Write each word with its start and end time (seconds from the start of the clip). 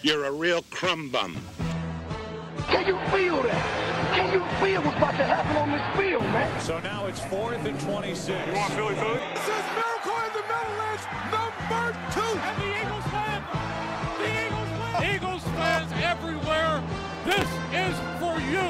You're 0.00 0.26
a 0.26 0.32
real 0.32 0.62
crumb 0.70 1.10
bum. 1.10 1.36
Can 2.68 2.86
you 2.86 2.96
feel 3.10 3.42
that? 3.42 4.14
Can 4.14 4.32
you 4.32 4.44
feel 4.62 4.80
what's 4.82 4.96
about 4.96 5.16
to 5.16 5.24
happen 5.24 5.56
on 5.56 5.72
this 5.72 5.82
field, 5.96 6.22
man? 6.22 6.60
So 6.60 6.78
now 6.78 7.06
it's 7.06 7.18
fourth 7.24 7.64
and 7.64 7.78
26. 7.80 8.28
You 8.28 8.54
want 8.54 8.72
Philly 8.74 8.94
food? 8.94 9.20
This 9.34 9.42
is 9.42 9.64
Miracle 9.74 10.18
in 10.22 10.32
the 10.38 10.44
Middle 10.46 10.78
is 10.94 11.02
number 11.34 11.98
two. 12.14 12.32
And 12.46 12.54
the 12.62 12.68
Eagles 12.78 13.06
win. 13.10 13.42
The 14.22 14.28
Eagles 14.46 14.70
win. 14.78 15.14
Eagles 15.16 15.42
fans 15.58 15.92
everywhere. 16.04 16.82
This 17.24 17.48
is 17.74 17.96
for 18.20 18.38
you. 18.38 18.68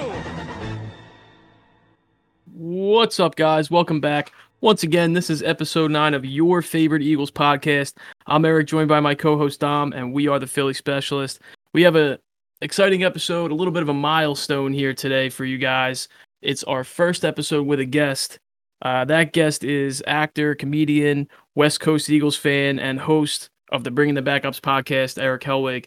What's 2.55 3.21
up, 3.21 3.37
guys? 3.37 3.71
Welcome 3.71 4.01
back. 4.01 4.33
Once 4.61 4.83
again, 4.83 5.13
this 5.13 5.31
is 5.31 5.41
episode 5.45 5.89
nine 5.89 6.15
of 6.15 6.25
your 6.25 6.63
favorite 6.63 7.01
Eagles 7.01 7.31
podcast. 7.31 7.95
I'm 8.27 8.45
Eric, 8.45 8.67
joined 8.67 8.89
by 8.89 8.99
my 8.99 9.15
co-host 9.15 9.61
Dom, 9.61 9.93
and 9.93 10.13
we 10.13 10.27
are 10.27 10.41
the 10.41 10.49
Philly 10.49 10.75
Specialist. 10.75 11.41
We 11.73 11.83
have 11.83 11.95
a 11.95 12.19
exciting 12.61 13.05
episode, 13.05 13.53
a 13.53 13.55
little 13.55 13.73
bit 13.73 13.85
of 13.85 13.89
a 13.89 13.95
milestone 13.95 14.73
here 14.73 14.93
today 14.93 15.29
for 15.29 15.45
you 15.45 15.59
guys. 15.59 16.09
It's 16.43 16.65
our 16.65 16.83
first 16.83 17.25
episode 17.25 17.69
with 17.69 17.79
a 17.79 17.85
guest. 17.85 18.41
Uh, 18.83 19.05
that 19.05 19.33
guest 19.33 19.63
is 19.63 20.03
actor, 20.09 20.57
comedian, 20.57 21.29
West 21.55 21.79
Coast 21.79 22.11
Eagles 22.11 22.37
fan, 22.37 22.81
and 22.81 22.99
host 22.99 23.51
of 23.71 23.85
the 23.85 23.93
Bring 23.93 24.09
in 24.09 24.17
the 24.17 24.23
Backups 24.23 24.61
podcast, 24.61 25.23
Erick 25.23 25.43
Hellwig. 25.43 25.85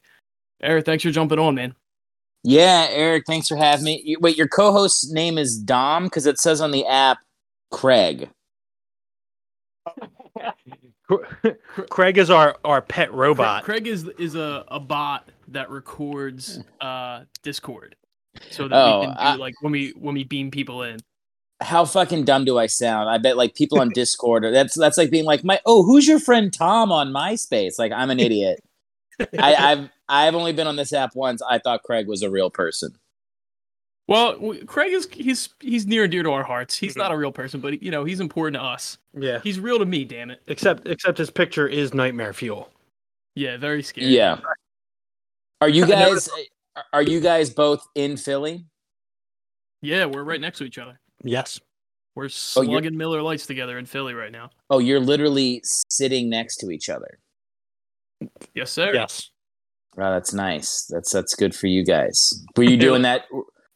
Eric, 0.64 0.86
thanks 0.86 1.04
for 1.04 1.12
jumping 1.12 1.40
on, 1.40 1.56
man. 1.56 1.76
Yeah, 2.44 2.88
Eric, 2.90 3.26
thanks 3.28 3.50
for 3.50 3.58
having 3.58 3.84
me. 3.84 4.16
Wait, 4.22 4.38
your 4.38 4.48
co-host's 4.48 5.12
name 5.12 5.38
is 5.38 5.58
Dom 5.58 6.06
because 6.06 6.26
it 6.26 6.40
says 6.40 6.62
on 6.62 6.72
the 6.72 6.86
app 6.88 7.18
Craig. 7.70 8.30
Craig 11.90 12.18
is 12.18 12.30
our, 12.30 12.58
our 12.64 12.82
pet 12.82 13.14
robot. 13.14 13.64
Craig, 13.64 13.84
Craig 13.84 13.88
is 13.94 14.08
is 14.18 14.36
a, 14.36 14.64
a 14.70 14.80
bot 14.80 15.30
that 15.50 15.70
records 15.70 16.60
uh 16.80 17.24
Discord, 17.44 17.96
so 18.50 18.68
that 18.68 18.76
Oh, 18.76 19.00
we 19.02 19.06
can 19.08 19.16
do 19.16 19.20
I- 19.22 19.36
like 19.36 19.54
when 19.62 19.72
we 19.72 19.90
when 19.98 20.14
we 20.16 20.24
beam 20.24 20.52
people 20.52 20.84
in. 20.84 21.00
How 21.62 21.86
fucking 21.86 22.26
dumb 22.26 22.44
do 22.46 22.58
I 22.58 22.66
sound? 22.66 23.08
I 23.08 23.20
bet 23.20 23.38
like 23.38 23.54
people 23.54 23.80
on 23.80 23.90
Discord 23.90 24.44
are- 24.46 24.52
that's 24.52 24.74
that's 24.76 24.98
like 24.98 25.12
being 25.12 25.26
like 25.26 25.44
my 25.44 25.60
oh 25.66 25.84
who's 25.84 26.08
your 26.08 26.20
friend 26.20 26.52
Tom 26.52 26.92
on 26.92 27.12
MySpace? 27.14 27.78
Like 27.78 27.92
I'm 27.92 28.10
an 28.10 28.20
idiot. 28.20 28.60
I, 29.38 29.54
I've 29.54 29.90
I've 30.10 30.36
only 30.36 30.54
been 30.54 30.66
on 30.68 30.76
this 30.78 30.92
app 30.94 31.12
once. 31.16 31.42
I 31.48 31.60
thought 31.60 31.84
Craig 31.84 32.08
was 32.08 32.24
a 32.24 32.32
real 32.32 32.50
person. 32.50 32.96
Well, 34.12 34.56
Craig 34.68 34.92
is 34.94 35.08
he's 35.12 35.50
he's 35.60 35.88
near 35.88 36.04
and 36.04 36.12
dear 36.12 36.22
to 36.24 36.32
our 36.32 36.44
hearts. 36.44 36.78
He's 36.78 36.94
Mhm. 36.96 36.98
not 36.98 37.12
a 37.12 37.18
real 37.18 37.32
person, 37.32 37.62
but 37.62 37.82
you 37.82 37.92
know 37.92 38.04
he's 38.04 38.20
important 38.20 38.56
to 38.56 38.62
us. 38.64 38.98
Yeah. 39.18 39.40
He's 39.42 39.60
real 39.60 39.80
to 39.80 39.86
me. 39.86 40.04
Damn 40.06 40.32
it. 40.32 40.42
Except 40.48 40.88
except 40.88 41.18
his 41.18 41.30
picture 41.32 41.68
is 41.68 41.94
nightmare 41.94 42.34
fuel. 42.34 42.70
Yeah, 43.36 43.58
very 43.58 43.82
scary. 43.84 44.08
Yeah. 44.08 44.40
Are 45.62 45.70
you 45.70 45.86
guys 45.88 46.30
are 46.94 47.02
you 47.04 47.20
guys 47.22 47.50
both 47.50 47.88
in 47.96 48.18
Philly? 48.18 48.66
yeah, 49.82 50.06
we're 50.06 50.24
right 50.24 50.40
next 50.42 50.58
to 50.60 50.64
each 50.66 50.78
other. 50.78 51.00
Yes. 51.24 51.60
We're 52.14 52.24
Oh, 52.24 52.62
you're- 52.62 52.74
slugging 52.74 52.98
Miller 52.98 53.22
Lights 53.22 53.46
together 53.46 53.78
in 53.78 53.86
Philly 53.86 54.14
right 54.14 54.32
now. 54.32 54.50
Oh, 54.70 54.80
you're 54.80 55.00
literally 55.00 55.62
sitting 55.64 56.30
next 56.30 56.58
to 56.58 56.70
each 56.70 56.90
other. 56.90 57.18
Yes, 58.54 58.72
sir. 58.72 58.94
Yes. 58.94 59.32
Wow, 59.96 60.12
that's 60.12 60.34
nice. 60.34 60.86
That's 60.90 61.12
that's 61.12 61.36
good 61.36 61.56
for 61.56 61.68
you 61.68 61.84
guys. 61.86 62.34
Were 62.58 62.64
you 62.64 62.78
doing 62.88 63.02
that? 63.04 63.26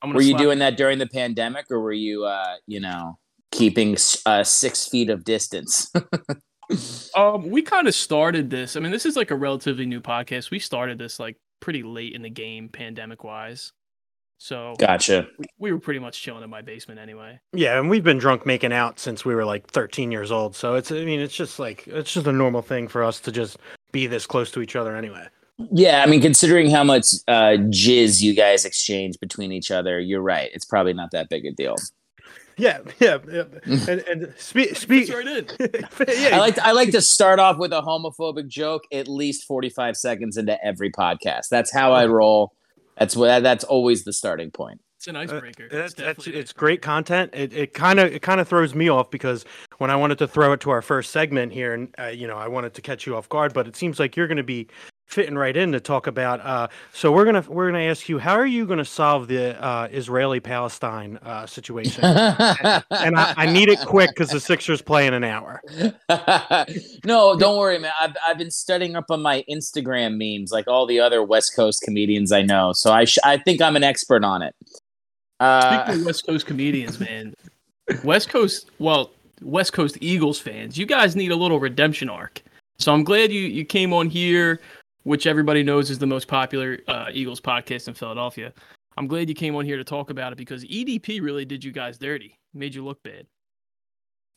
I'm 0.09 0.13
Were 0.13 0.21
you 0.21 0.31
slap- 0.31 0.41
doing 0.41 0.59
that 0.59 0.77
during 0.77 0.99
the 0.99 1.07
pandemic, 1.07 1.65
or 1.71 1.79
were 1.79 1.93
you, 1.93 2.25
uh, 2.25 2.55
you 2.67 2.79
know, 2.79 3.17
keeping 3.51 3.97
uh, 4.25 4.43
six 4.43 4.87
feet 4.87 5.09
of 5.09 5.23
distance? 5.23 5.91
Um, 7.15 7.49
we 7.51 7.61
kind 7.61 7.87
of 7.87 7.93
started 7.93 8.49
this. 8.49 8.75
I 8.75 8.79
mean, 8.79 8.91
this 8.91 9.05
is 9.05 9.15
like 9.15 9.29
a 9.29 9.35
relatively 9.35 9.85
new 9.85 10.01
podcast. 10.01 10.49
We 10.49 10.57
started 10.57 10.97
this 10.97 11.19
like 11.19 11.37
pretty 11.59 11.83
late 11.83 12.13
in 12.13 12.23
the 12.23 12.29
game, 12.29 12.69
pandemic 12.69 13.23
wise. 13.23 13.71
So 14.37 14.73
gotcha. 14.79 15.27
we, 15.37 15.45
we 15.59 15.71
were 15.71 15.79
pretty 15.79 15.99
much 15.99 16.21
chilling 16.21 16.43
in 16.43 16.49
my 16.49 16.61
basement 16.61 16.99
anyway. 16.99 17.39
Yeah, 17.53 17.79
and 17.79 17.89
we've 17.89 18.03
been 18.03 18.17
drunk 18.17 18.45
making 18.45 18.73
out 18.73 18.99
since 18.99 19.23
we 19.23 19.33
were 19.33 19.45
like 19.45 19.67
13 19.67 20.11
years 20.11 20.31
old. 20.31 20.55
So 20.55 20.75
it's 20.75 20.91
I 20.91 21.05
mean 21.05 21.21
it's 21.21 21.35
just 21.35 21.57
like 21.57 21.87
it's 21.87 22.11
just 22.11 22.27
a 22.27 22.31
normal 22.31 22.61
thing 22.61 22.87
for 22.87 23.03
us 23.03 23.19
to 23.21 23.31
just 23.31 23.57
be 23.91 24.07
this 24.07 24.25
close 24.25 24.51
to 24.51 24.61
each 24.61 24.75
other 24.75 24.95
anyway. 24.95 25.27
Yeah, 25.57 26.03
I 26.03 26.05
mean, 26.05 26.21
considering 26.21 26.69
how 26.69 26.83
much 26.83 27.13
uh, 27.27 27.57
jizz 27.69 28.21
you 28.21 28.33
guys 28.33 28.65
exchange 28.65 29.19
between 29.19 29.51
each 29.51 29.71
other, 29.71 29.99
you're 29.99 30.21
right. 30.21 30.49
It's 30.53 30.65
probably 30.65 30.93
not 30.93 31.11
that 31.11 31.29
big 31.29 31.45
a 31.45 31.51
deal. 31.51 31.75
Yeah, 32.57 32.79
yeah. 32.99 33.17
yeah. 33.31 33.43
and 33.65 34.01
and 34.01 34.33
speak 34.37 34.75
speak 34.75 35.13
right 35.13 35.27
in. 35.27 35.47
yeah, 35.59 36.29
I 36.33 36.39
like 36.39 36.55
to, 36.55 36.65
I 36.65 36.71
like 36.71 36.91
to 36.91 37.01
start 37.01 37.39
off 37.39 37.57
with 37.57 37.73
a 37.73 37.81
homophobic 37.81 38.47
joke 38.47 38.83
at 38.91 39.07
least 39.07 39.45
45 39.45 39.97
seconds 39.97 40.37
into 40.37 40.63
every 40.63 40.91
podcast. 40.91 41.49
That's 41.49 41.71
how 41.71 41.93
I 41.93 42.05
roll. 42.05 42.53
That's 42.97 43.15
what 43.15 43.43
that's 43.43 43.63
always 43.63 44.03
the 44.03 44.13
starting 44.13 44.51
point. 44.51 44.81
It's 44.97 45.07
an 45.07 45.17
icebreaker. 45.17 45.67
That's, 45.69 45.93
it's 45.93 46.01
that's 46.01 46.17
definitely 46.17 46.39
it's 46.41 46.53
great 46.53 46.81
content. 46.81 47.31
It 47.33 47.53
it 47.53 47.73
kind 47.73 47.99
of 47.99 48.13
it 48.13 48.21
kind 48.21 48.39
of 48.39 48.47
throws 48.47 48.73
me 48.73 48.89
off 48.89 49.11
because 49.11 49.45
when 49.77 49.89
I 49.89 49.95
wanted 49.95 50.17
to 50.19 50.27
throw 50.27 50.53
it 50.53 50.61
to 50.61 50.69
our 50.69 50.81
first 50.81 51.11
segment 51.11 51.51
here, 51.51 51.73
and 51.73 51.93
uh, 51.99 52.07
you 52.07 52.27
know 52.27 52.37
I 52.37 52.47
wanted 52.47 52.73
to 52.75 52.81
catch 52.81 53.05
you 53.05 53.17
off 53.17 53.27
guard, 53.27 53.53
but 53.53 53.67
it 53.67 53.75
seems 53.75 53.99
like 53.99 54.15
you're 54.15 54.27
going 54.27 54.37
to 54.37 54.43
be 54.43 54.67
fitting 55.05 55.35
right 55.35 55.55
in 55.55 55.71
to 55.71 55.79
talk 55.79 56.07
about. 56.07 56.41
Uh, 56.41 56.67
so 56.91 57.11
we're 57.11 57.25
gonna 57.25 57.45
we're 57.47 57.67
gonna 57.71 57.83
ask 57.83 58.09
you 58.09 58.19
how 58.19 58.33
are 58.33 58.45
you 58.45 58.65
going 58.65 58.79
to 58.79 58.85
solve 58.85 59.27
the 59.27 59.61
uh, 59.63 59.87
Israeli 59.91 60.39
Palestine 60.39 61.17
uh, 61.23 61.45
situation? 61.45 62.03
and 62.03 63.15
I, 63.17 63.33
I 63.37 63.45
need 63.45 63.69
it 63.69 63.79
quick 63.81 64.09
because 64.09 64.29
the 64.29 64.39
Sixers 64.39 64.81
play 64.81 65.07
in 65.07 65.13
an 65.13 65.23
hour. 65.23 65.61
no, 67.05 67.37
don't 67.37 67.57
worry, 67.57 67.79
man. 67.79 67.91
I've, 67.99 68.15
I've 68.25 68.37
been 68.37 68.51
studying 68.51 68.95
up 68.95 69.05
on 69.09 69.21
my 69.21 69.43
Instagram 69.49 70.17
memes, 70.17 70.51
like 70.51 70.67
all 70.67 70.85
the 70.85 70.99
other 70.99 71.23
West 71.23 71.55
Coast 71.55 71.81
comedians 71.83 72.31
I 72.31 72.41
know. 72.41 72.73
So 72.73 72.91
I 72.91 73.05
sh- 73.05 73.19
I 73.23 73.37
think 73.37 73.61
I'm 73.61 73.75
an 73.75 73.83
expert 73.83 74.23
on 74.23 74.41
it. 74.41 74.55
Uh, 75.39 75.83
Speaking 75.85 76.01
of 76.01 76.05
West 76.05 76.25
Coast 76.25 76.45
comedians, 76.45 76.99
man, 76.99 77.33
West 78.03 78.29
Coast, 78.29 78.71
well, 78.79 79.11
West 79.41 79.73
Coast 79.73 79.97
Eagles 80.01 80.39
fans, 80.39 80.77
you 80.77 80.85
guys 80.85 81.15
need 81.15 81.31
a 81.31 81.35
little 81.35 81.59
redemption 81.59 82.09
arc. 82.09 82.41
So 82.77 82.93
I'm 82.93 83.03
glad 83.03 83.31
you 83.31 83.41
you 83.41 83.65
came 83.65 83.93
on 83.93 84.09
here, 84.09 84.59
which 85.05 85.27
everybody 85.27 85.63
knows 85.63 85.89
is 85.91 85.99
the 85.99 86.07
most 86.07 86.27
popular 86.27 86.79
uh, 86.87 87.05
Eagles 87.13 87.39
podcast 87.39 87.87
in 87.87 87.93
Philadelphia. 87.93 88.51
I'm 88.97 89.07
glad 89.07 89.29
you 89.29 89.35
came 89.35 89.55
on 89.55 89.63
here 89.63 89.77
to 89.77 89.83
talk 89.83 90.09
about 90.09 90.33
it 90.33 90.37
because 90.37 90.65
EDP 90.65 91.21
really 91.21 91.45
did 91.45 91.63
you 91.63 91.71
guys 91.71 91.97
dirty, 91.97 92.37
made 92.53 92.73
you 92.73 92.83
look 92.83 93.01
bad. 93.03 93.27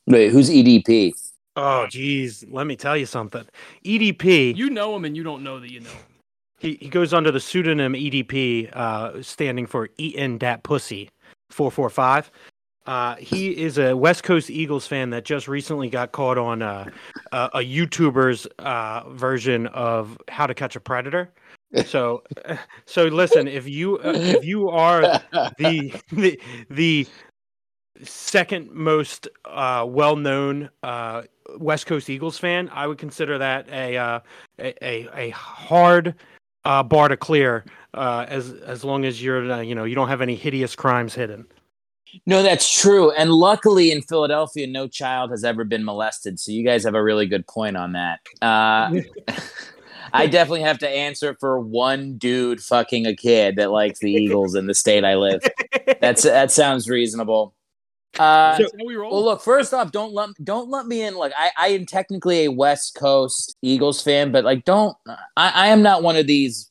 wait, 0.05 0.31
who's 0.31 0.49
EDP? 0.49 1.13
Oh, 1.55 1.87
geez, 1.87 2.45
let 2.49 2.67
me 2.67 2.75
tell 2.75 2.95
you 2.95 3.07
something. 3.07 3.45
EDP. 3.83 4.55
You 4.55 4.69
know 4.69 4.95
him 4.95 5.05
and 5.05 5.17
you 5.17 5.23
don't 5.23 5.43
know 5.43 5.59
that 5.59 5.71
you 5.71 5.79
know 5.79 5.89
him. 5.89 6.05
He, 6.59 6.77
he 6.79 6.89
goes 6.89 7.13
under 7.13 7.31
the 7.31 7.39
pseudonym 7.39 7.93
EDP, 7.93 8.69
uh, 8.75 9.23
standing 9.23 9.65
for 9.65 9.89
Eatin' 9.97 10.37
Dat 10.37 10.61
Pussy 10.63 11.09
445. 11.49 12.29
Uh, 12.89 13.15
he 13.17 13.55
is 13.55 13.77
a 13.77 13.95
West 13.95 14.23
Coast 14.23 14.49
Eagles 14.49 14.87
fan 14.87 15.11
that 15.11 15.23
just 15.23 15.47
recently 15.47 15.91
got 15.91 16.11
caught 16.11 16.39
on 16.39 16.63
uh, 16.63 16.89
a, 17.31 17.49
a 17.53 17.59
YouTuber's 17.59 18.47
uh, 18.57 19.07
version 19.11 19.67
of 19.67 20.17
How 20.27 20.47
to 20.47 20.55
Catch 20.55 20.75
a 20.75 20.79
Predator. 20.79 21.31
So, 21.85 22.23
so 22.87 23.03
listen, 23.05 23.47
if 23.47 23.69
you 23.69 23.99
uh, 23.99 24.13
if 24.15 24.43
you 24.43 24.69
are 24.69 25.01
the 25.59 25.93
the, 26.11 26.41
the 26.71 27.05
second 28.01 28.71
most 28.71 29.27
uh, 29.45 29.85
well 29.87 30.15
known 30.15 30.71
uh, 30.81 31.21
West 31.59 31.85
Coast 31.85 32.09
Eagles 32.09 32.39
fan, 32.39 32.71
I 32.73 32.87
would 32.87 32.97
consider 32.97 33.37
that 33.37 33.69
a 33.69 33.97
a, 33.97 34.23
a 34.57 35.09
a 35.13 35.29
hard 35.29 36.15
bar 36.63 37.07
to 37.07 37.17
clear 37.17 37.65
as 37.93 38.51
as 38.51 38.83
long 38.83 39.05
as 39.05 39.21
you're 39.21 39.61
you 39.61 39.75
know 39.75 39.83
you 39.83 39.93
don't 39.93 40.09
have 40.09 40.21
any 40.21 40.33
hideous 40.33 40.75
crimes 40.75 41.13
hidden. 41.13 41.45
No, 42.25 42.43
that's 42.43 42.71
true. 42.79 43.11
And 43.11 43.31
luckily 43.31 43.91
in 43.91 44.01
Philadelphia, 44.01 44.67
no 44.67 44.87
child 44.87 45.31
has 45.31 45.43
ever 45.43 45.63
been 45.63 45.83
molested. 45.85 46.39
So 46.39 46.51
you 46.51 46.63
guys 46.63 46.83
have 46.83 46.95
a 46.95 47.03
really 47.03 47.27
good 47.27 47.45
point 47.47 47.77
on 47.77 47.93
that. 47.93 48.19
Uh, 48.41 49.01
I 50.13 50.27
definitely 50.27 50.61
have 50.61 50.79
to 50.79 50.89
answer 50.89 51.35
for 51.39 51.59
one 51.59 52.17
dude 52.17 52.61
fucking 52.61 53.05
a 53.05 53.15
kid 53.15 53.57
that 53.57 53.71
likes 53.71 53.99
the 53.99 54.11
Eagles 54.11 54.55
in 54.55 54.65
the 54.65 54.73
state 54.73 55.03
I 55.05 55.15
live. 55.15 55.41
That's 56.01 56.23
that 56.23 56.51
sounds 56.51 56.89
reasonable. 56.89 57.53
Uh, 58.17 58.57
That's 58.57 58.73
we 58.83 58.97
well, 58.97 59.23
look. 59.23 59.41
First 59.41 59.73
off, 59.73 59.91
don't 59.91 60.13
lump 60.13 60.35
don't 60.43 60.69
lump 60.69 60.87
me 60.87 61.03
in. 61.03 61.15
Like 61.15 61.31
I, 61.37 61.51
I 61.57 61.67
am 61.69 61.85
technically 61.85 62.45
a 62.45 62.51
West 62.51 62.95
Coast 62.95 63.55
Eagles 63.61 64.01
fan, 64.01 64.31
but 64.31 64.43
like 64.43 64.65
don't. 64.65 64.97
I, 65.37 65.51
I 65.53 65.67
am 65.67 65.83
not 65.83 66.01
one 66.01 66.15
of 66.15 66.25
these 66.25 66.68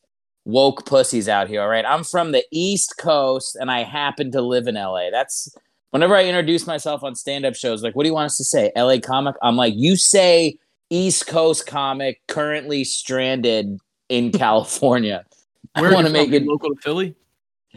woke 0.49 0.87
pussies 0.87 1.29
out 1.29 1.47
here. 1.47 1.61
All 1.61 1.69
right, 1.69 1.85
I'm 1.85 2.03
from 2.03 2.33
the 2.33 2.43
East 2.51 2.97
Coast, 2.99 3.55
and 3.55 3.71
I 3.71 3.85
happen 3.85 4.33
to 4.33 4.41
live 4.41 4.67
in 4.67 4.75
LA. 4.75 5.11
That's 5.11 5.55
whenever 5.91 6.17
I 6.17 6.25
introduce 6.25 6.67
myself 6.67 7.05
on 7.05 7.15
stand 7.15 7.45
up 7.45 7.55
shows. 7.55 7.83
Like, 7.83 7.95
what 7.95 8.03
do 8.03 8.09
you 8.09 8.15
want 8.15 8.27
us 8.27 8.39
to 8.39 8.45
say? 8.45 8.73
LA 8.75 8.99
comic. 8.99 9.37
I'm 9.43 9.57
like, 9.57 9.75
you 9.77 9.95
say 9.95 10.57
East 10.91 11.27
Coast 11.27 11.67
comic, 11.67 12.23
currently 12.29 12.83
stranded 12.83 13.79
in 14.09 14.33
California. 14.33 15.25
I 15.75 15.83
Where 15.83 15.93
want 15.93 16.07
to 16.07 16.13
make 16.13 16.33
it 16.33 16.45
local 16.45 16.75
to 16.75 16.81
Philly. 16.81 17.15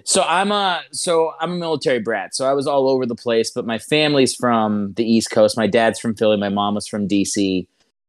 so 0.05 0.23
I'm 0.23 0.51
a 0.53 0.81
so 0.93 1.33
I'm 1.41 1.51
a 1.51 1.55
military 1.57 1.99
brat. 1.99 2.33
So 2.33 2.49
I 2.49 2.53
was 2.53 2.67
all 2.67 2.87
over 2.87 3.05
the 3.05 3.15
place, 3.15 3.51
but 3.51 3.65
my 3.65 3.77
family's 3.77 4.33
from 4.33 4.93
the 4.93 5.03
East 5.03 5.29
Coast. 5.29 5.57
My 5.57 5.67
dad's 5.67 5.99
from 5.99 6.15
Philly. 6.15 6.37
My 6.37 6.49
mom 6.49 6.75
was 6.75 6.87
from 6.87 7.05
DC. 7.05 7.67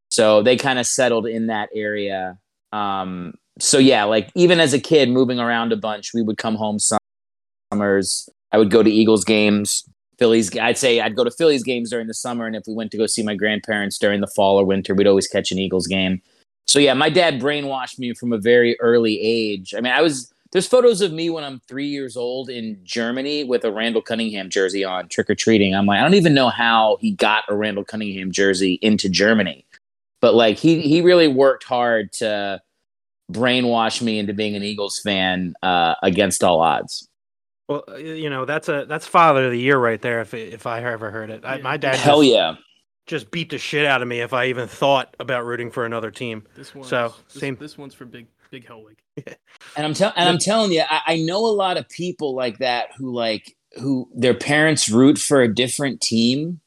So 0.08 0.40
they 0.40 0.56
kind 0.56 0.78
of 0.78 0.86
settled 0.86 1.26
in 1.26 1.48
that 1.48 1.68
area. 1.74 2.38
Um, 2.70 3.34
so 3.58 3.78
yeah, 3.78 4.04
like 4.04 4.30
even 4.34 4.60
as 4.60 4.72
a 4.72 4.80
kid 4.80 5.10
moving 5.10 5.38
around 5.38 5.72
a 5.72 5.76
bunch, 5.76 6.14
we 6.14 6.22
would 6.22 6.38
come 6.38 6.54
home 6.54 6.78
summers. 7.70 8.28
I 8.50 8.58
would 8.58 8.70
go 8.70 8.82
to 8.82 8.90
Eagles 8.90 9.24
games, 9.24 9.84
Phillies. 10.18 10.56
I'd 10.58 10.78
say 10.78 11.00
I'd 11.00 11.16
go 11.16 11.24
to 11.24 11.30
Phillies 11.30 11.62
games 11.62 11.90
during 11.90 12.06
the 12.06 12.14
summer, 12.14 12.46
and 12.46 12.56
if 12.56 12.64
we 12.66 12.74
went 12.74 12.90
to 12.92 12.96
go 12.96 13.06
see 13.06 13.22
my 13.22 13.34
grandparents 13.34 13.98
during 13.98 14.20
the 14.20 14.26
fall 14.26 14.58
or 14.58 14.64
winter, 14.64 14.94
we'd 14.94 15.06
always 15.06 15.28
catch 15.28 15.52
an 15.52 15.58
Eagles 15.58 15.86
game. 15.86 16.20
So 16.66 16.78
yeah, 16.78 16.94
my 16.94 17.10
dad 17.10 17.40
brainwashed 17.40 17.98
me 17.98 18.14
from 18.14 18.32
a 18.32 18.38
very 18.38 18.78
early 18.80 19.20
age. 19.20 19.74
I 19.76 19.80
mean, 19.80 19.92
I 19.92 20.00
was 20.00 20.32
there's 20.52 20.66
photos 20.66 21.00
of 21.00 21.12
me 21.12 21.30
when 21.30 21.44
I'm 21.44 21.60
three 21.66 21.86
years 21.86 22.16
old 22.16 22.50
in 22.50 22.78
Germany 22.84 23.42
with 23.44 23.64
a 23.64 23.72
Randall 23.72 24.02
Cunningham 24.02 24.50
jersey 24.50 24.84
on, 24.84 25.08
trick 25.08 25.30
or 25.30 25.34
treating. 25.34 25.74
I'm 25.74 25.86
like, 25.86 25.98
I 25.98 26.02
don't 26.02 26.14
even 26.14 26.34
know 26.34 26.50
how 26.50 26.98
he 27.00 27.12
got 27.12 27.44
a 27.48 27.54
Randall 27.54 27.84
Cunningham 27.84 28.30
jersey 28.32 28.78
into 28.82 29.08
Germany, 29.08 29.64
but 30.20 30.34
like 30.34 30.58
he 30.58 30.80
he 30.82 31.00
really 31.00 31.28
worked 31.28 31.64
hard 31.64 32.12
to 32.14 32.60
brainwash 33.32 34.02
me 34.02 34.18
into 34.18 34.32
being 34.34 34.54
an 34.54 34.62
Eagles 34.62 35.00
fan 35.04 35.54
uh, 35.62 35.94
against 36.02 36.44
all 36.44 36.60
odds. 36.60 37.08
Well, 37.68 37.84
uh, 37.88 37.96
you 37.96 38.28
know 38.28 38.44
that's 38.44 38.68
a 38.68 38.84
that's 38.86 39.06
father 39.06 39.46
of 39.46 39.52
the 39.52 39.58
year 39.58 39.78
right 39.78 40.00
there. 40.00 40.20
If 40.20 40.34
if 40.34 40.66
I 40.66 40.82
ever 40.82 41.10
heard 41.10 41.30
it, 41.30 41.44
I, 41.44 41.58
my 41.58 41.76
dad 41.76 41.96
Hell 41.96 42.22
just, 42.22 42.32
yeah. 42.32 42.54
just 43.06 43.30
beat 43.30 43.50
the 43.50 43.58
shit 43.58 43.86
out 43.86 44.02
of 44.02 44.08
me 44.08 44.20
if 44.20 44.32
I 44.32 44.46
even 44.46 44.68
thought 44.68 45.16
about 45.20 45.44
rooting 45.46 45.70
for 45.70 45.86
another 45.86 46.10
team. 46.10 46.44
This 46.54 46.74
one. 46.74 46.86
So, 46.86 47.14
this, 47.32 47.40
same- 47.40 47.56
This 47.56 47.78
one's 47.78 47.94
for 47.94 48.04
big 48.04 48.26
big 48.50 48.66
Hellwig. 48.66 48.96
And 49.76 49.86
I'm 49.86 49.94
telling 49.94 50.14
and 50.16 50.28
I'm 50.28 50.38
telling 50.38 50.72
you, 50.72 50.82
I, 50.88 51.00
I 51.06 51.16
know 51.18 51.46
a 51.46 51.54
lot 51.54 51.76
of 51.78 51.88
people 51.88 52.34
like 52.34 52.58
that 52.58 52.88
who 52.96 53.14
like 53.14 53.56
who 53.80 54.08
their 54.14 54.34
parents 54.34 54.90
root 54.90 55.18
for 55.18 55.40
a 55.40 55.52
different 55.52 56.00
team 56.02 56.60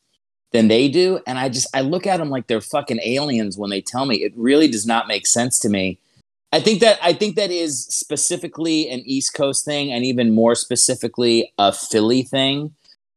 than 0.51 0.69
they 0.69 0.87
do, 0.87 1.19
and 1.27 1.37
I 1.37 1.49
just 1.49 1.67
I 1.75 1.81
look 1.81 2.07
at 2.07 2.17
them 2.17 2.29
like 2.29 2.47
they're 2.47 2.61
fucking 2.61 2.99
aliens 3.03 3.57
when 3.57 3.69
they 3.69 3.81
tell 3.81 4.05
me. 4.05 4.23
It 4.23 4.33
really 4.35 4.67
does 4.67 4.87
not 4.87 5.07
make 5.07 5.27
sense 5.27 5.59
to 5.59 5.69
me. 5.69 5.99
I 6.51 6.59
think 6.59 6.79
that 6.81 6.99
I 7.01 7.13
think 7.13 7.35
that 7.35 7.51
is 7.51 7.85
specifically 7.87 8.89
an 8.89 9.01
East 9.05 9.33
Coast 9.33 9.65
thing, 9.65 9.91
and 9.91 10.05
even 10.05 10.33
more 10.33 10.55
specifically 10.55 11.51
a 11.57 11.73
Philly 11.73 12.23
thing, 12.23 12.73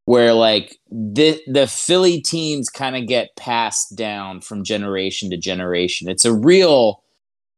where 0.07 0.33
like 0.33 0.79
the 0.91 1.41
the 1.47 1.67
Philly 1.67 2.21
teams 2.21 2.69
kind 2.69 2.97
of 2.97 3.07
get 3.07 3.37
passed 3.37 3.97
down 3.97 4.41
from 4.41 4.65
generation 4.65 5.31
to 5.31 5.37
generation. 5.37 6.09
It's 6.09 6.25
a 6.25 6.35
real 6.35 7.03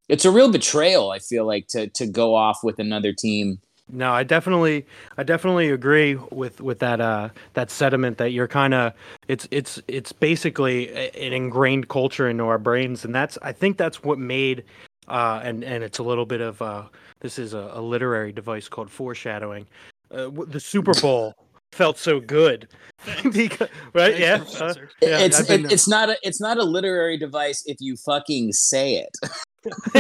it's 0.09 0.25
a 0.25 0.31
real 0.31 0.51
betrayal. 0.51 1.11
I 1.13 1.21
feel 1.21 1.47
like 1.47 1.69
to 1.69 1.87
to 1.89 2.07
go 2.07 2.35
off 2.35 2.63
with 2.63 2.79
another 2.79 3.13
team. 3.13 3.61
No, 3.93 4.13
I 4.13 4.23
definitely, 4.23 4.87
I 5.19 5.25
definitely 5.25 5.71
agree 5.71 6.15
with 6.15 6.61
with 6.61 6.79
that 6.81 7.01
uh 7.01 7.31
that 7.55 7.71
sentiment 7.71 8.19
that 8.19 8.31
you're 8.31 8.49
kind 8.49 8.75
of 8.75 8.93
it's 9.29 9.49
it's 9.51 9.81
it's 9.89 10.13
basically 10.13 10.91
an 10.91 11.33
ingrained 11.33 11.89
culture 11.89 12.29
into 12.29 12.45
our 12.45 12.59
brains, 12.59 13.05
and 13.05 13.15
that's 13.15 13.39
I 13.43 13.53
think 13.53 13.77
that's 13.77 14.03
what 14.03 14.19
made 14.19 14.65
uh 15.11 15.41
and 15.43 15.63
and 15.65 15.85
it's 15.85 15.99
a 15.99 16.03
little 16.03 16.25
bit 16.27 16.41
of 16.41 16.61
uh 16.63 16.85
this 17.21 17.39
is 17.39 17.53
a, 17.53 17.71
a 17.75 17.81
literary 17.81 18.33
device 18.33 18.69
called 18.69 18.91
foreshadowing. 18.91 19.67
Uh, 20.11 20.31
the 20.49 20.59
Super 20.59 20.93
Bowl 21.01 21.35
felt 21.73 21.99
so 21.99 22.19
good, 22.19 22.67
because, 23.33 23.69
right? 23.93 24.19
Yeah, 24.19 24.43
uh, 24.59 24.75
yeah, 25.03 25.19
it's 25.19 25.39
I've 25.41 25.49
been- 25.49 25.67
it, 25.67 25.73
it's 25.73 25.87
not 25.87 26.09
a 26.09 26.17
it's 26.23 26.41
not 26.41 26.57
a 26.59 26.65
literary 26.65 27.17
device 27.19 27.63
if 27.67 27.77
you 27.81 27.97
fucking 27.97 28.53
say 28.53 28.95
it. 28.97 29.17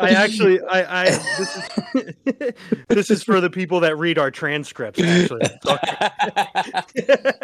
I 0.00 0.10
actually, 0.16 0.60
I, 0.62 1.02
I 1.02 1.10
this 1.10 1.56
is 1.56 2.54
this 2.88 3.10
is 3.10 3.22
for 3.22 3.40
the 3.40 3.50
people 3.50 3.80
that 3.80 3.96
read 3.96 4.18
our 4.18 4.30
transcripts. 4.30 5.00
Actually, 5.00 5.40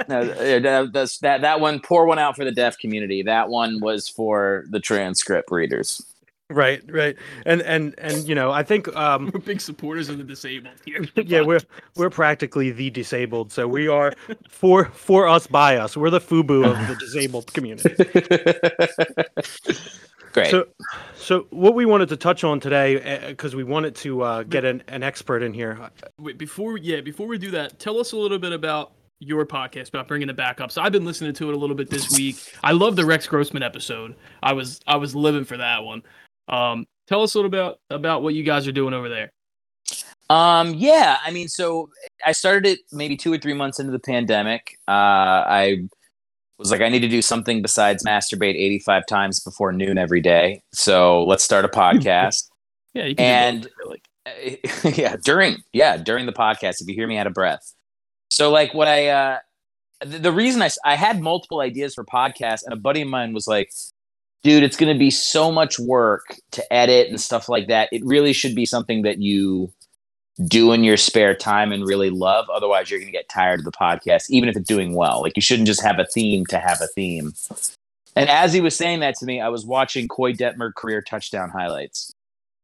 no, 0.08 0.24
that, 0.24 0.90
that's- 0.92 1.18
that 1.18 1.42
that 1.42 1.60
one 1.60 1.80
pour 1.80 2.06
one 2.06 2.18
out 2.18 2.36
for 2.36 2.44
the 2.44 2.52
deaf 2.52 2.78
community. 2.78 3.22
That 3.22 3.48
one 3.48 3.80
was 3.80 4.08
for 4.08 4.64
the 4.70 4.80
transcript 4.80 5.50
readers. 5.50 6.02
right, 6.50 6.82
right, 6.90 7.16
and 7.46 7.62
and 7.62 7.94
and 7.98 8.26
you 8.28 8.34
know, 8.34 8.50
I 8.50 8.62
think 8.62 8.94
um, 8.96 9.30
We're 9.32 9.40
big 9.40 9.60
supporters 9.60 10.08
of 10.08 10.18
the 10.18 10.24
disabled 10.24 10.74
here. 10.84 11.04
yeah, 11.16 11.40
we're 11.42 11.60
we're 11.96 12.10
practically 12.10 12.70
the 12.70 12.90
disabled, 12.90 13.52
so 13.52 13.66
we 13.68 13.88
are 13.88 14.12
for 14.48 14.86
for 14.86 15.26
us 15.28 15.46
by 15.46 15.76
us. 15.76 15.96
We're 15.96 16.10
the 16.10 16.20
FUBU 16.20 16.64
of 16.66 16.88
the 16.88 16.96
disabled 16.96 17.52
community. 17.52 17.94
Great. 20.34 20.50
So, 20.50 20.66
so 21.14 21.46
what 21.50 21.76
we 21.76 21.86
wanted 21.86 22.08
to 22.08 22.16
touch 22.16 22.42
on 22.42 22.58
today, 22.58 23.24
because 23.28 23.54
we 23.54 23.62
wanted 23.62 23.94
to 23.96 24.22
uh, 24.22 24.42
get 24.42 24.64
an, 24.64 24.82
an 24.88 25.04
expert 25.04 25.44
in 25.44 25.54
here. 25.54 25.78
Wait, 26.18 26.36
before 26.38 26.76
yeah, 26.76 27.00
before 27.00 27.28
we 27.28 27.38
do 27.38 27.52
that, 27.52 27.78
tell 27.78 28.00
us 28.00 28.10
a 28.10 28.16
little 28.16 28.40
bit 28.40 28.52
about 28.52 28.92
your 29.20 29.46
podcast 29.46 29.90
about 29.90 30.08
bringing 30.08 30.28
it 30.28 30.36
back 30.36 30.60
up. 30.60 30.72
So 30.72 30.82
I've 30.82 30.90
been 30.90 31.04
listening 31.04 31.34
to 31.34 31.48
it 31.48 31.54
a 31.54 31.56
little 31.56 31.76
bit 31.76 31.88
this 31.88 32.10
week. 32.18 32.36
I 32.64 32.72
love 32.72 32.96
the 32.96 33.06
Rex 33.06 33.28
Grossman 33.28 33.62
episode. 33.62 34.16
I 34.42 34.54
was 34.54 34.80
I 34.88 34.96
was 34.96 35.14
living 35.14 35.44
for 35.44 35.56
that 35.56 35.84
one. 35.84 36.02
Um, 36.48 36.84
tell 37.06 37.22
us 37.22 37.36
a 37.36 37.38
little 37.38 37.48
about 37.48 37.78
about 37.90 38.24
what 38.24 38.34
you 38.34 38.42
guys 38.42 38.66
are 38.66 38.72
doing 38.72 38.92
over 38.92 39.08
there. 39.08 39.30
Um, 40.30 40.74
yeah, 40.74 41.18
I 41.24 41.30
mean, 41.30 41.46
so 41.46 41.90
I 42.26 42.32
started 42.32 42.66
it 42.66 42.80
maybe 42.90 43.16
two 43.16 43.32
or 43.32 43.38
three 43.38 43.54
months 43.54 43.78
into 43.78 43.92
the 43.92 44.00
pandemic. 44.00 44.76
Uh, 44.88 44.90
I 45.46 45.88
was 46.58 46.70
like, 46.70 46.80
I 46.80 46.88
need 46.88 47.00
to 47.00 47.08
do 47.08 47.20
something 47.22 47.62
besides 47.62 48.04
masturbate 48.04 48.54
85 48.54 49.06
times 49.06 49.40
before 49.40 49.72
noon 49.72 49.98
every 49.98 50.20
day. 50.20 50.62
So 50.72 51.24
let's 51.24 51.44
start 51.44 51.64
a 51.64 51.68
podcast. 51.68 52.44
Yeah, 52.94 53.06
you 53.06 53.16
can 53.16 53.54
And- 53.54 53.68
really. 53.84 54.02
Uh, 54.84 54.88
yeah, 54.94 55.16
during, 55.22 55.56
yeah, 55.72 55.96
during 55.98 56.24
the 56.26 56.32
podcast, 56.32 56.80
if 56.80 56.86
you 56.88 56.94
hear 56.94 57.06
me 57.08 57.18
out 57.18 57.26
of 57.26 57.34
breath. 57.34 57.74
So 58.30 58.50
like 58.50 58.72
what 58.72 58.88
I, 58.88 59.08
uh, 59.08 59.38
the, 60.00 60.18
the 60.18 60.32
reason 60.32 60.62
I 60.84 60.94
had 60.94 61.20
multiple 61.20 61.60
ideas 61.60 61.94
for 61.94 62.04
podcasts 62.04 62.62
and 62.64 62.72
a 62.72 62.76
buddy 62.76 63.02
of 63.02 63.08
mine 63.08 63.34
was 63.34 63.46
like, 63.46 63.70
dude, 64.44 64.62
it's 64.62 64.76
going 64.76 64.92
to 64.94 64.98
be 64.98 65.10
so 65.10 65.50
much 65.50 65.78
work 65.78 66.36
to 66.52 66.72
edit 66.72 67.08
and 67.08 67.20
stuff 67.20 67.48
like 67.48 67.66
that. 67.66 67.88
It 67.92 68.02
really 68.04 68.32
should 68.32 68.54
be 68.54 68.64
something 68.64 69.02
that 69.02 69.18
you 69.18 69.72
do 70.46 70.72
in 70.72 70.82
your 70.82 70.96
spare 70.96 71.34
time 71.34 71.72
and 71.72 71.86
really 71.86 72.10
love. 72.10 72.48
Otherwise, 72.50 72.90
you're 72.90 72.98
going 72.98 73.12
to 73.12 73.16
get 73.16 73.28
tired 73.28 73.60
of 73.60 73.64
the 73.64 73.72
podcast, 73.72 74.30
even 74.30 74.48
if 74.48 74.56
it's 74.56 74.68
doing 74.68 74.94
well. 74.94 75.22
Like 75.22 75.36
you 75.36 75.42
shouldn't 75.42 75.66
just 75.66 75.82
have 75.82 75.98
a 75.98 76.04
theme 76.04 76.44
to 76.46 76.58
have 76.58 76.80
a 76.80 76.88
theme. 76.88 77.32
And 78.16 78.28
as 78.28 78.52
he 78.52 78.60
was 78.60 78.76
saying 78.76 79.00
that 79.00 79.16
to 79.16 79.26
me, 79.26 79.40
I 79.40 79.48
was 79.48 79.64
watching 79.64 80.08
Koy 80.08 80.32
Detmer 80.32 80.74
career 80.74 81.02
touchdown 81.02 81.50
highlights, 81.50 82.12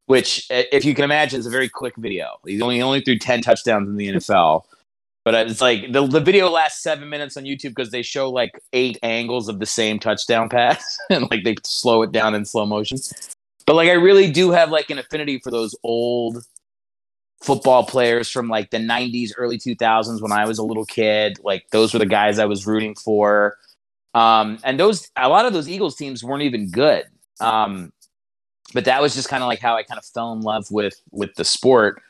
which, 0.06 0.46
if 0.50 0.84
you 0.84 0.94
can 0.94 1.04
imagine, 1.04 1.40
is 1.40 1.46
a 1.46 1.50
very 1.50 1.68
quick 1.68 1.94
video. 1.96 2.36
He's 2.46 2.62
only 2.62 2.82
only 2.82 3.00
threw 3.00 3.18
ten 3.18 3.42
touchdowns 3.42 3.88
in 3.88 3.96
the 3.96 4.08
NFL. 4.08 4.64
But 5.24 5.34
it's 5.34 5.60
like 5.60 5.92
the, 5.92 6.06
the 6.06 6.20
video 6.20 6.48
lasts 6.48 6.82
seven 6.82 7.08
minutes 7.08 7.36
on 7.36 7.44
YouTube 7.44 7.70
because 7.70 7.90
they 7.90 8.02
show 8.02 8.30
like 8.30 8.58
eight 8.72 8.98
angles 9.02 9.48
of 9.48 9.58
the 9.58 9.66
same 9.66 9.98
touchdown 9.98 10.48
pass 10.48 10.98
and 11.10 11.30
like 11.30 11.44
they 11.44 11.56
slow 11.62 12.02
it 12.02 12.12
down 12.12 12.34
in 12.34 12.44
slow 12.44 12.64
motion. 12.64 12.98
But 13.66 13.76
like 13.76 13.90
I 13.90 13.94
really 13.94 14.30
do 14.30 14.50
have 14.50 14.70
like 14.70 14.88
an 14.90 14.98
affinity 14.98 15.38
for 15.38 15.50
those 15.50 15.74
old 15.84 16.42
football 17.40 17.84
players 17.84 18.28
from 18.28 18.48
like 18.48 18.70
the 18.70 18.78
90s, 18.78 19.30
early 19.36 19.58
2000s 19.58 20.20
when 20.20 20.32
I 20.32 20.46
was 20.46 20.58
a 20.58 20.62
little 20.62 20.84
kid. 20.84 21.38
Like 21.42 21.66
those 21.70 21.92
were 21.92 21.98
the 21.98 22.06
guys 22.06 22.38
I 22.38 22.44
was 22.44 22.66
rooting 22.66 22.94
for. 22.94 23.56
Um, 24.12 24.58
and 24.64 24.78
those 24.78 25.08
a 25.16 25.28
lot 25.28 25.46
of 25.46 25.52
those 25.52 25.68
Eagles 25.68 25.96
teams 25.96 26.22
weren't 26.22 26.42
even 26.42 26.70
good. 26.70 27.04
Um, 27.40 27.92
but 28.74 28.84
that 28.84 29.00
was 29.00 29.14
just 29.14 29.28
kind 29.28 29.42
of 29.42 29.48
like 29.48 29.60
how 29.60 29.76
I 29.76 29.82
kind 29.82 29.98
of 29.98 30.04
fell 30.04 30.32
in 30.32 30.40
love 30.40 30.70
with 30.70 31.00
with 31.10 31.34
the 31.36 31.44
sport. 31.44 32.02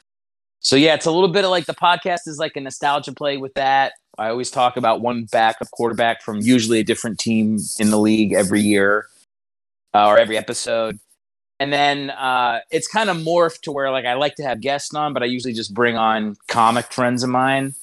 So 0.60 0.76
yeah, 0.76 0.94
it's 0.94 1.06
a 1.06 1.10
little 1.10 1.28
bit 1.28 1.44
of 1.44 1.50
like 1.50 1.66
the 1.66 1.74
podcast 1.74 2.26
is 2.26 2.38
like 2.38 2.56
a 2.56 2.60
nostalgia 2.60 3.12
play 3.12 3.36
with 3.36 3.54
that. 3.54 3.92
I 4.18 4.28
always 4.28 4.50
talk 4.50 4.76
about 4.76 5.00
one 5.00 5.24
backup 5.24 5.70
quarterback 5.70 6.22
from 6.22 6.40
usually 6.40 6.80
a 6.80 6.84
different 6.84 7.18
team 7.18 7.58
in 7.78 7.90
the 7.90 7.98
league 7.98 8.32
every 8.32 8.60
year 8.60 9.06
uh, 9.94 10.06
or 10.08 10.18
every 10.18 10.36
episode. 10.36 10.98
And 11.60 11.70
then 11.70 12.08
uh, 12.10 12.60
it's 12.70 12.88
kind 12.88 13.10
of 13.10 13.18
morphed 13.18 13.60
to 13.62 13.72
where 13.72 13.90
like 13.90 14.06
I 14.06 14.14
like 14.14 14.34
to 14.36 14.42
have 14.42 14.62
guests 14.62 14.94
on, 14.94 15.12
but 15.12 15.22
I 15.22 15.26
usually 15.26 15.52
just 15.52 15.74
bring 15.74 15.96
on 15.96 16.36
comic 16.48 16.90
friends 16.90 17.22
of 17.22 17.28
mine. 17.28 17.74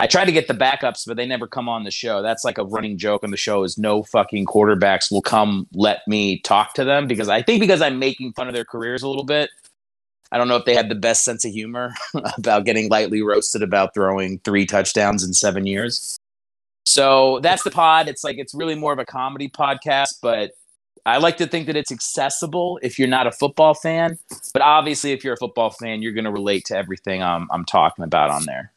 I 0.00 0.06
try 0.06 0.24
to 0.24 0.32
get 0.32 0.48
the 0.48 0.54
backups, 0.54 1.06
but 1.06 1.16
they 1.16 1.26
never 1.26 1.46
come 1.46 1.68
on 1.68 1.84
the 1.84 1.90
show. 1.90 2.22
That's 2.22 2.44
like 2.44 2.56
a 2.56 2.64
running 2.64 2.96
joke 2.96 3.24
on 3.24 3.30
the 3.30 3.36
show 3.36 3.64
is 3.64 3.76
no 3.76 4.02
fucking 4.02 4.46
quarterbacks 4.46 5.10
will 5.10 5.20
come 5.20 5.66
let 5.74 6.06
me 6.08 6.40
talk 6.40 6.72
to 6.74 6.84
them 6.84 7.06
because 7.06 7.28
I 7.28 7.42
think 7.42 7.60
because 7.60 7.82
I'm 7.82 7.98
making 7.98 8.32
fun 8.32 8.48
of 8.48 8.54
their 8.54 8.64
careers 8.64 9.02
a 9.02 9.08
little 9.08 9.24
bit. 9.24 9.50
I 10.32 10.38
don't 10.38 10.48
know 10.48 10.56
if 10.56 10.64
they 10.64 10.74
have 10.74 10.88
the 10.88 10.94
best 10.94 11.24
sense 11.24 11.44
of 11.44 11.52
humor 11.52 11.92
about 12.38 12.64
getting 12.64 12.88
lightly 12.88 13.22
roasted 13.22 13.62
about 13.62 13.92
throwing 13.92 14.38
three 14.40 14.64
touchdowns 14.64 15.22
in 15.22 15.34
seven 15.34 15.66
years. 15.66 16.16
So 16.86 17.40
that's 17.42 17.62
the 17.62 17.70
pod. 17.70 18.08
It's 18.08 18.24
like 18.24 18.38
it's 18.38 18.54
really 18.54 18.74
more 18.74 18.94
of 18.94 18.98
a 18.98 19.04
comedy 19.04 19.48
podcast, 19.50 20.14
but 20.22 20.52
I 21.08 21.18
like 21.18 21.36
to 21.38 21.46
think 21.46 21.66
that 21.66 21.76
it's 21.76 21.90
accessible 21.90 22.78
if 22.82 22.98
you're 22.98 23.08
not 23.08 23.26
a 23.26 23.32
football 23.32 23.74
fan. 23.74 24.18
But 24.52 24.62
obviously, 24.62 25.12
if 25.12 25.24
you're 25.24 25.34
a 25.34 25.38
football 25.38 25.70
fan, 25.70 26.02
you're 26.02 26.12
going 26.12 26.24
to 26.24 26.30
relate 26.30 26.64
to 26.66 26.76
everything 26.76 27.22
I'm, 27.22 27.48
I'm 27.50 27.64
talking 27.64 28.04
about 28.04 28.30
on 28.30 28.44
there. 28.44 28.72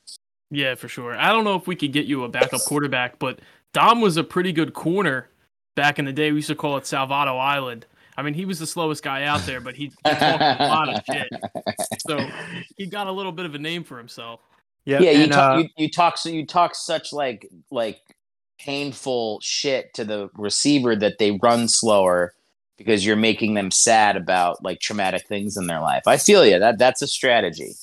Yeah, 0.50 0.76
for 0.76 0.88
sure. 0.88 1.16
I 1.16 1.30
don't 1.30 1.44
know 1.44 1.56
if 1.56 1.68
we 1.68 1.76
could 1.76 1.94
get 1.94 2.06
you 2.06 2.24
a 2.24 2.30
backup 2.30 2.62
quarterback, 2.62 3.20
but 3.20 3.40
Dom 3.74 4.02
was 4.02 4.18
a 4.18 4.24
pretty 4.24 4.52
good 4.52 4.74
corner 4.74 5.30
back 5.76 5.98
in 5.98 6.06
the 6.06 6.14
day. 6.14 6.32
We 6.32 6.38
used 6.38 6.50
to 6.50 6.56
call 6.56 6.78
it 6.78 6.84
Salvado 6.84 7.38
Island. 7.38 7.86
I 8.18 8.24
mean, 8.24 8.34
he 8.34 8.46
was 8.46 8.60
the 8.60 8.68
slowest 8.68 9.04
guy 9.04 9.24
out 9.24 9.42
there, 9.46 9.62
but 9.62 9.76
he, 9.76 9.86
he 9.86 10.12
talked 10.12 10.42
a 10.42 10.68
lot 10.68 10.90
of 10.90 11.04
shit. 11.06 11.30
So 12.08 12.28
he 12.78 12.88
got 12.88 13.08
a 13.08 13.12
little 13.12 13.32
bit 13.32 13.46
of 13.46 13.54
a 13.54 13.60
name 13.60 13.84
for 13.84 13.98
himself. 13.98 14.42
Yeah, 14.86 15.00
yeah, 15.00 15.12
you, 15.12 15.24
and, 15.24 15.32
talk, 15.32 15.56
uh, 15.56 15.58
you 15.60 15.70
you 15.78 15.90
talk 15.90 16.18
so 16.18 16.30
you 16.30 16.46
talk 16.46 16.74
such 16.74 17.14
like 17.14 17.48
like 17.70 18.02
painful 18.66 19.40
shit 19.42 19.94
to 19.96 20.04
the 20.06 20.30
receiver 20.36 20.96
that 20.96 21.18
they 21.18 21.40
run 21.44 21.68
slower 21.68 22.34
because 22.78 23.06
you're 23.06 23.16
making 23.16 23.54
them 23.54 23.72
sad 23.72 24.18
about 24.18 24.64
like 24.64 24.80
traumatic 24.80 25.28
things 25.28 25.58
in 25.58 25.68
their 25.68 25.82
life. 25.82 26.04
I 26.08 26.18
feel 26.18 26.46
you. 26.46 26.60
That 26.60 26.78
that's 26.80 27.02
a 27.02 27.08
strategy. 27.08 27.74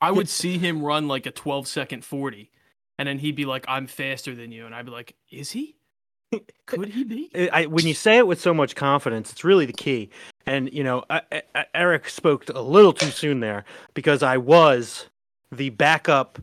I 0.00 0.10
would 0.10 0.28
see 0.28 0.58
him 0.58 0.82
run 0.82 1.06
like 1.08 1.26
a 1.26 1.30
12 1.30 1.66
second 1.68 2.04
40, 2.04 2.50
and 2.98 3.08
then 3.08 3.18
he'd 3.18 3.36
be 3.36 3.44
like, 3.44 3.64
"I'm 3.68 3.86
faster 3.86 4.34
than 4.34 4.50
you," 4.52 4.66
and 4.66 4.74
I'd 4.74 4.84
be 4.84 4.90
like, 4.90 5.14
"Is 5.30 5.52
he? 5.52 5.76
Could 6.66 6.88
he 6.88 7.04
be?" 7.04 7.30
I, 7.34 7.62
I- 7.62 7.66
when 7.66 7.86
you 7.86 7.94
say 7.94 8.18
it 8.18 8.26
with 8.26 8.40
so 8.40 8.52
much 8.52 8.74
confidence, 8.74 9.30
it's 9.32 9.44
really 9.44 9.64
the 9.66 9.72
key. 9.72 10.10
And 10.44 10.72
you 10.72 10.82
know, 10.82 11.04
I, 11.08 11.22
I, 11.54 11.66
Eric 11.74 12.08
spoke 12.08 12.48
a 12.48 12.60
little 12.60 12.92
too 12.92 13.10
soon 13.10 13.40
there 13.40 13.64
because 13.94 14.22
I 14.24 14.38
was 14.38 15.06
the 15.52 15.70
backup 15.70 16.40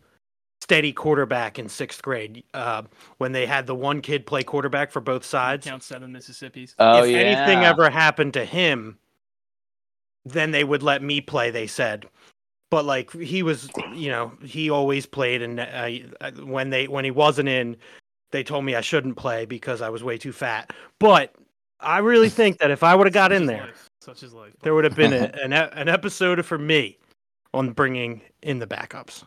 steady 0.69 0.93
quarterback 0.93 1.57
in 1.57 1.67
sixth 1.67 1.99
grade 2.03 2.43
uh, 2.53 2.83
when 3.17 3.31
they 3.31 3.47
had 3.47 3.65
the 3.65 3.73
one 3.73 4.01
kid 4.01 4.27
play 4.27 4.43
quarterback 4.43 4.91
for 4.91 5.01
both 5.01 5.25
sides. 5.25 5.65
Count 5.65 5.81
seven 5.81 6.11
Mississippi's. 6.11 6.75
Oh 6.77 7.03
if 7.03 7.09
yeah. 7.09 7.17
anything 7.17 7.63
ever 7.63 7.89
happened 7.89 8.35
to 8.35 8.45
him, 8.45 8.99
then 10.25 10.51
they 10.51 10.63
would 10.63 10.83
let 10.83 11.01
me 11.01 11.21
play. 11.21 11.49
They 11.49 11.65
said, 11.65 12.05
but 12.69 12.85
like 12.85 13.11
he 13.11 13.41
was, 13.41 13.67
you 13.95 14.11
know, 14.11 14.31
he 14.43 14.69
always 14.69 15.07
played, 15.07 15.41
and 15.41 15.59
uh, 15.59 16.31
when 16.43 16.69
they 16.69 16.88
when 16.88 17.03
he 17.03 17.09
wasn't 17.09 17.49
in, 17.49 17.75
they 18.29 18.43
told 18.43 18.63
me 18.63 18.75
I 18.75 18.81
shouldn't 18.81 19.17
play 19.17 19.47
because 19.47 19.81
I 19.81 19.89
was 19.89 20.03
way 20.03 20.19
too 20.19 20.31
fat. 20.31 20.71
But 20.99 21.33
I 21.79 21.97
really 21.97 22.29
think 22.39 22.59
that 22.59 22.69
if 22.69 22.83
I 22.83 22.93
would 22.93 23.07
have 23.07 23.13
got 23.13 23.31
in 23.31 23.47
there, 23.47 23.61
life. 23.63 23.89
Such 24.01 24.21
is 24.21 24.33
life. 24.33 24.53
there 24.61 24.75
would 24.75 24.83
have 24.83 24.95
been 24.95 25.13
a, 25.13 25.31
an 25.43 25.51
e- 25.51 25.71
an 25.73 25.89
episode 25.89 26.45
for 26.45 26.59
me 26.59 26.99
on 27.55 27.71
bringing 27.71 28.21
in 28.43 28.59
the 28.59 28.67
backups. 28.67 29.23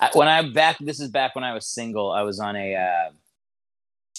I, 0.00 0.10
when 0.14 0.28
I 0.28 0.48
back, 0.50 0.78
this 0.80 0.98
is 1.00 1.10
back 1.10 1.34
when 1.34 1.44
I 1.44 1.52
was 1.54 1.66
single. 1.66 2.10
I 2.10 2.22
was 2.22 2.40
on 2.40 2.56
a, 2.56 2.74
uh, 2.74 3.10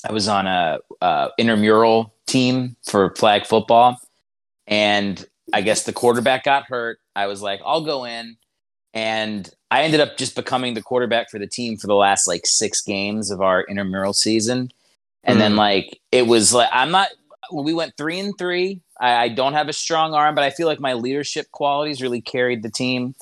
I 0.08 0.12
was 0.12 0.28
on 0.28 0.48
a 0.48 0.80
uh, 1.02 1.30
intramural 1.38 2.14
team 2.28 2.76
for 2.84 3.14
flag 3.16 3.46
football, 3.46 4.00
and 4.68 5.26
I 5.54 5.62
guess 5.62 5.84
the 5.84 5.94
quarterback 5.94 6.44
got 6.44 6.66
hurt. 6.66 7.00
I 7.16 7.28
was 7.28 7.42
like, 7.42 7.62
I'll 7.66 7.84
go 7.84 8.06
in, 8.06 8.38
and 8.94 9.50
I 9.70 9.84
ended 9.84 10.00
up 10.00 10.18
just 10.18 10.36
becoming 10.36 10.74
the 10.74 10.82
quarterback 10.82 11.30
for 11.30 11.40
the 11.40 11.48
team 11.48 11.78
for 11.78 11.88
the 11.88 11.96
last 11.96 12.28
like 12.28 12.46
six 12.46 12.82
games 12.82 13.32
of 13.32 13.42
our 13.42 13.64
intramural 13.64 14.14
season, 14.14 14.72
and 15.24 15.40
then 15.40 15.54
Mm. 15.54 15.58
like 15.58 16.00
it 16.12 16.28
was 16.28 16.54
like 16.54 16.70
I'm 16.72 16.92
not. 16.92 17.10
We 17.54 17.74
went 17.74 17.98
three 17.98 18.20
and 18.20 18.38
three. 18.38 18.82
I, 19.00 19.24
I 19.24 19.28
don't 19.30 19.54
have 19.54 19.68
a 19.68 19.74
strong 19.74 20.14
arm, 20.14 20.36
but 20.36 20.44
I 20.44 20.52
feel 20.52 20.68
like 20.68 20.80
my 20.80 20.94
leadership 20.94 21.52
qualities 21.52 22.02
really 22.02 22.22
carried 22.22 22.64
the 22.64 22.70
team. 22.70 23.14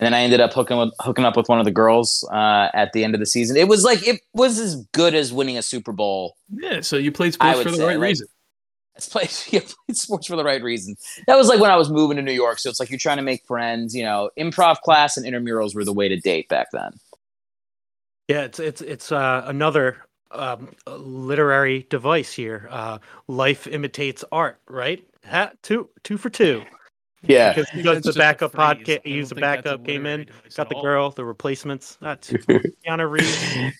And 0.00 0.06
then 0.06 0.14
I 0.14 0.20
ended 0.20 0.40
up 0.40 0.52
hooking 0.52 0.78
with, 0.78 0.92
hooking 1.00 1.24
up 1.24 1.36
with 1.36 1.48
one 1.48 1.58
of 1.58 1.64
the 1.64 1.72
girls 1.72 2.26
uh, 2.32 2.68
at 2.72 2.92
the 2.92 3.02
end 3.02 3.14
of 3.14 3.20
the 3.20 3.26
season. 3.26 3.56
It 3.56 3.66
was 3.66 3.82
like 3.82 4.06
it 4.06 4.20
was 4.32 4.58
as 4.58 4.76
good 4.92 5.14
as 5.14 5.32
winning 5.32 5.58
a 5.58 5.62
Super 5.62 5.92
Bowl. 5.92 6.36
Yeah, 6.50 6.82
so 6.82 6.96
you 6.96 7.10
played 7.10 7.34
sports 7.34 7.62
for 7.62 7.70
the 7.70 7.76
say, 7.78 7.84
right 7.84 7.98
like- 7.98 8.08
reason. 8.08 8.26
It's 8.96 9.08
played, 9.08 9.30
yeah, 9.50 9.60
played 9.60 9.96
sports 9.96 10.26
for 10.26 10.34
the 10.34 10.42
right 10.42 10.60
reason. 10.60 10.96
That 11.28 11.36
was 11.36 11.46
like 11.46 11.60
when 11.60 11.70
I 11.70 11.76
was 11.76 11.88
moving 11.88 12.16
to 12.16 12.22
New 12.22 12.32
York. 12.32 12.58
So 12.58 12.68
it's 12.68 12.80
like 12.80 12.90
you're 12.90 12.98
trying 12.98 13.18
to 13.18 13.22
make 13.22 13.44
friends. 13.46 13.94
You 13.94 14.02
know, 14.02 14.28
improv 14.36 14.80
class 14.80 15.16
and 15.16 15.24
intramurals 15.24 15.72
were 15.72 15.84
the 15.84 15.92
way 15.92 16.08
to 16.08 16.16
date 16.16 16.48
back 16.48 16.72
then. 16.72 16.90
Yeah, 18.26 18.40
it's 18.40 18.58
it's 18.58 18.80
it's 18.80 19.12
uh, 19.12 19.44
another 19.46 19.98
um, 20.32 20.74
literary 20.88 21.86
device 21.90 22.32
here. 22.32 22.66
Uh, 22.72 22.98
life 23.28 23.68
imitates 23.68 24.24
art, 24.32 24.58
right? 24.68 25.06
Ha, 25.26 25.52
two 25.62 25.88
two 26.02 26.18
for 26.18 26.28
two. 26.28 26.64
Yeah, 27.22 27.52
because 27.52 27.68
think 27.70 27.84
because 27.84 28.02
that's 28.02 28.14
the 28.14 28.18
backup 28.20 28.52
podcast, 28.52 28.86
don't 28.86 29.06
he 29.06 29.14
used 29.14 29.32
the 29.32 29.36
a 29.36 29.40
backup, 29.40 29.84
came 29.84 30.06
in, 30.06 30.26
got 30.56 30.68
the 30.68 30.80
girl, 30.80 31.10
the 31.10 31.24
replacements. 31.24 31.98
That's 32.00 32.30
Keanu 32.86 33.10
Reeves. 33.10 33.74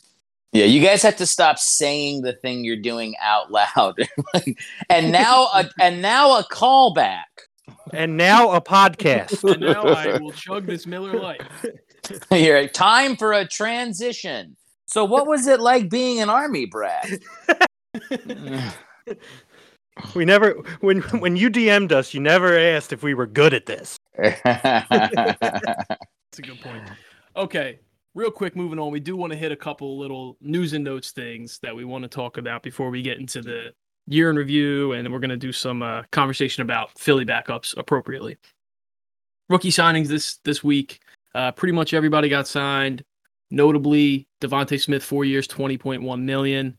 yeah. 0.53 0.65
You 0.65 0.83
guys 0.83 1.03
have 1.03 1.17
to 1.17 1.27
stop 1.27 1.59
saying 1.59 2.23
the 2.23 2.33
thing 2.33 2.65
you're 2.65 2.77
doing 2.77 3.15
out 3.21 3.53
loud. 3.53 3.97
and 4.91 5.13
now, 5.13 5.45
a, 5.55 5.71
and 5.81 6.03
now 6.03 6.39
a 6.39 6.45
callback. 6.45 7.25
and 7.93 8.17
now 8.17 8.51
a 8.51 8.61
podcast. 8.61 9.45
And 9.51 9.61
now 9.61 9.83
I 9.83 10.19
will 10.19 10.33
chug 10.33 10.67
this 10.67 10.87
Miller 10.87 11.19
Lite. 11.21 11.43
Here, 12.31 12.67
time 12.67 13.17
for 13.17 13.33
a 13.33 13.47
transition. 13.47 14.57
So, 14.87 15.05
what 15.05 15.27
was 15.27 15.47
it 15.47 15.61
like 15.61 15.91
being 15.91 16.21
an 16.21 16.31
army 16.31 16.65
brat? 16.65 17.07
We 20.15 20.25
never 20.25 20.53
when 20.81 21.01
when 21.21 21.37
you 21.37 21.51
DM'd 21.51 21.93
us, 21.93 22.15
you 22.15 22.21
never 22.21 22.57
asked 22.59 22.93
if 22.93 23.03
we 23.03 23.15
were 23.15 23.27
good 23.27 23.55
at 23.55 23.67
this. 23.67 23.99
That's 24.19 24.41
a 26.39 26.43
good 26.43 26.61
point. 26.61 26.83
Okay, 27.37 27.79
real 28.15 28.31
quick, 28.31 28.57
moving 28.57 28.79
on. 28.79 28.91
We 28.91 29.01
do 29.01 29.17
want 29.17 29.33
to 29.33 29.39
hit 29.39 29.53
a 29.53 29.57
couple 29.57 29.99
little 29.99 30.37
news 30.41 30.73
and 30.73 30.85
notes 30.85 31.13
things 31.13 31.59
that 31.63 31.75
we 31.75 31.85
want 31.85 32.03
to 32.03 32.09
talk 32.09 32.37
about 32.37 32.63
before 32.63 32.91
we 32.91 33.03
get 33.03 33.19
into 33.19 33.41
the 33.43 33.73
year 34.07 34.31
in 34.31 34.37
review, 34.37 34.93
and 34.93 35.11
we're 35.13 35.19
going 35.21 35.31
to 35.31 35.37
do 35.37 35.53
some 35.53 35.83
uh, 35.83 36.03
conversation 36.11 36.63
about 36.63 36.99
Philly 36.99 37.25
backups 37.25 37.77
appropriately. 37.77 38.37
Rookie 39.49 39.71
signings 39.71 40.09
this 40.09 40.39
this 40.45 40.65
week. 40.65 41.01
Uh, 41.35 41.53
pretty 41.53 41.73
much 41.73 41.95
everybody 41.95 42.29
got 42.29 42.49
signed. 42.49 43.05
Notably, 43.51 44.27
DeVonta 44.41 44.81
Smith, 44.81 45.03
four 45.03 45.25
years, 45.25 45.47
twenty 45.47 45.79
point 45.79 46.03
one 46.03 46.27
million. 46.27 46.77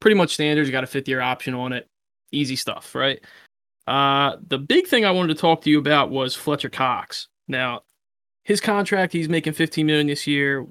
Pretty 0.00 0.14
much 0.16 0.34
standards. 0.34 0.68
You 0.68 0.72
got 0.72 0.84
a 0.84 0.88
fifth 0.88 1.08
year 1.08 1.20
option 1.20 1.54
on 1.54 1.72
it. 1.72 1.88
Easy 2.32 2.56
stuff, 2.56 2.94
right? 2.94 3.20
Uh, 3.86 4.36
the 4.46 4.58
big 4.58 4.86
thing 4.86 5.04
I 5.04 5.10
wanted 5.10 5.34
to 5.34 5.40
talk 5.40 5.62
to 5.62 5.70
you 5.70 5.78
about 5.78 6.10
was 6.10 6.34
Fletcher 6.34 6.68
Cox. 6.68 7.28
Now, 7.48 7.82
his 8.44 8.60
contract, 8.60 9.12
he's 9.12 9.28
making 9.28 9.54
15 9.54 9.86
million 9.86 10.06
this 10.06 10.26
year. 10.26 10.66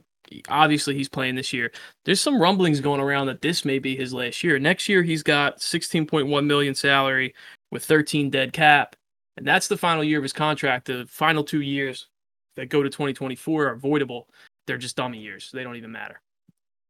Obviously, 0.49 0.93
he's 0.93 1.09
playing 1.09 1.35
this 1.35 1.53
year. 1.53 1.71
There's 2.05 2.21
some 2.21 2.39
rumblings 2.39 2.79
going 2.79 3.01
around 3.01 3.27
that 3.27 3.41
this 3.41 3.65
may 3.65 3.79
be 3.79 3.95
his 3.95 4.13
last 4.13 4.43
year. 4.43 4.59
Next 4.59 4.87
year, 4.87 5.01
he's 5.01 5.23
got 5.23 5.59
16.1 5.59 6.45
million 6.45 6.75
salary 6.75 7.33
with 7.71 7.85
13 7.85 8.29
dead 8.29 8.53
cap, 8.53 8.95
and 9.37 9.47
that's 9.47 9.67
the 9.67 9.77
final 9.77 10.03
year 10.03 10.19
of 10.19 10.23
his 10.23 10.33
contract. 10.33 10.85
The 10.85 11.05
final 11.09 11.43
two 11.43 11.61
years 11.61 12.07
that 12.55 12.69
go 12.69 12.83
to 12.83 12.89
2024 12.89 13.67
are 13.67 13.77
voidable. 13.77 14.23
They're 14.67 14.77
just 14.77 14.97
dummy 14.97 15.19
years. 15.19 15.49
They 15.53 15.63
don't 15.63 15.77
even 15.77 15.91
matter. 15.91 16.21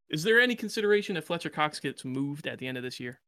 Is 0.09 0.24
there 0.24 0.39
any 0.39 0.55
consideration 0.55 1.15
that 1.15 1.25
Fletcher 1.25 1.50
Cox 1.50 1.79
gets 1.79 2.03
moved 2.05 2.47
at 2.47 2.57
the 2.57 2.67
end 2.67 2.77
of 2.77 2.83
this 2.83 3.00
year? 3.00 3.19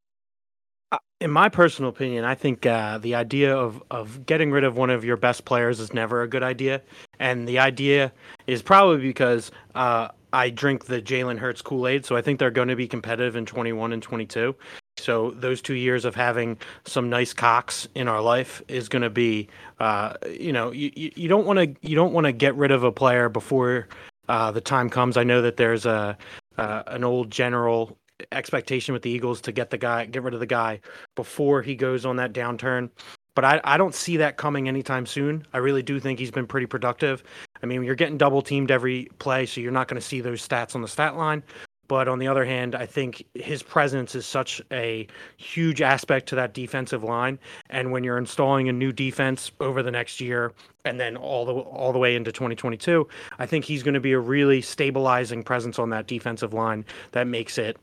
In 1.21 1.31
my 1.31 1.49
personal 1.49 1.89
opinion, 1.89 2.23
I 2.23 2.33
think 2.33 2.65
uh, 2.65 2.97
the 2.97 3.15
idea 3.15 3.55
of, 3.55 3.83
of 3.91 4.25
getting 4.25 4.51
rid 4.51 4.63
of 4.63 4.77
one 4.77 4.89
of 4.89 5.03
your 5.03 5.17
best 5.17 5.43
players 5.43 5.79
is 5.79 5.93
never 5.93 6.21
a 6.21 6.27
good 6.27 6.43
idea. 6.43 6.81
And 7.19 7.47
the 7.47 7.59
idea 7.59 8.13
is 8.47 8.61
probably 8.61 9.01
because 9.01 9.51
uh, 9.75 10.07
I 10.31 10.49
drink 10.49 10.85
the 10.85 11.01
Jalen 11.01 11.37
Hurts 11.37 11.61
Kool 11.61 11.87
Aid. 11.87 12.05
So 12.05 12.15
I 12.15 12.21
think 12.21 12.39
they're 12.39 12.51
going 12.51 12.69
to 12.69 12.75
be 12.75 12.87
competitive 12.87 13.35
in 13.35 13.45
21 13.45 13.91
and 13.93 14.01
22. 14.01 14.55
So 14.97 15.31
those 15.31 15.61
two 15.61 15.73
years 15.73 16.05
of 16.05 16.15
having 16.15 16.57
some 16.85 17.09
nice 17.09 17.33
cocks 17.33 17.87
in 17.95 18.07
our 18.07 18.21
life 18.21 18.61
is 18.67 18.89
going 18.89 19.01
to 19.01 19.09
be, 19.09 19.49
uh, 19.79 20.13
you 20.29 20.53
know, 20.53 20.71
you, 20.71 20.91
you 20.95 21.11
you 21.15 21.27
don't 21.27 21.45
want 21.45 21.59
to 21.59 21.87
you 21.87 21.95
don't 21.95 22.13
want 22.13 22.25
to 22.25 22.31
get 22.31 22.55
rid 22.55 22.71
of 22.71 22.83
a 22.83 22.91
player 22.91 23.29
before 23.29 23.87
uh, 24.27 24.51
the 24.51 24.61
time 24.61 24.89
comes. 24.89 25.17
I 25.17 25.23
know 25.23 25.41
that 25.41 25.57
there's 25.57 25.85
a 25.85 26.17
uh, 26.57 26.83
an 26.87 27.03
old 27.03 27.31
general 27.31 27.97
expectation 28.31 28.93
with 28.93 29.01
the 29.01 29.09
Eagles 29.09 29.41
to 29.41 29.51
get 29.51 29.69
the 29.69 29.77
guy, 29.77 30.05
get 30.05 30.23
rid 30.23 30.33
of 30.33 30.39
the 30.39 30.45
guy 30.45 30.79
before 31.15 31.61
he 31.61 31.75
goes 31.75 32.05
on 32.05 32.17
that 32.17 32.33
downturn. 32.33 32.89
But 33.35 33.45
I, 33.45 33.61
I 33.63 33.77
don't 33.77 33.95
see 33.95 34.17
that 34.17 34.37
coming 34.37 34.67
anytime 34.67 35.05
soon. 35.05 35.45
I 35.53 35.59
really 35.59 35.83
do 35.83 35.99
think 35.99 36.19
he's 36.19 36.31
been 36.31 36.47
pretty 36.47 36.65
productive. 36.65 37.23
I 37.63 37.65
mean, 37.65 37.83
you're 37.83 37.95
getting 37.95 38.17
double 38.17 38.41
teamed 38.41 38.71
every 38.71 39.07
play, 39.19 39.45
so 39.45 39.61
you're 39.61 39.71
not 39.71 39.87
going 39.87 39.99
to 40.01 40.05
see 40.05 40.21
those 40.21 40.45
stats 40.45 40.75
on 40.75 40.81
the 40.81 40.87
stat 40.87 41.15
line. 41.15 41.43
But 41.89 42.07
on 42.07 42.19
the 42.19 42.27
other 42.27 42.45
hand, 42.45 42.75
I 42.75 42.85
think 42.85 43.23
his 43.33 43.63
presence 43.63 44.13
is 44.13 44.25
such 44.25 44.61
a 44.71 45.07
huge 45.37 45.81
aspect 45.81 46.29
to 46.29 46.35
that 46.35 46.53
defensive 46.53 47.03
line. 47.03 47.39
And 47.71 47.91
when 47.91 48.03
you're 48.03 48.19
installing 48.19 48.69
a 48.69 48.73
new 48.73 48.91
defense 48.91 49.51
over 49.59 49.81
the 49.81 49.89
next 49.89 50.21
year 50.21 50.53
and 50.85 50.99
then 50.99 51.17
all 51.17 51.45
the 51.45 51.53
all 51.53 51.91
the 51.91 51.97
way 51.97 52.15
into 52.15 52.31
2022, 52.31 53.07
I 53.39 53.47
think 53.47 53.65
he's 53.65 53.81
going 53.81 53.95
to 53.95 53.99
be 53.99 54.11
a 54.11 54.19
really 54.19 54.61
stabilizing 54.61 55.41
presence 55.41 55.79
on 55.79 55.89
that 55.89 56.05
defensive 56.05 56.53
line 56.53 56.85
that 57.13 57.25
makes 57.25 57.57
it 57.57 57.77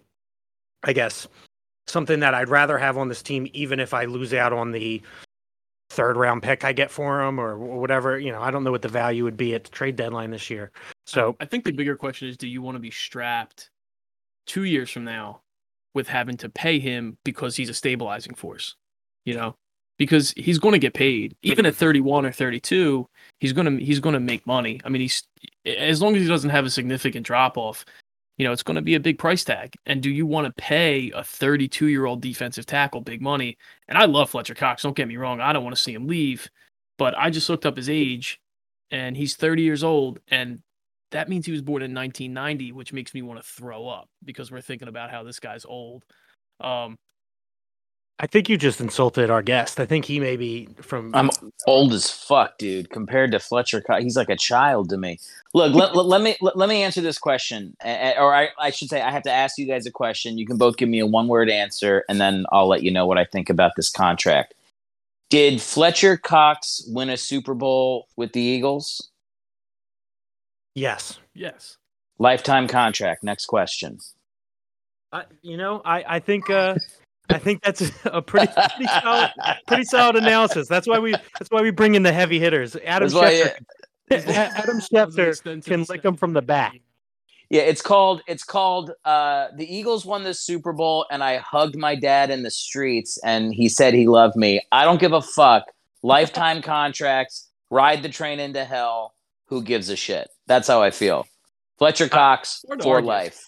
I 0.87 0.93
guess, 0.93 1.28
something 1.87 2.21
that 2.21 2.33
I'd 2.33 2.49
rather 2.49 2.78
have 2.78 2.97
on 2.97 3.09
this 3.09 3.23
team, 3.23 3.49
even 3.52 3.81
if 3.81 3.93
I 3.93 4.05
lose 4.05 4.33
out 4.33 4.52
on 4.52 4.73
the 4.73 5.02
third 5.90 6.16
round 6.16 6.43
pick 6.43 6.64
I 6.64 6.73
get 6.73 6.90
for 6.90 7.23
him 7.23 7.38
or 7.38 7.59
whatever. 7.59 8.19
You 8.19 8.33
know, 8.33 8.40
I 8.40 8.50
don't 8.50 8.64
know 8.64 8.71
what 8.71 8.83
the 8.83 8.88
value 8.88 9.25
would 9.25 9.37
be 9.37 9.55
at 9.55 9.64
the 9.64 9.71
trade 9.71 9.97
deadline 9.97 10.31
this 10.31 10.50
year. 10.50 10.71
So 11.07 11.37
I 11.40 11.45
think 11.45 11.64
the 11.64 11.73
bigger 11.73 11.97
question 11.97 12.28
is 12.28 12.37
do 12.37 12.49
you 12.49 12.62
want 12.62 12.76
to 12.76 12.81
be 12.81 12.90
strapped 12.90 13.71
two 14.47 14.64
years 14.64 14.90
from 14.90 15.05
now 15.05 15.40
with 15.95 16.09
having 16.09 16.37
to 16.38 16.49
pay 16.49 16.78
him 16.78 17.16
because 17.25 17.57
he's 17.57 17.69
a 17.69 17.75
stabilizing 17.75 18.35
force? 18.35 18.76
You 19.25 19.35
know? 19.35 19.55
Because 19.99 20.33
he's 20.37 20.59
going 20.59 20.73
to 20.73 20.78
get 20.78 20.93
paid. 20.93 21.35
Even 21.43 21.64
at 21.64 21.75
31 21.75 22.26
or 22.26 22.33
32, 22.33 23.07
he's 23.40 23.55
going 23.55 23.78
to 23.78 23.83
he's 23.83 24.00
going 24.00 24.12
to 24.12 24.21
make 24.21 24.47
money. 24.47 24.78
I 24.85 24.90
mean, 24.90 25.00
he's 25.00 25.23
as 25.64 26.02
long 26.02 26.14
as 26.14 26.23
he 26.23 26.28
doesn't 26.28 26.50
have 26.50 26.66
a 26.66 26.71
significant 26.71 27.25
drop 27.25 27.57
off, 27.57 27.85
you 28.37 28.47
know, 28.47 28.52
it's 28.52 28.62
going 28.62 28.75
to 28.76 28.83
be 28.83 28.95
a 28.95 29.00
big 29.00 29.19
price 29.19 29.45
tag. 29.45 29.75
And 29.87 30.02
do 30.02 30.11
you 30.11 30.26
want 30.26 30.47
to 30.47 30.62
pay 30.62 31.11
a 31.12 31.25
32 31.25 31.87
year 31.87 32.05
old 32.05 32.21
defensive 32.21 32.66
tackle 32.66 33.00
big 33.00 33.23
money? 33.23 33.57
And 33.88 33.97
I 33.97 34.05
love 34.05 34.31
Fletcher 34.31 34.55
Cox. 34.55 34.83
Don't 34.83 34.97
get 34.97 35.09
me 35.09 35.16
wrong. 35.16 35.40
I 35.40 35.52
don't 35.52 35.64
want 35.64 35.75
to 35.75 35.83
see 35.83 35.95
him 35.95 36.07
leave. 36.07 36.49
But 36.99 37.16
I 37.16 37.31
just 37.31 37.49
looked 37.49 37.66
up 37.66 37.76
his 37.76 37.88
age 37.88 38.40
and 38.90 39.16
he's 39.16 39.37
30 39.37 39.62
years 39.62 39.83
old. 39.83 40.19
And 40.28 40.61
that 41.12 41.28
means 41.28 41.47
he 41.47 41.52
was 41.52 41.62
born 41.62 41.83
in 41.83 41.95
1990, 41.95 42.73
which 42.73 42.93
makes 42.93 43.14
me 43.14 43.23
want 43.23 43.40
to 43.40 43.47
throw 43.47 43.88
up 43.88 44.09
because 44.25 44.50
we're 44.50 44.61
thinking 44.61 44.88
about 44.88 45.11
how 45.11 45.23
this 45.23 45.40
guy's 45.40 45.64
old. 45.64 46.05
Um, 46.61 46.97
I 48.18 48.26
think 48.26 48.49
you 48.49 48.56
just 48.56 48.80
insulted 48.80 49.28
our 49.28 49.42
guest. 49.42 49.78
I 49.78 49.85
think 49.85 50.06
he 50.06 50.20
may 50.20 50.37
be 50.37 50.68
from. 50.80 51.14
I'm 51.14 51.30
old 51.66 51.92
as 51.92 52.11
fuck, 52.11 52.56
dude. 52.56 52.88
Compared 52.88 53.30
to 53.32 53.38
Fletcher, 53.38 53.82
Co- 53.82 54.00
he's 54.00 54.16
like 54.16 54.30
a 54.30 54.37
child 54.37 54.88
to 54.88 54.96
me. 54.96 55.18
Look, 55.52 55.75
let, 55.75 55.94
let, 55.94 56.06
let 56.06 56.23
me 56.23 56.35
let, 56.40 56.56
let 56.56 56.68
me 56.70 56.82
answer 56.82 57.02
this 57.02 57.18
question, 57.18 57.76
A- 57.85 58.14
a- 58.14 58.20
or 58.20 58.35
I, 58.35 58.49
I 58.58 58.70
should 58.70 58.88
say, 58.88 59.02
I 59.02 59.11
have 59.11 59.23
to 59.25 59.30
ask 59.32 59.58
you 59.58 59.66
guys 59.66 59.85
a 59.85 59.90
question. 59.90 60.38
You 60.38 60.46
can 60.46 60.56
both 60.56 60.78
give 60.78 60.88
me 60.88 60.99
a 61.00 61.06
one 61.06 61.28
word 61.28 61.50
answer, 61.50 62.04
and 62.08 62.18
then 62.18 62.46
I'll 62.52 62.68
let 62.68 62.82
you 62.82 62.90
know 62.90 63.04
what 63.06 63.18
I 63.18 63.25
think 63.26 63.50
about 63.50 63.73
this 63.76 63.90
contract. 63.90 64.54
Did 65.28 65.61
Fletcher 65.61 66.16
Cox 66.16 66.85
win 66.88 67.11
a 67.11 67.18
Super 67.18 67.52
Bowl 67.52 68.08
with 68.16 68.32
the 68.32 68.40
Eagles? 68.40 69.11
yes. 70.75 71.18
Yes. 71.35 71.76
Lifetime 72.18 72.66
contract. 72.66 73.23
Next 73.23 73.44
question. 73.44 73.99
I, 75.12 75.25
you 75.42 75.58
know, 75.58 75.82
I 75.85 76.16
I 76.16 76.20
think 76.20 76.49
uh, 76.49 76.76
I 77.28 77.38
think 77.38 77.62
that's 77.62 77.90
a 78.04 78.23
pretty 78.23 78.52
pretty 78.52 78.87
solid, 79.02 79.30
pretty 79.66 79.85
solid 79.85 80.16
analysis. 80.16 80.68
That's 80.68 80.87
why 80.87 80.99
we 80.99 81.12
that's 81.12 81.50
why 81.50 81.62
we 81.62 81.71
bring 81.71 81.95
in 81.95 82.02
the 82.02 82.12
heavy 82.12 82.38
hitters. 82.38 82.76
Adam 82.85 83.09
That's 83.09 83.14
why, 83.14 83.52
Schefter, 84.11 84.28
Adam 84.28 84.80
Schefter 84.80 85.64
can 85.64 85.85
lick 85.85 86.02
them 86.02 86.16
from 86.16 86.33
the 86.33 86.42
back. 86.42 86.80
Yeah, 87.49 87.62
it's 87.62 87.83
called 87.83 88.23
it's 88.26 88.45
called 88.45 88.92
uh 89.04 89.49
the 89.56 89.73
Eagles 89.73 90.04
won 90.04 90.25
the 90.25 90.35
Super 90.35 90.73
Bowl 90.73 91.06
and 91.11 91.23
I 91.23 91.37
hugged 91.38 91.76
my 91.76 91.95
dad 91.95 92.30
in 92.30 92.42
the 92.42 92.50
streets 92.50 93.18
and 93.25 93.54
he 93.54 93.68
said 93.68 93.95
he 93.95 94.06
loved 94.09 94.37
me. 94.37 94.61
I 94.73 94.85
don't 94.85 95.00
give 95.00 95.12
a 95.12 95.23
fuck. 95.23 95.64
Lifetime 96.02 96.62
contracts, 96.62 97.49
ride 97.71 98.02
the 98.02 98.09
train 98.09 98.40
into 98.40 98.64
hell. 98.64 99.14
Who 99.47 99.62
gives 99.62 99.90
a 99.90 99.97
shit? 99.97 100.28
That's 100.47 100.66
how 100.68 100.83
I 100.83 100.90
feel. 100.90 101.26
Fletcher 101.78 102.09
Cox 102.09 102.64
hard 102.66 102.80
to 102.80 102.85
for 102.85 102.95
argue. 102.97 103.09
life. 103.09 103.40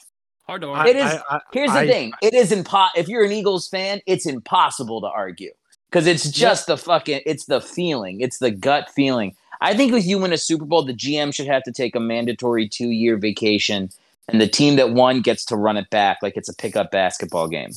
Hard 0.49 0.63
to 0.63 0.69
argue. 0.69 0.91
It 0.95 0.97
is 0.97 1.13
I- 1.13 1.37
I- 1.37 1.41
Here's 1.53 1.73
the 1.73 1.79
I- 1.81 1.87
thing. 1.87 2.13
It 2.23 2.35
is 2.35 2.51
impo 2.51 2.89
if 2.97 3.07
you're 3.09 3.25
an 3.25 3.33
Eagles 3.33 3.69
fan, 3.69 4.01
it's 4.07 4.27
impossible 4.27 5.01
to 5.03 5.07
argue. 5.09 5.53
Cuz 5.91 6.07
it's 6.07 6.31
just 6.31 6.67
the 6.67 6.77
fucking 6.77 7.21
it's 7.27 7.47
the 7.47 7.61
feeling. 7.61 8.21
It's 8.21 8.39
the 8.39 8.51
gut 8.51 8.89
feeling. 8.95 9.35
I 9.61 9.75
think 9.75 9.93
if 9.93 10.05
you 10.07 10.19
win 10.19 10.33
a 10.33 10.39
Super 10.39 10.65
Bowl, 10.65 10.83
the 10.85 10.93
GM 10.95 11.35
should 11.35 11.47
have 11.47 11.63
to 11.65 11.73
take 11.73 11.95
a 11.97 12.01
mandatory 12.01 12.69
2-year 12.69 13.17
vacation 13.17 13.91
and 14.29 14.41
the 14.41 14.47
team 14.47 14.77
that 14.77 14.93
won 14.93 15.21
gets 15.21 15.45
to 15.47 15.57
run 15.57 15.77
it 15.77 15.91
back 15.91 16.19
like 16.23 16.37
it's 16.37 16.49
a 16.49 16.55
pickup 16.55 16.91
basketball 16.91 17.49
game. 17.49 17.71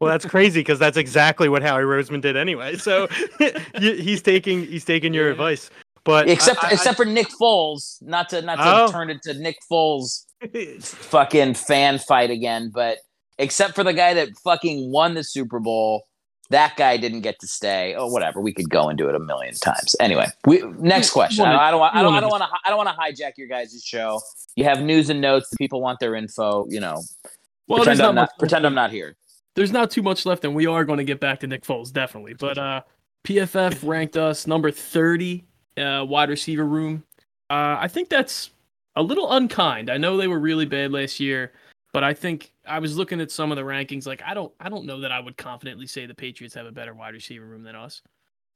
Well, 0.00 0.10
that's 0.10 0.24
crazy 0.26 0.60
because 0.60 0.78
that's 0.78 0.96
exactly 0.96 1.48
what 1.48 1.62
Howie 1.62 1.82
Roseman 1.84 2.20
did 2.20 2.36
anyway. 2.36 2.76
So 2.76 3.06
he's 3.78 4.20
taking 4.22 4.66
he's 4.66 4.84
taking 4.84 5.14
your 5.14 5.26
Yeah. 5.26 5.32
advice. 5.32 5.70
But 6.04 6.28
Except 6.28 6.62
I- 6.62 6.68
I- 6.68 6.72
except 6.72 6.96
for 6.96 7.04
Nick 7.06 7.28
Foles, 7.40 7.96
not 8.02 8.28
to 8.30 8.42
not 8.42 8.56
to 8.56 8.62
Oh. 8.84 8.92
turn 8.92 9.08
it 9.10 9.22
to 9.22 9.34
Nick 9.34 9.56
Foles 9.70 10.24
fucking 10.82 11.54
fan 11.54 11.98
fight 11.98 12.30
again, 12.30 12.70
but 12.74 12.98
except 13.38 13.74
for 13.74 13.82
the 13.84 13.92
guy 13.94 14.14
that 14.14 14.28
fucking 14.44 14.90
won 14.92 15.14
the 15.14 15.24
Super 15.24 15.58
Bowl, 15.60 16.04
that 16.50 16.76
guy 16.76 16.98
didn't 16.98 17.22
get 17.22 17.40
to 17.40 17.46
stay. 17.46 17.94
Oh, 17.96 18.06
whatever. 18.06 18.40
We 18.40 18.52
could 18.52 18.68
go 18.68 18.90
into 18.90 19.08
it 19.08 19.14
a 19.14 19.18
million 19.18 19.54
times. 19.54 19.96
Anyway, 19.98 20.26
we 20.46 20.62
next 20.78 21.10
question. 21.10 21.46
I 21.46 21.52
don't, 21.52 21.60
I 21.60 21.70
don't 21.70 21.80
want. 21.80 21.94
I 21.96 22.02
don't. 22.02 22.14
I 22.14 22.20
don't 22.20 22.30
want 22.30 22.42
to. 22.42 22.48
I 22.66 22.68
don't 22.68 22.76
want 22.76 22.88
to 22.90 22.94
hijack 23.24 23.32
your 23.38 23.48
guys' 23.48 23.82
show. 23.82 24.20
You 24.56 24.64
have 24.64 24.82
news 24.82 25.08
and 25.08 25.20
notes. 25.22 25.48
The 25.50 25.56
people 25.56 25.80
want 25.80 26.00
their 26.00 26.14
info. 26.14 26.66
You 26.68 26.80
know, 26.80 27.00
well, 27.66 27.78
pretend 27.78 28.00
I'm 28.02 28.14
not. 28.14 28.22
much, 28.22 28.30
Pretend 28.38 28.66
I'm 28.66 28.74
not 28.74 28.90
here. 28.90 29.16
there's 29.56 29.72
not 29.72 29.90
too 29.90 30.02
much 30.02 30.26
left, 30.26 30.44
and 30.44 30.54
we 30.54 30.66
are 30.66 30.84
going 30.84 30.98
to 30.98 31.04
get 31.04 31.18
back 31.18 31.40
to 31.40 31.46
Nick 31.46 31.62
Foles 31.64 31.90
definitely. 31.90 32.34
But 32.34 32.58
uh, 32.58 32.82
PFF 33.26 33.78
ranked 33.88 34.18
us 34.18 34.46
number 34.46 34.70
30 34.70 35.44
uh, 35.78 36.04
wide 36.08 36.30
receiver 36.30 36.64
room. 36.64 37.04
Uh, 37.50 37.76
I 37.78 37.88
think 37.88 38.08
that's 38.08 38.50
a 38.96 39.02
little 39.02 39.32
unkind. 39.32 39.90
I 39.90 39.96
know 39.96 40.16
they 40.16 40.28
were 40.28 40.38
really 40.38 40.66
bad 40.66 40.92
last 40.92 41.20
year, 41.20 41.52
but 41.92 42.04
I 42.04 42.14
think 42.14 42.52
I 42.66 42.78
was 42.78 42.96
looking 42.96 43.20
at 43.20 43.30
some 43.30 43.52
of 43.52 43.56
the 43.56 43.62
rankings. 43.62 44.06
Like 44.06 44.22
I 44.24 44.34
don't, 44.34 44.52
I 44.60 44.68
don't 44.68 44.86
know 44.86 45.00
that 45.00 45.12
I 45.12 45.20
would 45.20 45.36
confidently 45.36 45.86
say 45.86 46.06
the 46.06 46.14
Patriots 46.14 46.54
have 46.54 46.66
a 46.66 46.72
better 46.72 46.94
wide 46.94 47.14
receiver 47.14 47.44
room 47.44 47.62
than 47.62 47.76
us. 47.76 48.02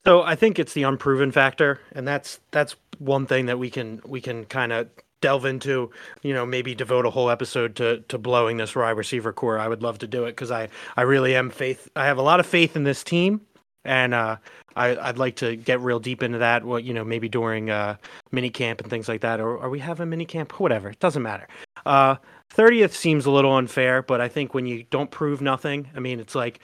So 0.05 0.23
I 0.23 0.37
think 0.37 0.59
it's 0.59 0.73
the 0.73 0.85
unproven 0.85 1.33
factor, 1.33 1.81
and 1.93 2.07
that's 2.07 2.41
that's 2.51 2.77
one 2.99 3.27
thing 3.27 3.47
that 3.47 3.59
we 3.59 3.69
can 3.69 4.01
we 4.07 4.21
can 4.21 4.45
kind 4.47 4.73
of 4.73 4.89
delve 5.21 5.45
into. 5.45 5.91
You 6.23 6.35
know, 6.35 6.47
maybe 6.47 6.75
devote 6.75 7.05
a 7.05 7.11
whole 7.11 7.31
episode 7.31 7.77
to 7.77 8.01
to 8.09 8.17
blowing 8.17 8.57
this 8.57 8.75
wide 8.75 8.91
receiver 8.91 9.33
core. 9.33 9.59
I 9.59 9.69
would 9.69 9.83
love 9.83 9.99
to 9.99 10.07
do 10.07 10.25
it 10.25 10.33
because 10.33 10.51
I 10.51 10.69
I 10.97 11.03
really 11.03 11.35
am 11.35 11.51
faith. 11.51 11.89
I 11.97 12.07
have 12.07 12.19
a 12.19 12.23
lot 12.23 12.41
of 12.41 12.47
faith 12.47 12.77
in 12.77 12.85
this 12.85 13.03
team, 13.05 13.41
and 13.85 14.14
uh, 14.14 14.37
I 14.77 14.97
I'd 14.97 15.19
like 15.19 15.37
to 15.37 15.57
get 15.57 15.81
real 15.81 16.01
deep 16.01 16.23
into 16.23 16.38
that. 16.38 16.64
What 16.64 16.85
you 16.85 16.95
know, 16.95 17.05
maybe 17.05 17.29
during 17.29 17.71
uh, 17.71 17.97
mini 18.31 18.51
camp 18.51 18.81
and 18.81 18.91
things 18.91 19.09
like 19.09 19.21
that. 19.23 19.41
Or 19.41 19.59
are 19.59 19.71
we 19.71 19.79
having 19.79 20.09
mini 20.09 20.25
camp? 20.25 20.59
Whatever, 20.61 20.91
it 20.91 21.01
doesn't 21.01 21.23
matter. 21.23 21.49
Uh, 21.87 22.17
30th 22.55 22.93
seems 22.93 23.27
a 23.27 23.31
little 23.31 23.57
unfair, 23.57 24.03
but 24.03 24.21
I 24.21 24.29
think 24.29 24.55
when 24.55 24.67
you 24.67 24.85
don't 24.91 25.11
prove 25.11 25.41
nothing, 25.41 25.88
I 25.95 26.01
mean, 26.01 26.19
it's 26.19 26.35
like 26.35 26.61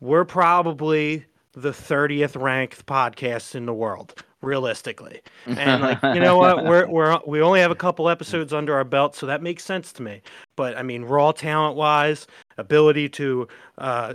we're 0.00 0.24
probably 0.24 1.26
the 1.52 1.70
30th 1.70 2.40
ranked 2.40 2.86
podcast 2.86 3.54
in 3.54 3.66
the 3.66 3.74
world 3.74 4.22
realistically 4.42 5.20
and 5.46 5.82
like 5.82 6.02
you 6.02 6.20
know 6.20 6.38
what 6.38 6.64
we're 6.64 6.86
we're 6.88 7.18
we 7.26 7.42
only 7.42 7.60
have 7.60 7.70
a 7.70 7.74
couple 7.76 8.08
episodes 8.08 8.54
under 8.54 8.74
our 8.74 8.84
belt 8.84 9.14
so 9.14 9.26
that 9.26 9.42
makes 9.42 9.62
sense 9.62 9.92
to 9.92 10.02
me 10.02 10.22
but 10.56 10.74
i 10.78 10.82
mean 10.82 11.02
raw 11.02 11.30
talent 11.30 11.76
wise 11.76 12.26
ability 12.60 13.08
to 13.08 13.48
uh, 13.78 14.14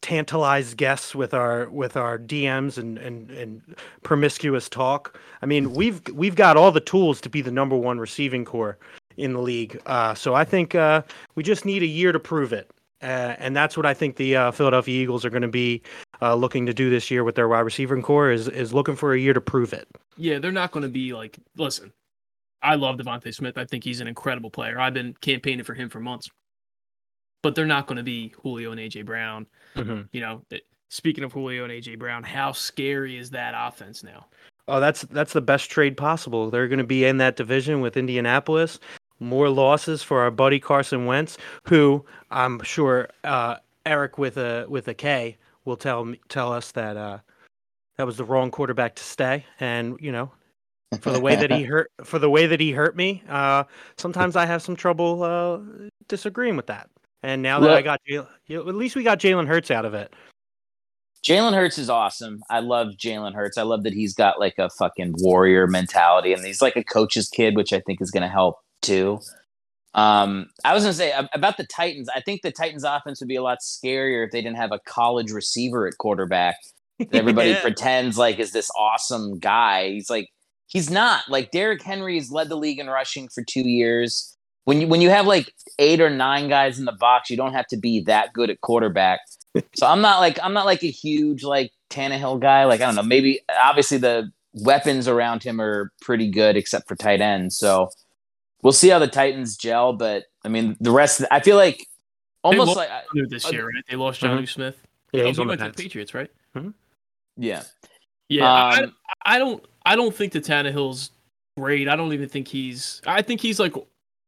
tantalize 0.00 0.74
guests 0.74 1.14
with 1.14 1.32
our 1.32 1.68
with 1.70 1.96
our 1.96 2.18
dms 2.18 2.78
and 2.78 2.98
and 2.98 3.30
and 3.30 3.76
promiscuous 4.02 4.68
talk 4.68 5.18
i 5.42 5.46
mean 5.46 5.72
we've 5.72 6.00
we've 6.12 6.36
got 6.36 6.56
all 6.56 6.72
the 6.72 6.80
tools 6.80 7.20
to 7.20 7.28
be 7.28 7.40
the 7.40 7.50
number 7.50 7.76
one 7.76 7.98
receiving 7.98 8.44
core 8.44 8.78
in 9.16 9.32
the 9.32 9.40
league 9.40 9.80
uh, 9.86 10.14
so 10.14 10.34
i 10.34 10.44
think 10.44 10.74
uh, 10.74 11.02
we 11.34 11.42
just 11.42 11.64
need 11.64 11.82
a 11.82 11.86
year 11.86 12.12
to 12.12 12.20
prove 12.20 12.52
it 12.52 12.70
uh, 13.04 13.36
and 13.38 13.54
that's 13.54 13.76
what 13.76 13.84
I 13.84 13.92
think 13.92 14.16
the 14.16 14.34
uh, 14.34 14.50
Philadelphia 14.50 15.02
Eagles 15.02 15.26
are 15.26 15.30
going 15.30 15.42
to 15.42 15.48
be 15.48 15.82
uh, 16.22 16.34
looking 16.34 16.64
to 16.64 16.72
do 16.72 16.88
this 16.88 17.10
year 17.10 17.22
with 17.22 17.34
their 17.34 17.48
wide 17.48 17.60
receiver 17.60 18.00
core 18.00 18.30
is 18.30 18.48
is 18.48 18.72
looking 18.72 18.96
for 18.96 19.12
a 19.12 19.18
year 19.18 19.34
to 19.34 19.42
prove 19.42 19.74
it. 19.74 19.86
Yeah, 20.16 20.38
they're 20.38 20.52
not 20.52 20.70
going 20.70 20.84
to 20.84 20.88
be 20.88 21.12
like. 21.12 21.38
Listen, 21.56 21.92
I 22.62 22.76
love 22.76 22.96
DeVonta 22.96 23.34
Smith. 23.34 23.58
I 23.58 23.66
think 23.66 23.84
he's 23.84 24.00
an 24.00 24.08
incredible 24.08 24.50
player. 24.50 24.80
I've 24.80 24.94
been 24.94 25.14
campaigning 25.20 25.64
for 25.64 25.74
him 25.74 25.90
for 25.90 26.00
months. 26.00 26.30
But 27.44 27.54
they're 27.54 27.66
not 27.66 27.86
going 27.86 27.98
to 27.98 28.02
be 28.02 28.32
Julio 28.42 28.72
and 28.72 28.80
AJ 28.80 29.04
Brown. 29.04 29.46
Mhm. 29.76 30.08
You 30.12 30.22
know, 30.22 30.42
speaking 30.88 31.24
of 31.24 31.32
Julio 31.32 31.62
and 31.64 31.72
AJ 31.72 31.98
Brown, 31.98 32.22
how 32.22 32.52
scary 32.52 33.18
is 33.18 33.28
that 33.30 33.54
offense 33.54 34.02
now? 34.02 34.26
Oh, 34.66 34.80
that's 34.80 35.02
that's 35.02 35.34
the 35.34 35.42
best 35.42 35.70
trade 35.70 35.94
possible. 35.98 36.50
They're 36.50 36.68
going 36.68 36.78
to 36.78 36.84
be 36.84 37.04
in 37.04 37.18
that 37.18 37.36
division 37.36 37.82
with 37.82 37.98
Indianapolis. 37.98 38.80
More 39.20 39.50
losses 39.50 40.02
for 40.02 40.22
our 40.22 40.30
buddy 40.30 40.58
Carson 40.58 41.04
Wentz, 41.04 41.36
who 41.68 42.02
I'm 42.30 42.62
sure 42.62 43.10
uh, 43.24 43.56
Eric 43.84 44.16
with 44.16 44.38
a 44.38 44.64
with 44.66 44.88
a 44.88 44.94
K 44.94 45.36
will 45.66 45.76
tell 45.76 46.14
tell 46.30 46.50
us 46.50 46.72
that 46.72 46.96
uh, 46.96 47.18
that 47.98 48.06
was 48.06 48.16
the 48.16 48.24
wrong 48.24 48.50
quarterback 48.50 48.94
to 48.94 49.04
stay. 49.04 49.44
And 49.60 49.98
you 50.00 50.12
know, 50.12 50.32
for 51.00 51.10
the 51.10 51.20
way 51.20 51.36
that 51.36 51.50
he 51.50 51.64
hurt 51.64 51.90
for 52.04 52.18
the 52.18 52.30
way 52.30 52.46
that 52.46 52.58
he 52.58 52.72
hurt 52.72 52.96
me, 52.96 53.22
uh, 53.28 53.64
sometimes 53.98 54.34
I 54.34 54.46
have 54.46 54.62
some 54.62 54.76
trouble 54.76 55.22
uh, 55.22 55.58
disagreeing 56.08 56.56
with 56.56 56.68
that. 56.68 56.88
And 57.24 57.40
now 57.40 57.58
that 57.60 57.70
I 57.70 57.80
got 57.80 58.00
Jalen, 58.06 58.26
at 58.50 58.66
least 58.74 58.96
we 58.96 59.02
got 59.02 59.18
Jalen 59.18 59.46
Hurts 59.46 59.70
out 59.70 59.86
of 59.86 59.94
it. 59.94 60.12
Jalen 61.26 61.54
Hurts 61.54 61.78
is 61.78 61.88
awesome. 61.88 62.42
I 62.50 62.60
love 62.60 62.88
Jalen 62.98 63.32
Hurts. 63.34 63.56
I 63.56 63.62
love 63.62 63.82
that 63.84 63.94
he's 63.94 64.12
got 64.12 64.38
like 64.38 64.58
a 64.58 64.68
fucking 64.68 65.14
warrior 65.16 65.66
mentality 65.66 66.34
and 66.34 66.44
he's 66.44 66.60
like 66.60 66.76
a 66.76 66.84
coach's 66.84 67.30
kid, 67.30 67.56
which 67.56 67.72
I 67.72 67.80
think 67.80 68.02
is 68.02 68.10
going 68.10 68.24
to 68.24 68.28
help 68.28 68.58
too. 68.82 69.20
Um, 69.94 70.50
I 70.64 70.74
was 70.74 70.82
going 70.82 70.92
to 70.92 70.98
say 70.98 71.14
about 71.32 71.56
the 71.56 71.64
Titans. 71.64 72.10
I 72.14 72.20
think 72.20 72.42
the 72.42 72.52
Titans 72.52 72.84
offense 72.84 73.20
would 73.20 73.28
be 73.28 73.36
a 73.36 73.42
lot 73.42 73.60
scarier 73.62 74.26
if 74.26 74.32
they 74.32 74.42
didn't 74.42 74.58
have 74.58 74.72
a 74.72 74.80
college 74.80 75.30
receiver 75.30 75.86
at 75.88 75.96
quarterback. 75.96 76.56
that 76.98 77.08
Everybody 77.14 77.50
Yeah. 77.50 77.62
pretends 77.62 78.18
like 78.18 78.38
is 78.38 78.52
this 78.52 78.70
awesome 78.76 79.38
guy. 79.38 79.88
He's 79.92 80.10
like, 80.10 80.28
he's 80.66 80.90
not. 80.90 81.22
Like 81.30 81.52
Derrick 81.52 81.82
Henry 81.82 82.16
has 82.18 82.30
led 82.30 82.50
the 82.50 82.56
league 82.56 82.80
in 82.80 82.88
rushing 82.88 83.28
for 83.28 83.42
two 83.42 83.66
years. 83.66 84.33
When 84.64 84.80
you 84.80 84.88
when 84.88 85.00
you 85.00 85.10
have 85.10 85.26
like 85.26 85.52
eight 85.78 86.00
or 86.00 86.10
nine 86.10 86.48
guys 86.48 86.78
in 86.78 86.84
the 86.86 86.92
box, 86.92 87.30
you 87.30 87.36
don't 87.36 87.52
have 87.52 87.66
to 87.68 87.76
be 87.76 88.00
that 88.02 88.32
good 88.32 88.50
at 88.50 88.60
quarterback. 88.60 89.20
So 89.76 89.86
I'm 89.86 90.00
not 90.00 90.18
like 90.18 90.36
I'm 90.42 90.52
not 90.52 90.66
like 90.66 90.82
a 90.82 90.90
huge 90.90 91.44
like 91.44 91.70
Tannehill 91.88 92.40
guy. 92.40 92.64
Like 92.64 92.80
I 92.80 92.86
don't 92.86 92.96
know, 92.96 93.04
maybe 93.04 93.38
obviously 93.56 93.98
the 93.98 94.32
weapons 94.52 95.06
around 95.06 95.44
him 95.44 95.60
are 95.60 95.92
pretty 96.00 96.28
good 96.28 96.56
except 96.56 96.88
for 96.88 96.96
tight 96.96 97.20
ends. 97.20 97.56
So 97.56 97.88
we'll 98.62 98.72
see 98.72 98.88
how 98.88 98.98
the 98.98 99.06
Titans 99.06 99.56
gel. 99.56 99.92
But 99.92 100.24
I 100.44 100.48
mean, 100.48 100.76
the 100.80 100.90
rest. 100.90 101.22
I 101.30 101.38
feel 101.38 101.56
like 101.56 101.86
almost 102.42 102.66
lost 102.66 102.76
like 102.78 102.90
I- 102.90 103.02
New 103.14 103.28
this 103.28 103.44
Uh, 103.46 103.50
year, 103.50 103.66
right? 103.66 103.84
They 103.88 103.94
lost 103.94 104.20
John 104.20 104.42
Mhm. 104.42 104.48
Smith. 104.48 104.76
Yeah, 105.12 105.22
he's 105.26 105.36
he 105.36 105.40
on 105.42 105.46
the 105.46 105.50
went 105.52 105.60
to 105.60 105.68
the 105.68 105.82
Patriots, 105.84 106.14
right? 106.14 106.30
yeah. 107.36 107.62
Yeah, 108.28 108.52
I, 108.52 108.82
Um, 108.82 108.96
I 109.24 109.38
don't 109.38 109.64
I 109.86 109.94
don't 109.94 110.12
think 110.14 110.32
the 110.32 110.40
Tannehill's 110.40 111.10
great. 111.56 111.88
I 111.88 111.94
don't 111.94 112.12
even 112.12 112.28
think 112.28 112.48
he's 112.48 113.02
I 113.06 113.22
think 113.22 113.40
he's 113.40 113.60
like 113.60 113.74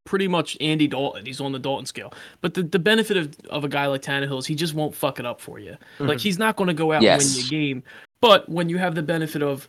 pretty 0.06 0.26
much 0.28 0.56
Andy 0.60 0.86
Dalton. 0.88 1.26
He's 1.26 1.40
on 1.40 1.52
the 1.52 1.58
Dalton 1.58 1.84
scale. 1.84 2.12
But 2.40 2.54
the, 2.54 2.62
the 2.62 2.78
benefit 2.78 3.16
of, 3.18 3.36
of 3.50 3.64
a 3.64 3.68
guy 3.68 3.86
like 3.86 4.00
Tannehill 4.02 4.38
is 4.38 4.46
he 4.46 4.54
just 4.54 4.72
won't 4.74 4.94
fuck 4.94 5.18
it 5.20 5.26
up 5.26 5.40
for 5.40 5.58
you. 5.58 5.76
Like 5.98 6.18
Mhm. 6.18 6.22
he's 6.22 6.38
not 6.38 6.56
going 6.56 6.68
to 6.68 6.74
go 6.74 6.92
out 6.92 7.02
Yes. 7.02 7.26
and 7.26 7.34
win 7.36 7.42
you 7.42 7.46
a 7.46 7.50
game. 7.74 7.82
But 8.22 8.48
when 8.48 8.68
you 8.70 8.78
have 8.78 8.94
the 8.94 9.02
benefit 9.02 9.42
of 9.42 9.68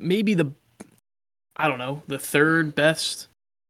maybe 0.00 0.34
the 0.34 0.50
I 1.56 1.68
don't 1.68 1.78
know, 1.78 2.02
the 2.08 2.18
third 2.18 2.74
best 2.74 3.28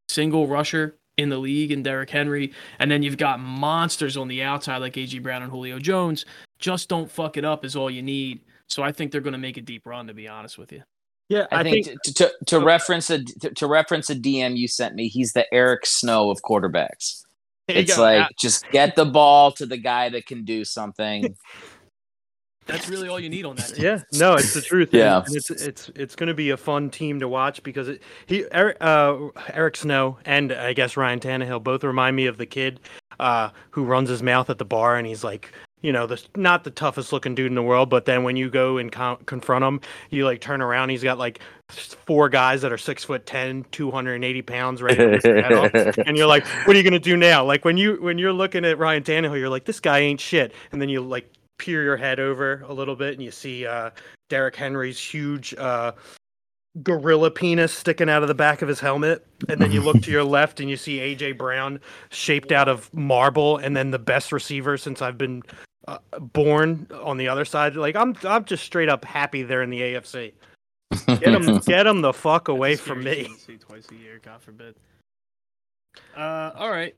single 0.08 0.46
rusher 0.46 0.94
in 1.18 1.28
the 1.28 1.36
league 1.36 1.70
and 1.70 1.84
Derrick 1.84 2.08
Henry, 2.10 2.52
and 2.78 2.90
then 2.90 3.02
you've 3.02 3.18
got 3.18 3.38
monsters 3.40 4.16
on 4.16 4.26
the 4.28 4.42
outside 4.42 4.78
like 4.78 4.94
AJ 4.94 5.22
Brown 5.22 5.42
and 5.42 5.50
Julio 5.52 5.78
Jones. 5.78 6.24
Just 6.58 6.88
don't 6.88 7.10
fuck 7.10 7.36
it 7.36 7.44
up 7.44 7.64
is 7.64 7.76
all 7.76 7.90
you 7.90 8.00
need. 8.02 8.40
So 8.70 8.82
I 8.82 8.90
think 8.90 9.12
they're 9.12 9.20
going 9.20 9.32
to 9.34 9.38
make 9.38 9.58
a 9.58 9.60
deep 9.60 9.86
run. 9.86 10.06
To 10.06 10.14
be 10.14 10.26
honest 10.26 10.56
with 10.56 10.72
you. 10.72 10.82
Yeah, 11.28 11.46
I, 11.50 11.62
think, 11.62 11.86
to, 12.02 12.14
to, 12.14 12.32
to 12.46 12.60
reference 12.60 13.08
a 13.08 13.24
to, 13.24 13.50
to 13.50 13.66
reference 13.66 14.10
a 14.10 14.14
DM 14.14 14.56
you 14.56 14.68
sent 14.68 14.94
me, 14.94 15.08
he's 15.08 15.32
the 15.32 15.46
Eric 15.54 15.86
Snow 15.86 16.30
of 16.30 16.42
quarterbacks. 16.42 17.24
There 17.66 17.78
It's 17.78 17.96
go. 17.96 18.02
like 18.02 18.28
just 18.38 18.68
get 18.70 18.94
the 18.94 19.06
ball 19.06 19.52
to 19.52 19.64
the 19.64 19.78
guy 19.78 20.10
that 20.10 20.26
can 20.26 20.44
do 20.44 20.64
something. 20.64 21.34
That's 22.66 22.88
really 22.88 23.08
all 23.08 23.20
you 23.20 23.28
need 23.28 23.44
on 23.44 23.56
that. 23.56 23.74
Team. 23.74 23.84
Yeah, 23.84 24.00
no, 24.14 24.34
it's 24.34 24.54
the 24.54 24.62
truth. 24.62 24.88
Yeah. 24.92 25.22
and 25.24 25.36
it's 25.36 25.50
it's 25.50 25.90
it's 25.94 26.16
going 26.16 26.28
to 26.28 26.34
be 26.34 26.50
a 26.50 26.56
fun 26.56 26.88
team 26.90 27.20
to 27.20 27.28
watch 27.28 27.62
because 27.62 27.88
it, 27.88 28.02
he 28.26 28.44
Eric 28.52 28.78
uh, 28.80 29.16
Eric 29.52 29.76
Snow 29.76 30.18
and 30.24 30.52
I 30.52 30.72
guess 30.72 30.96
Ryan 30.96 31.20
Tannehill 31.20 31.62
both 31.62 31.84
remind 31.84 32.16
me 32.16 32.26
of 32.26 32.38
the 32.38 32.46
kid 32.46 32.80
uh, 33.20 33.50
who 33.70 33.84
runs 33.84 34.08
his 34.08 34.22
mouth 34.22 34.48
at 34.50 34.58
the 34.58 34.64
bar 34.64 34.96
and 34.96 35.06
he's 35.06 35.24
like. 35.24 35.52
You 35.84 35.92
know, 35.92 36.06
the 36.06 36.18
not 36.34 36.64
the 36.64 36.70
toughest 36.70 37.12
looking 37.12 37.34
dude 37.34 37.48
in 37.48 37.54
the 37.54 37.62
world, 37.62 37.90
but 37.90 38.06
then 38.06 38.22
when 38.22 38.36
you 38.36 38.48
go 38.48 38.78
and 38.78 38.90
con- 38.90 39.18
confront 39.26 39.62
him, 39.66 39.82
you 40.08 40.24
like 40.24 40.40
turn 40.40 40.62
around. 40.62 40.88
He's 40.88 41.02
got 41.02 41.18
like 41.18 41.40
four 41.68 42.30
guys 42.30 42.62
that 42.62 42.72
are 42.72 42.78
six 42.78 43.04
foot 43.04 43.26
10, 43.26 43.66
280 43.70 44.40
pounds, 44.40 44.80
right? 44.80 44.96
to 44.96 45.06
rip 45.06 45.24
your 45.24 45.42
head 45.42 45.52
off. 45.52 45.98
and 46.06 46.16
you're 46.16 46.26
like, 46.26 46.46
what 46.66 46.74
are 46.74 46.78
you 46.78 46.82
gonna 46.82 46.98
do 46.98 47.18
now? 47.18 47.44
Like 47.44 47.66
when 47.66 47.76
you 47.76 47.96
when 47.96 48.16
you're 48.16 48.32
looking 48.32 48.64
at 48.64 48.78
Ryan 48.78 49.02
Tannehill, 49.02 49.38
you're 49.38 49.50
like, 49.50 49.66
this 49.66 49.78
guy 49.78 49.98
ain't 49.98 50.20
shit. 50.20 50.54
And 50.72 50.80
then 50.80 50.88
you 50.88 51.02
like 51.02 51.30
peer 51.58 51.82
your 51.82 51.98
head 51.98 52.18
over 52.18 52.64
a 52.66 52.72
little 52.72 52.96
bit 52.96 53.12
and 53.12 53.22
you 53.22 53.30
see 53.30 53.66
uh 53.66 53.90
Derrick 54.30 54.56
Henry's 54.56 54.98
huge 54.98 55.54
uh 55.58 55.92
gorilla 56.82 57.30
penis 57.30 57.74
sticking 57.74 58.08
out 58.08 58.22
of 58.22 58.28
the 58.28 58.34
back 58.34 58.62
of 58.62 58.68
his 58.68 58.80
helmet 58.80 59.24
and 59.48 59.60
then 59.60 59.70
you 59.70 59.80
look 59.80 60.00
to 60.02 60.10
your 60.10 60.24
left 60.24 60.58
and 60.58 60.68
you 60.68 60.76
see 60.76 60.98
AJ 60.98 61.38
Brown 61.38 61.78
shaped 62.10 62.50
out 62.50 62.68
of 62.68 62.92
marble 62.92 63.58
and 63.58 63.76
then 63.76 63.92
the 63.92 63.98
best 63.98 64.32
receiver 64.32 64.76
since 64.76 65.00
I've 65.00 65.16
been 65.16 65.42
uh, 65.86 65.98
born 66.18 66.86
on 67.02 67.16
the 67.16 67.28
other 67.28 67.44
side 67.44 67.76
like 67.76 67.96
I'm 67.96 68.16
I'm 68.24 68.44
just 68.44 68.64
straight 68.64 68.88
up 68.88 69.04
happy 69.04 69.42
they're 69.42 69.62
in 69.62 69.70
the 69.70 69.80
AFC. 69.80 70.32
Get 71.06 71.20
them 71.20 71.58
get 71.58 71.84
them 71.84 72.00
the 72.00 72.12
fuck 72.12 72.48
away 72.48 72.76
from 72.76 73.04
me. 73.04 73.24
to 73.24 73.34
See 73.34 73.56
twice 73.56 73.86
a 73.90 73.94
year, 73.94 74.20
God 74.22 74.42
forbid. 74.42 74.76
Uh, 76.16 76.50
all 76.56 76.70
right. 76.70 76.94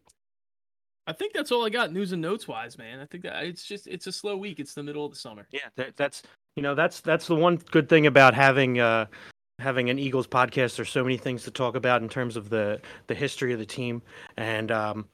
I 1.08 1.12
think 1.12 1.32
that's 1.32 1.52
all 1.52 1.64
I 1.64 1.70
got 1.70 1.92
news 1.92 2.12
and 2.12 2.20
notes 2.20 2.48
wise, 2.48 2.78
man. 2.78 2.98
I 2.98 3.06
think 3.06 3.22
that 3.24 3.44
it's 3.44 3.64
just 3.64 3.86
it's 3.86 4.06
a 4.06 4.12
slow 4.12 4.36
week. 4.36 4.58
It's 4.58 4.74
the 4.74 4.82
middle 4.82 5.04
of 5.04 5.12
the 5.12 5.18
summer. 5.18 5.46
Yeah, 5.52 5.68
that, 5.76 5.96
that's 5.96 6.22
you 6.56 6.62
know 6.62 6.74
that's 6.74 7.00
that's 7.00 7.26
the 7.26 7.36
one 7.36 7.56
good 7.70 7.88
thing 7.88 8.06
about 8.06 8.34
having 8.34 8.80
uh 8.80 9.06
having 9.58 9.88
an 9.88 9.98
Eagles 9.98 10.26
podcast. 10.26 10.76
There's 10.76 10.90
so 10.90 11.04
many 11.04 11.16
things 11.16 11.44
to 11.44 11.50
talk 11.50 11.76
about 11.76 12.02
in 12.02 12.08
terms 12.08 12.36
of 12.36 12.50
the 12.50 12.80
the 13.06 13.14
history 13.14 13.52
of 13.52 13.58
the 13.58 13.66
team, 13.66 14.02
and 14.36 14.72
um, 14.72 15.06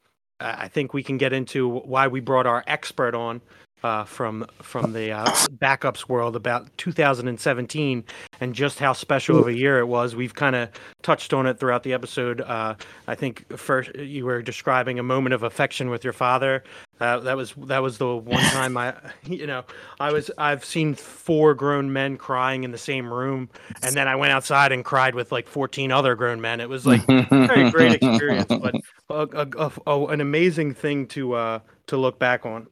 I 0.42 0.68
think 0.68 0.92
we 0.92 1.02
can 1.02 1.18
get 1.18 1.32
into 1.32 1.68
why 1.68 2.08
we 2.08 2.20
brought 2.20 2.46
our 2.46 2.64
expert 2.66 3.14
on 3.14 3.40
uh, 3.82 4.04
from 4.04 4.46
from 4.60 4.92
the 4.92 5.12
uh, 5.12 5.26
backups 5.56 6.08
world 6.08 6.36
about 6.36 6.76
2017 6.78 8.04
and 8.40 8.54
just 8.54 8.78
how 8.78 8.92
special 8.92 9.38
of 9.38 9.48
a 9.48 9.54
year 9.54 9.78
it 9.78 9.86
was. 9.86 10.14
We've 10.14 10.34
kind 10.34 10.56
of 10.56 10.70
touched 11.02 11.32
on 11.32 11.46
it 11.46 11.58
throughout 11.58 11.82
the 11.82 11.92
episode. 11.92 12.40
Uh, 12.40 12.74
I 13.08 13.14
think 13.14 13.56
first 13.56 13.94
you 13.96 14.24
were 14.24 14.42
describing 14.42 14.98
a 14.98 15.02
moment 15.02 15.34
of 15.34 15.42
affection 15.42 15.90
with 15.90 16.04
your 16.04 16.12
father. 16.12 16.62
Uh, 17.02 17.18
that 17.18 17.36
was 17.36 17.52
that 17.66 17.80
was 17.82 17.98
the 17.98 18.16
one 18.16 18.42
time 18.44 18.76
I, 18.76 18.94
you 19.24 19.46
know, 19.46 19.64
I 19.98 20.12
was 20.12 20.30
I've 20.38 20.64
seen 20.64 20.94
four 20.94 21.52
grown 21.54 21.92
men 21.92 22.16
crying 22.16 22.62
in 22.62 22.70
the 22.70 22.78
same 22.78 23.12
room, 23.12 23.50
and 23.82 23.94
then 23.96 24.06
I 24.06 24.14
went 24.14 24.32
outside 24.32 24.70
and 24.70 24.84
cried 24.84 25.16
with 25.16 25.32
like 25.32 25.48
14 25.48 25.90
other 25.90 26.14
grown 26.14 26.40
men. 26.40 26.60
It 26.60 26.68
was 26.68 26.86
like 26.86 27.02
a 27.08 27.24
very 27.28 27.70
great 27.72 27.94
experience, 27.94 28.46
but 28.48 28.74
a, 29.10 29.26
a, 29.36 29.48
a- 29.66 29.90
a- 29.90 30.06
an 30.06 30.20
amazing 30.20 30.74
thing 30.74 31.08
to 31.08 31.32
uh, 31.34 31.58
to 31.88 31.96
look 31.96 32.20
back 32.20 32.46
on. 32.46 32.68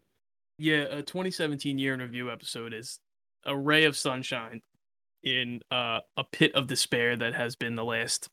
Yeah, 0.59 0.83
a 0.91 1.03
2017 1.03 1.79
year 1.79 1.95
in 1.95 2.01
review 2.01 2.31
episode 2.31 2.73
is 2.73 3.01
a 3.45 3.57
ray 3.57 3.85
of 3.85 3.97
sunshine 3.97 4.61
in 5.25 5.61
uh, 5.73 6.01
a 6.17 6.23
pit 6.23 6.55
of 6.55 6.67
despair 6.69 7.17
that 7.17 7.35
has 7.35 7.57
been 7.57 7.75
the 7.75 7.85
last 7.85 8.29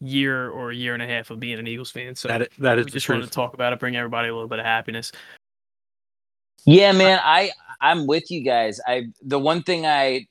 year 0.00 0.48
or 0.48 0.70
a 0.70 0.74
year 0.74 0.94
and 0.94 1.02
a 1.02 1.06
half 1.06 1.30
of 1.30 1.40
being 1.40 1.58
an 1.58 1.66
Eagles 1.66 1.90
fan. 1.90 2.14
So 2.14 2.28
that, 2.28 2.48
that 2.58 2.78
is 2.78 2.84
we 2.86 2.90
the 2.90 2.96
just 2.96 3.08
wanted 3.08 3.24
to 3.24 3.30
talk 3.30 3.54
about 3.54 3.72
it, 3.72 3.80
bring 3.80 3.96
everybody 3.96 4.28
a 4.28 4.32
little 4.32 4.48
bit 4.48 4.58
of 4.60 4.64
happiness. 4.64 5.10
Yeah, 6.64 6.92
man, 6.92 7.20
I 7.22 7.50
I'm 7.80 8.06
with 8.06 8.30
you 8.30 8.42
guys. 8.42 8.80
I 8.86 9.08
the 9.22 9.38
one 9.38 9.62
thing 9.62 9.86
I 9.86 10.26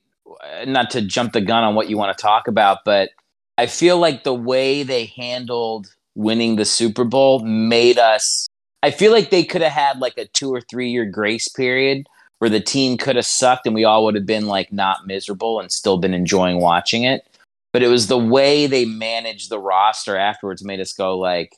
not 0.66 0.90
to 0.90 1.02
jump 1.02 1.32
the 1.32 1.40
gun 1.40 1.64
on 1.64 1.74
what 1.74 1.88
you 1.88 1.96
want 1.96 2.16
to 2.16 2.22
talk 2.22 2.48
about, 2.48 2.78
but 2.84 3.10
I 3.56 3.66
feel 3.66 3.98
like 3.98 4.24
the 4.24 4.34
way 4.34 4.82
they 4.82 5.06
handled 5.06 5.88
winning 6.14 6.56
the 6.56 6.64
Super 6.64 7.04
Bowl 7.04 7.40
made 7.40 7.98
us 7.98 8.46
I 8.82 8.90
feel 8.90 9.12
like 9.12 9.30
they 9.30 9.44
could 9.44 9.62
have 9.62 9.72
had 9.72 9.98
like 9.98 10.16
a 10.18 10.26
2 10.26 10.52
or 10.52 10.60
3 10.60 10.88
year 10.90 11.04
grace 11.04 11.48
period 11.48 12.06
where 12.38 12.50
the 12.50 12.60
team 12.60 12.96
could 12.96 13.16
have 13.16 13.26
sucked 13.26 13.66
and 13.66 13.74
we 13.74 13.84
all 13.84 14.04
would 14.04 14.14
have 14.14 14.26
been 14.26 14.46
like 14.46 14.72
not 14.72 15.06
miserable 15.06 15.58
and 15.60 15.72
still 15.72 15.98
been 15.98 16.14
enjoying 16.14 16.60
watching 16.60 17.02
it. 17.02 17.26
But 17.72 17.82
it 17.82 17.88
was 17.88 18.06
the 18.06 18.18
way 18.18 18.66
they 18.66 18.84
managed 18.84 19.50
the 19.50 19.58
roster 19.58 20.16
afterwards 20.16 20.64
made 20.64 20.80
us 20.80 20.92
go 20.92 21.18
like 21.18 21.56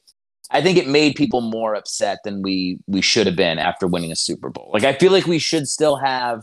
I 0.50 0.60
think 0.60 0.76
it 0.76 0.88
made 0.88 1.14
people 1.14 1.40
more 1.40 1.74
upset 1.74 2.18
than 2.24 2.42
we 2.42 2.78
we 2.86 3.02
should 3.02 3.26
have 3.26 3.36
been 3.36 3.58
after 3.58 3.86
winning 3.86 4.12
a 4.12 4.16
Super 4.16 4.50
Bowl. 4.50 4.70
Like 4.72 4.84
I 4.84 4.94
feel 4.94 5.12
like 5.12 5.26
we 5.26 5.38
should 5.38 5.68
still 5.68 5.96
have 5.96 6.42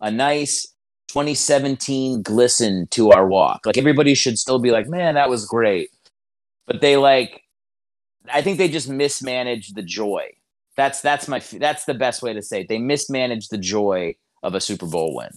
a 0.00 0.10
nice 0.10 0.66
2017 1.08 2.22
glisten 2.22 2.86
to 2.90 3.10
our 3.10 3.26
walk. 3.26 3.64
Like 3.64 3.78
everybody 3.78 4.14
should 4.14 4.38
still 4.38 4.58
be 4.58 4.70
like, 4.70 4.88
"Man, 4.88 5.14
that 5.14 5.30
was 5.30 5.46
great." 5.46 5.90
But 6.66 6.80
they 6.80 6.96
like 6.96 7.42
I 8.32 8.42
think 8.42 8.58
they 8.58 8.68
just 8.68 8.88
mismanaged 8.88 9.74
the 9.74 9.82
joy. 9.82 10.30
That's 10.76 11.00
that's 11.00 11.28
my 11.28 11.40
that's 11.58 11.84
the 11.84 11.94
best 11.94 12.22
way 12.22 12.34
to 12.34 12.42
say 12.42 12.60
it. 12.62 12.68
They 12.68 12.78
mismanaged 12.78 13.50
the 13.50 13.58
joy 13.58 14.16
of 14.42 14.54
a 14.54 14.60
Super 14.60 14.86
Bowl 14.86 15.14
win. 15.14 15.30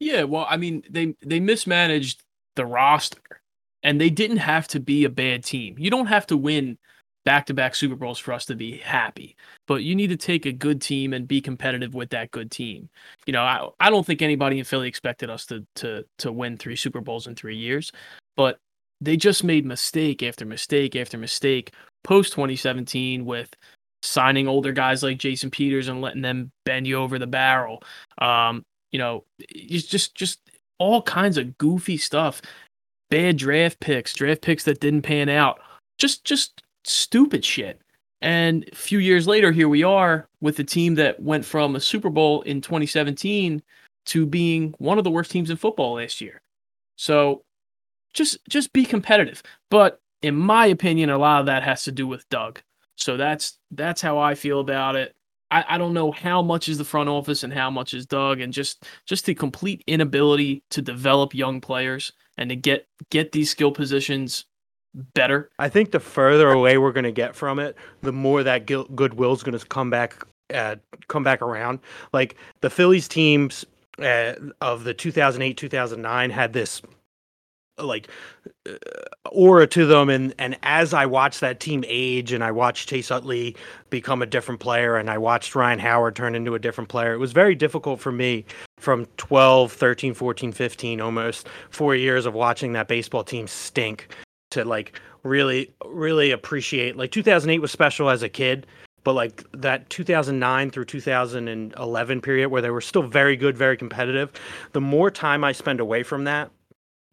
Yeah, 0.00 0.24
well, 0.24 0.46
I 0.48 0.56
mean, 0.56 0.82
they 0.88 1.14
they 1.24 1.40
mismanaged 1.40 2.22
the 2.56 2.66
roster, 2.66 3.42
and 3.82 4.00
they 4.00 4.10
didn't 4.10 4.38
have 4.38 4.66
to 4.68 4.80
be 4.80 5.04
a 5.04 5.10
bad 5.10 5.44
team. 5.44 5.76
You 5.78 5.90
don't 5.90 6.06
have 6.06 6.26
to 6.28 6.36
win 6.36 6.78
back-to-back 7.24 7.74
Super 7.74 7.96
Bowls 7.96 8.18
for 8.18 8.32
us 8.32 8.44
to 8.46 8.54
be 8.54 8.78
happy, 8.78 9.36
but 9.66 9.82
you 9.82 9.94
need 9.94 10.08
to 10.08 10.16
take 10.16 10.46
a 10.46 10.52
good 10.52 10.80
team 10.80 11.12
and 11.12 11.26
be 11.26 11.40
competitive 11.40 11.94
with 11.94 12.10
that 12.10 12.30
good 12.30 12.50
team. 12.50 12.88
You 13.26 13.32
know, 13.32 13.42
I 13.42 13.68
I 13.80 13.90
don't 13.90 14.04
think 14.06 14.22
anybody 14.22 14.58
in 14.58 14.64
Philly 14.64 14.88
expected 14.88 15.30
us 15.30 15.46
to 15.46 15.66
to 15.76 16.04
to 16.18 16.32
win 16.32 16.56
three 16.56 16.76
Super 16.76 17.00
Bowls 17.00 17.26
in 17.26 17.34
three 17.34 17.56
years, 17.56 17.92
but 18.36 18.58
they 19.00 19.16
just 19.16 19.44
made 19.44 19.66
mistake 19.66 20.22
after 20.22 20.44
mistake 20.44 20.96
after 20.96 21.18
mistake 21.18 21.72
post 22.04 22.32
2017 22.32 23.24
with 23.24 23.54
signing 24.02 24.46
older 24.46 24.72
guys 24.72 25.02
like 25.02 25.18
Jason 25.18 25.50
Peters 25.50 25.88
and 25.88 26.00
letting 26.00 26.22
them 26.22 26.52
bend 26.64 26.86
you 26.86 26.96
over 26.96 27.18
the 27.18 27.26
barrel. 27.26 27.82
Um, 28.18 28.62
you 28.92 28.98
know, 28.98 29.24
it's 29.38 29.86
just 29.86 30.14
just 30.14 30.40
all 30.78 31.02
kinds 31.02 31.38
of 31.38 31.56
goofy 31.58 31.96
stuff. 31.96 32.42
Bad 33.10 33.36
draft 33.36 33.80
picks, 33.80 34.14
draft 34.14 34.42
picks 34.42 34.64
that 34.64 34.80
didn't 34.80 35.02
pan 35.02 35.28
out. 35.28 35.60
Just 35.98 36.24
just 36.24 36.62
stupid 36.84 37.44
shit. 37.44 37.80
And 38.20 38.68
a 38.72 38.74
few 38.74 38.98
years 38.98 39.26
later, 39.26 39.52
here 39.52 39.68
we 39.68 39.82
are 39.82 40.28
with 40.40 40.58
a 40.58 40.64
team 40.64 40.94
that 40.94 41.20
went 41.20 41.44
from 41.44 41.76
a 41.76 41.80
Super 41.80 42.08
Bowl 42.08 42.42
in 42.42 42.60
2017 42.60 43.62
to 44.06 44.26
being 44.26 44.74
one 44.78 44.98
of 44.98 45.04
the 45.04 45.10
worst 45.10 45.30
teams 45.30 45.50
in 45.50 45.56
football 45.56 45.94
last 45.94 46.20
year. 46.20 46.40
So 46.96 47.42
just 48.14 48.38
just 48.48 48.72
be 48.72 48.84
competitive. 48.84 49.42
But 49.70 50.00
in 50.22 50.36
my 50.36 50.66
opinion, 50.66 51.10
a 51.10 51.18
lot 51.18 51.40
of 51.40 51.46
that 51.46 51.62
has 51.62 51.84
to 51.84 51.92
do 51.92 52.06
with 52.06 52.28
Doug. 52.30 52.62
So 52.96 53.16
that's 53.16 53.58
that's 53.72 54.00
how 54.00 54.18
I 54.18 54.34
feel 54.34 54.60
about 54.60 54.96
it. 54.96 55.14
I, 55.50 55.64
I 55.70 55.78
don't 55.78 55.94
know 55.94 56.10
how 56.10 56.40
much 56.40 56.68
is 56.68 56.78
the 56.78 56.84
front 56.84 57.08
office 57.08 57.42
and 57.42 57.52
how 57.52 57.70
much 57.70 57.92
is 57.92 58.06
Doug, 58.06 58.40
and 58.40 58.52
just 58.52 58.84
just 59.06 59.26
the 59.26 59.34
complete 59.34 59.84
inability 59.86 60.62
to 60.70 60.80
develop 60.80 61.34
young 61.34 61.60
players 61.60 62.12
and 62.38 62.48
to 62.50 62.56
get 62.56 62.86
get 63.10 63.32
these 63.32 63.50
skill 63.50 63.70
positions 63.70 64.46
better. 64.94 65.50
I 65.58 65.68
think 65.68 65.90
the 65.90 66.00
further 66.00 66.50
away 66.50 66.78
we're 66.78 66.92
going 66.92 67.04
to 67.04 67.12
get 67.12 67.34
from 67.34 67.58
it, 67.58 67.76
the 68.02 68.12
more 68.12 68.42
that 68.42 68.66
gil- 68.66 68.88
goodwill's 68.94 69.42
going 69.42 69.58
to 69.58 69.66
come 69.66 69.90
back, 69.90 70.24
uh, 70.52 70.76
come 71.08 71.22
back 71.22 71.42
around. 71.42 71.80
Like 72.12 72.36
the 72.60 72.70
Phillies 72.70 73.08
teams 73.08 73.64
uh, 73.98 74.34
of 74.60 74.84
the 74.84 74.94
2008 74.94 75.56
2009 75.56 76.30
had 76.30 76.52
this 76.52 76.82
like 77.78 78.08
uh, 78.68 78.72
aura 79.30 79.66
to 79.66 79.84
them 79.86 80.08
and 80.08 80.32
and 80.38 80.56
as 80.62 80.94
I 80.94 81.06
watched 81.06 81.40
that 81.40 81.58
team 81.58 81.84
age 81.88 82.32
and 82.32 82.44
I 82.44 82.52
watched 82.52 82.88
Chase 82.88 83.10
Utley 83.10 83.56
become 83.90 84.22
a 84.22 84.26
different 84.26 84.60
player 84.60 84.96
and 84.96 85.10
I 85.10 85.18
watched 85.18 85.56
Ryan 85.56 85.80
Howard 85.80 86.14
turn 86.14 86.36
into 86.36 86.54
a 86.54 86.58
different 86.58 86.88
player 86.88 87.14
it 87.14 87.18
was 87.18 87.32
very 87.32 87.56
difficult 87.56 88.00
for 88.00 88.12
me 88.12 88.44
from 88.78 89.06
12 89.16 89.72
13 89.72 90.14
14 90.14 90.52
15 90.52 91.00
almost 91.00 91.48
4 91.70 91.96
years 91.96 92.26
of 92.26 92.34
watching 92.34 92.72
that 92.74 92.86
baseball 92.86 93.24
team 93.24 93.48
stink 93.48 94.08
to 94.54 94.64
like 94.64 95.00
really 95.22 95.72
really 95.84 96.30
appreciate 96.30 96.96
like 96.96 97.10
2008 97.10 97.60
was 97.60 97.70
special 97.70 98.10
as 98.10 98.22
a 98.22 98.28
kid 98.28 98.66
but 99.04 99.12
like 99.12 99.44
that 99.52 99.88
2009 99.90 100.70
through 100.70 100.84
2011 100.84 102.20
period 102.20 102.48
where 102.48 102.62
they 102.62 102.70
were 102.70 102.80
still 102.80 103.02
very 103.02 103.36
good 103.36 103.56
very 103.56 103.76
competitive 103.76 104.32
the 104.72 104.80
more 104.80 105.10
time 105.10 105.44
i 105.44 105.52
spend 105.52 105.80
away 105.80 106.02
from 106.02 106.24
that 106.24 106.50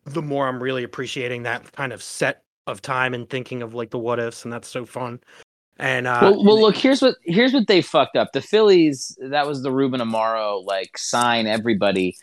the 0.06 0.22
more 0.22 0.48
i'm 0.48 0.62
really 0.62 0.84
appreciating 0.84 1.44
that 1.44 1.72
kind 1.74 1.94
of 1.94 2.02
set 2.02 2.44
of 2.68 2.82
time 2.82 3.14
and 3.14 3.30
thinking 3.30 3.62
of 3.62 3.74
like 3.74 3.90
the 3.92 4.00
what 4.00 4.20
ifs, 4.20 4.44
and 4.44 4.52
that's 4.52 4.68
so 4.68 4.86
fun. 4.86 5.20
And 5.78 6.08
uh, 6.08 6.20
well, 6.22 6.44
well, 6.44 6.62
look 6.62 6.76
here's 6.76 7.02
what 7.02 7.16
here's 7.24 7.54
what 7.54 7.68
they 7.68 7.82
fucked 7.82 8.16
up. 8.16 8.34
The 8.34 8.42
Phillies, 8.42 9.18
that 9.22 9.48
was 9.48 9.64
the 9.64 9.72
Ruben 9.72 10.00
Amaro 10.00 10.64
like 10.66 10.98
sign 10.98 11.48
everybody. 11.48 12.16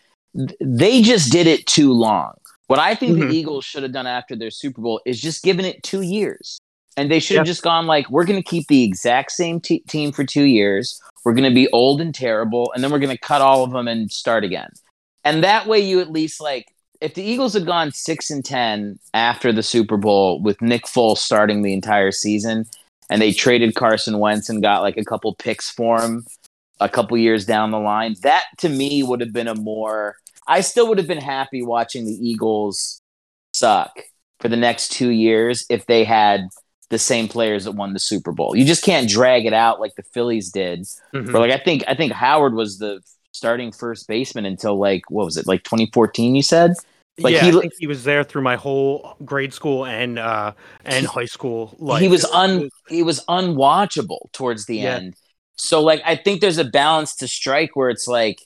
They 0.61 1.03
just 1.03 1.33
did 1.33 1.47
it 1.47 1.67
too 1.67 1.93
long. 1.93 2.35
What 2.69 2.79
I 2.79 2.95
think 2.95 3.17
Mhm. 3.19 3.29
the 3.31 3.37
Eagles 3.37 3.65
should 3.65 3.83
have 3.83 3.93
done 3.93 4.07
after 4.07 4.37
their 4.37 4.51
Super 4.51 4.81
Bowl 4.81 5.01
is 5.05 5.21
just 5.21 5.43
given 5.43 5.65
it 5.65 5.83
two 5.83 6.03
years, 6.03 6.59
and 6.97 7.11
they 7.11 7.19
should 7.19 7.37
have 7.37 7.47
Yeah. 7.47 7.51
just 7.53 7.63
gone 7.63 7.87
like, 7.87 8.09
we're 8.11 8.25
going 8.25 8.41
to 8.43 8.49
keep 8.49 8.69
the 8.69 8.85
exact 8.85 9.33
same 9.33 9.59
te- 9.61 9.81
team 9.89 10.13
for 10.13 10.23
two 10.25 10.45
years. 10.45 11.01
We're 11.25 11.33
going 11.35 11.49
to 11.49 11.55
be 11.55 11.69
old 11.71 12.01
and 12.01 12.15
terrible, 12.15 12.71
and 12.75 12.85
then 12.85 12.91
we're 12.91 12.99
going 12.99 13.15
to 13.17 13.21
cut 13.21 13.41
all 13.41 13.65
of 13.65 13.73
them 13.73 13.89
and 13.89 14.13
start 14.13 14.45
again. 14.45 14.71
And 15.25 15.43
that 15.43 15.67
way, 15.67 15.81
you 15.81 16.01
at 16.01 16.11
least 16.13 16.41
like 16.41 16.67
if 17.01 17.15
the 17.15 17.23
Eagles 17.23 17.55
had 17.55 17.65
gone 17.65 17.93
six 17.93 18.31
and 18.31 18.45
ten 18.45 18.99
after 19.15 19.53
the 19.53 19.63
Super 19.63 19.97
Bowl 19.97 20.41
with 20.43 20.61
Nick 20.61 20.85
Foles 20.85 21.19
starting 21.19 21.63
the 21.63 21.73
entire 21.73 22.13
season, 22.13 22.67
and 23.09 23.23
they 23.23 23.33
traded 23.33 23.75
Carson 23.77 24.19
Wentz 24.19 24.49
and 24.51 24.61
got 24.63 24.83
like 24.83 24.97
a 24.99 25.05
couple 25.05 25.35
picks 25.35 25.71
for 25.71 26.03
him 26.03 26.27
a 26.81 26.89
couple 26.89 27.17
years 27.17 27.45
down 27.47 27.71
the 27.71 27.79
line, 27.79 28.15
that 28.23 28.45
to 28.59 28.69
me 28.69 29.03
would 29.03 29.21
have 29.21 29.33
been 29.33 29.49
a 29.49 29.55
more. 29.55 30.17
I 30.49 30.61
still 30.63 30.89
would 30.89 30.99
have 30.99 31.07
been 31.09 31.21
happy 31.21 31.63
watching 31.63 32.07
the 32.07 32.13
Eagles 32.13 33.01
suck 33.53 33.93
for 34.41 34.49
the 34.49 34.57
next 34.57 34.93
two 34.93 35.11
years 35.11 35.65
if 35.71 35.87
they 35.87 36.05
had 36.05 36.49
the 36.91 36.99
same 36.99 37.29
players 37.29 37.65
that 37.65 37.73
won 37.73 37.93
the 37.93 37.99
Super 37.99 38.33
Bowl. 38.33 38.57
You 38.57 38.65
just 38.65 38.85
can't 38.85 39.09
drag 39.09 39.47
it 39.47 39.53
out 39.53 39.81
like 39.81 39.95
the 39.97 40.03
Phillies 40.03 40.51
did. 40.51 40.87
mhm. 41.15 41.31
For 41.31 41.39
like 41.39 41.51
I 41.51 41.59
think 41.59 41.85
I 41.87 41.95
think 41.95 42.13
Howard 42.13 42.55
was 42.55 42.79
the 42.79 43.01
starting 43.33 43.73
first 43.73 44.09
baseman 44.09 44.47
until 44.47 44.79
like 44.79 45.03
what 45.11 45.25
was 45.27 45.37
it 45.37 45.47
like 45.47 45.65
2014? 45.65 46.35
You 46.35 46.43
said 46.43 46.73
like, 47.23 47.35
yeah, 47.35 47.43
he 47.43 47.49
I 47.49 47.53
think 47.61 47.73
he 47.79 47.87
was 47.87 48.05
there 48.05 48.25
through 48.25 48.43
my 48.43 48.57
whole 48.57 49.17
grade 49.25 49.53
school 49.53 49.85
and 49.87 50.19
uh 50.19 50.53
and 50.85 51.07
high 51.07 51.25
school. 51.27 51.77
Life. 51.79 52.01
he 52.01 52.09
was 52.09 52.25
un 52.27 52.71
he 52.89 53.03
was 53.03 53.25
unwatchable 53.27 54.31
towards 54.33 54.67
the 54.67 54.79
Yeah. 54.79 54.97
end. 54.97 55.15
So 55.57 55.83
like 55.83 56.01
I 56.05 56.17
think 56.17 56.41
there's 56.41 56.59
a 56.59 56.65
balance 56.65 57.17
to 57.17 57.29
strike 57.29 57.75
where 57.75 57.91
it's 57.91 58.07
like 58.07 58.39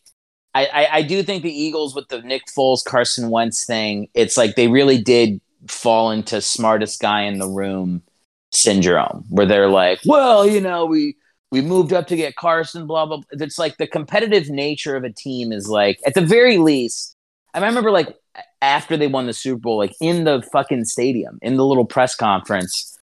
I, 0.55 0.67
I 0.67 0.88
I 0.99 1.03
do 1.03 1.23
think 1.23 1.43
the 1.43 1.53
Eagles 1.53 1.95
with 1.95 2.09
the 2.09 2.21
Nick 2.23 2.43
Foles 2.47 2.85
Carson 2.85 3.31
Wentz 3.31 3.65
thing, 3.65 4.09
it's 4.15 4.37
like 4.37 4.55
they 4.55 4.69
really 4.69 5.01
did 5.01 5.41
fall 5.69 6.11
into 6.11 6.41
smartest 6.41 7.01
guy 7.01 7.23
in 7.23 7.38
the 7.38 7.49
room 7.49 8.03
syndrome 8.51 9.25
where 9.31 9.47
they're 9.47 9.69
like, 9.69 10.01
well, 10.05 10.47
you 10.47 10.61
know, 10.61 10.85
we 10.85 11.17
we 11.51 11.61
moved 11.61 11.93
up 11.93 12.07
to 12.09 12.17
get 12.17 12.37
Carson, 12.37 12.87
blah 12.87 13.07
blah. 13.07 13.19
blah. 13.19 13.45
It's 13.45 13.59
like 13.59 13.77
the 13.79 13.87
competitive 13.87 14.49
nature 14.49 14.97
of 14.97 15.05
a 15.05 15.12
team 15.12 15.53
is 15.53 15.69
like 15.69 16.01
at 16.07 16.15
the 16.15 16.21
very 16.21 16.59
least. 16.59 17.17
I 17.55 17.65
remember 17.67 17.91
like 17.91 18.17
after 18.62 18.97
they 18.97 19.09
won 19.09 19.27
the 19.27 19.35
Super 19.35 19.59
Bowl, 19.59 19.79
like 19.79 19.95
in 20.01 20.25
the 20.25 20.43
fucking 20.53 20.85
stadium, 20.87 21.38
in 21.43 21.57
the 21.57 21.67
little 21.67 21.85
press 21.85 22.15
conference, 22.15 22.99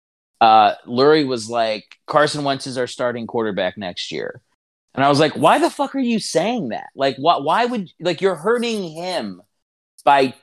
uh, 0.40 0.74
Lurie 0.86 1.26
was 1.26 1.48
like, 1.48 1.96
Carson 2.06 2.44
Wentz 2.44 2.66
is 2.66 2.76
our 2.76 2.86
starting 2.86 3.26
quarterback 3.26 3.78
next 3.78 4.12
year. 4.12 4.42
And 4.94 5.04
I 5.04 5.08
was 5.08 5.18
like, 5.18 5.32
why 5.32 5.58
the 5.58 5.70
fuck 5.70 5.94
are 5.94 6.00
you 6.00 6.18
saying 6.18 6.68
that? 6.68 6.88
Like, 6.94 7.16
why, 7.16 7.38
why 7.38 7.66
would, 7.66 7.90
like, 8.00 8.20
you're 8.20 8.36
hurting 8.36 8.84
him 8.92 9.42
by 10.04 10.34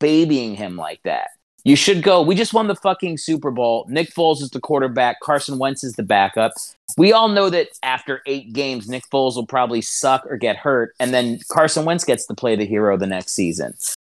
babying 0.00 0.56
him 0.56 0.76
like 0.76 1.00
that. 1.04 1.28
You 1.62 1.76
should 1.76 2.02
go. 2.02 2.22
We 2.22 2.34
just 2.34 2.54
won 2.54 2.68
the 2.68 2.74
fucking 2.74 3.18
Super 3.18 3.50
Bowl. 3.50 3.86
Nick 3.88 4.14
Foles 4.14 4.40
is 4.40 4.50
the 4.50 4.60
quarterback. 4.60 5.20
Carson 5.20 5.58
Wentz 5.58 5.84
is 5.84 5.92
the 5.92 6.02
backup. 6.02 6.52
We 6.96 7.12
all 7.12 7.28
know 7.28 7.50
that 7.50 7.68
after 7.82 8.22
eight 8.26 8.54
games, 8.54 8.88
Nick 8.88 9.04
Foles 9.12 9.36
will 9.36 9.46
probably 9.46 9.82
suck 9.82 10.24
or 10.26 10.38
get 10.38 10.56
hurt. 10.56 10.94
And 10.98 11.12
then 11.12 11.38
Carson 11.50 11.84
Wentz 11.84 12.04
gets 12.04 12.26
to 12.26 12.34
play 12.34 12.56
the 12.56 12.64
hero 12.64 12.96
the 12.96 13.06
next 13.06 13.32
season. 13.32 13.74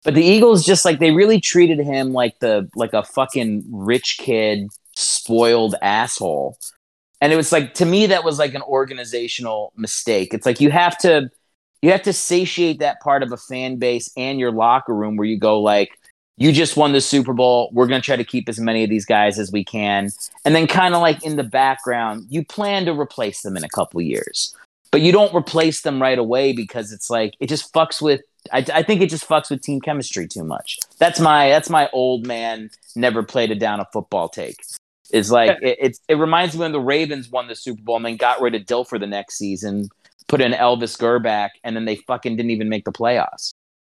But 0.04 0.14
the 0.14 0.22
Eagles 0.22 0.64
just 0.64 0.84
like 0.84 0.98
they 0.98 1.10
really 1.10 1.40
treated 1.40 1.78
him 1.78 2.12
like 2.12 2.38
the 2.40 2.68
like 2.74 2.92
a 2.92 3.02
fucking 3.02 3.64
rich 3.70 4.18
kid, 4.18 4.68
spoiled 4.96 5.74
asshole. 5.82 6.58
And 7.20 7.32
it 7.32 7.36
was 7.36 7.52
like 7.52 7.74
to 7.74 7.86
me 7.86 8.06
that 8.06 8.24
was 8.24 8.38
like 8.38 8.54
an 8.54 8.62
organizational 8.62 9.72
mistake. 9.76 10.32
It's 10.32 10.46
like 10.46 10.60
you 10.60 10.70
have 10.70 10.96
to 10.98 11.30
you 11.82 11.90
have 11.90 12.02
to 12.02 12.12
satiate 12.12 12.78
that 12.80 13.00
part 13.00 13.22
of 13.22 13.32
a 13.32 13.36
fan 13.36 13.76
base 13.76 14.10
and 14.16 14.38
your 14.38 14.52
locker 14.52 14.94
room 14.94 15.16
where 15.16 15.26
you 15.26 15.38
go 15.38 15.60
like 15.60 15.90
you 16.40 16.52
just 16.52 16.74
won 16.74 16.92
the 16.92 17.02
Super 17.02 17.34
Bowl. 17.34 17.68
We're 17.72 17.86
going 17.86 18.00
to 18.00 18.04
try 18.04 18.16
to 18.16 18.24
keep 18.24 18.48
as 18.48 18.58
many 18.58 18.82
of 18.82 18.88
these 18.88 19.04
guys 19.04 19.38
as 19.38 19.52
we 19.52 19.62
can. 19.62 20.08
And 20.46 20.54
then 20.54 20.66
kind 20.66 20.94
of 20.94 21.02
like 21.02 21.22
in 21.22 21.36
the 21.36 21.44
background, 21.44 22.26
you 22.30 22.42
plan 22.42 22.86
to 22.86 22.98
replace 22.98 23.42
them 23.42 23.58
in 23.58 23.64
a 23.64 23.68
couple 23.68 24.00
years. 24.00 24.56
But 24.90 25.02
you 25.02 25.12
don't 25.12 25.34
replace 25.34 25.82
them 25.82 26.00
right 26.00 26.18
away 26.18 26.54
because 26.54 26.92
it's 26.92 27.10
like 27.10 27.34
it 27.40 27.48
just 27.48 27.72
fucks 27.72 28.00
with 28.00 28.22
I, 28.52 28.64
I 28.72 28.82
think 28.82 29.02
it 29.02 29.10
just 29.10 29.28
fucks 29.28 29.50
with 29.50 29.62
team 29.62 29.80
chemistry 29.80 30.26
too 30.26 30.42
much. 30.42 30.78
That's 30.98 31.20
my 31.20 31.50
that's 31.50 31.70
my 31.70 31.88
old 31.92 32.26
man 32.26 32.70
never 32.96 33.22
played 33.22 33.50
a 33.50 33.54
down 33.54 33.80
a 33.80 33.86
football 33.92 34.28
take. 34.28 34.56
It's 35.12 35.30
like 35.30 35.58
it, 35.62 35.78
it's 35.80 36.00
it 36.08 36.14
reminds 36.14 36.54
me 36.54 36.60
when 36.60 36.72
the 36.72 36.80
Ravens 36.80 37.30
won 37.30 37.48
the 37.48 37.56
Super 37.56 37.82
Bowl 37.82 37.96
and 37.96 38.04
then 38.04 38.16
got 38.16 38.40
rid 38.40 38.54
of 38.54 38.62
Dilfer 38.62 38.98
the 38.98 39.06
next 39.06 39.36
season, 39.38 39.88
put 40.28 40.40
in 40.40 40.52
Elvis 40.52 40.98
Grbac, 40.98 41.50
and 41.64 41.76
then 41.76 41.84
they 41.84 41.96
fucking 41.96 42.36
didn't 42.36 42.50
even 42.50 42.68
make 42.68 42.84
the 42.84 42.92
playoffs. 42.92 43.52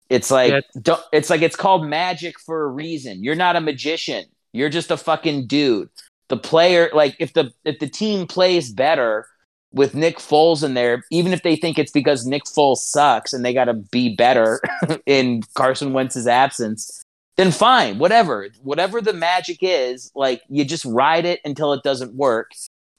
It's 0.10 0.30
like 0.32 0.52
Yeah. 0.52 0.62
don't, 0.82 1.02
it's 1.12 1.30
like 1.30 1.42
it's 1.42 1.56
called 1.56 1.88
magic 1.88 2.40
for 2.40 2.64
a 2.64 2.68
reason. 2.68 3.24
You're 3.24 3.36
not 3.36 3.56
a 3.56 3.62
magician. 3.62 4.26
You're 4.52 4.70
just 4.70 4.92
a 4.92 4.98
fucking 4.98 5.48
dude. 5.48 5.90
The 6.30 6.38
player, 6.38 6.90
like 6.94 7.16
if 7.20 7.34
the 7.34 7.52
if 7.66 7.80
the 7.80 7.90
team 7.90 8.28
plays 8.28 8.72
better 8.72 9.28
with 9.72 9.96
Nick 9.96 10.18
Foles 10.18 10.64
in 10.64 10.76
there, 10.76 11.04
even 11.12 11.34
if 11.34 11.42
they 11.42 11.56
think 11.56 11.80
it's 11.80 11.92
because 11.92 12.26
Nick 12.28 12.44
Foles 12.44 12.78
sucks 12.78 13.34
and 13.34 13.44
they 13.44 13.54
got 13.54 13.66
to 13.66 13.74
be 13.74 14.16
better 14.16 14.62
in 15.08 15.42
Carson 15.56 15.94
Wentz's 15.94 16.28
absence, 16.28 17.04
then 17.36 17.52
fine, 17.52 17.98
whatever, 17.98 18.48
whatever 18.62 19.02
the 19.02 19.14
magic 19.14 19.60
is, 19.62 20.12
like 20.16 20.42
you 20.50 20.66
just 20.66 20.86
ride 20.86 21.26
it 21.26 21.40
until 21.44 21.74
it 21.74 21.84
doesn't 21.84 22.14
work. 22.16 22.52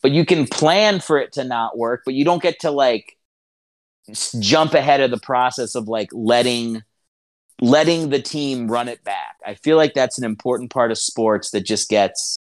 But 0.03 0.11
you 0.11 0.27
can 0.27 0.47
plan 0.47 1.01
for 1.01 1.19
it 1.19 1.33
to 1.33 1.45
not 1.45 1.79
work, 1.79 2.03
but 2.05 2.15
you 2.15 2.25
don't 2.25 2.43
get 2.43 2.61
to 2.61 2.71
like 2.71 3.17
jump 4.41 4.75
ahead 4.75 5.01
of 5.01 5.11
the 5.11 5.19
process 5.19 5.75
of 5.75 5.89
like 5.89 6.09
letting 6.13 6.83
letting 7.61 8.11
the 8.11 8.21
team 8.21 8.71
run 8.71 8.89
it 8.89 9.03
back. 9.05 9.37
I 9.47 9.55
feel 9.55 9.77
like 9.77 9.95
that's 9.95 10.19
an 10.19 10.25
important 10.25 10.71
part 10.71 10.91
of 10.91 10.99
sports 10.99 11.51
that 11.51 11.63
just 11.65 11.89
gets 11.89 12.37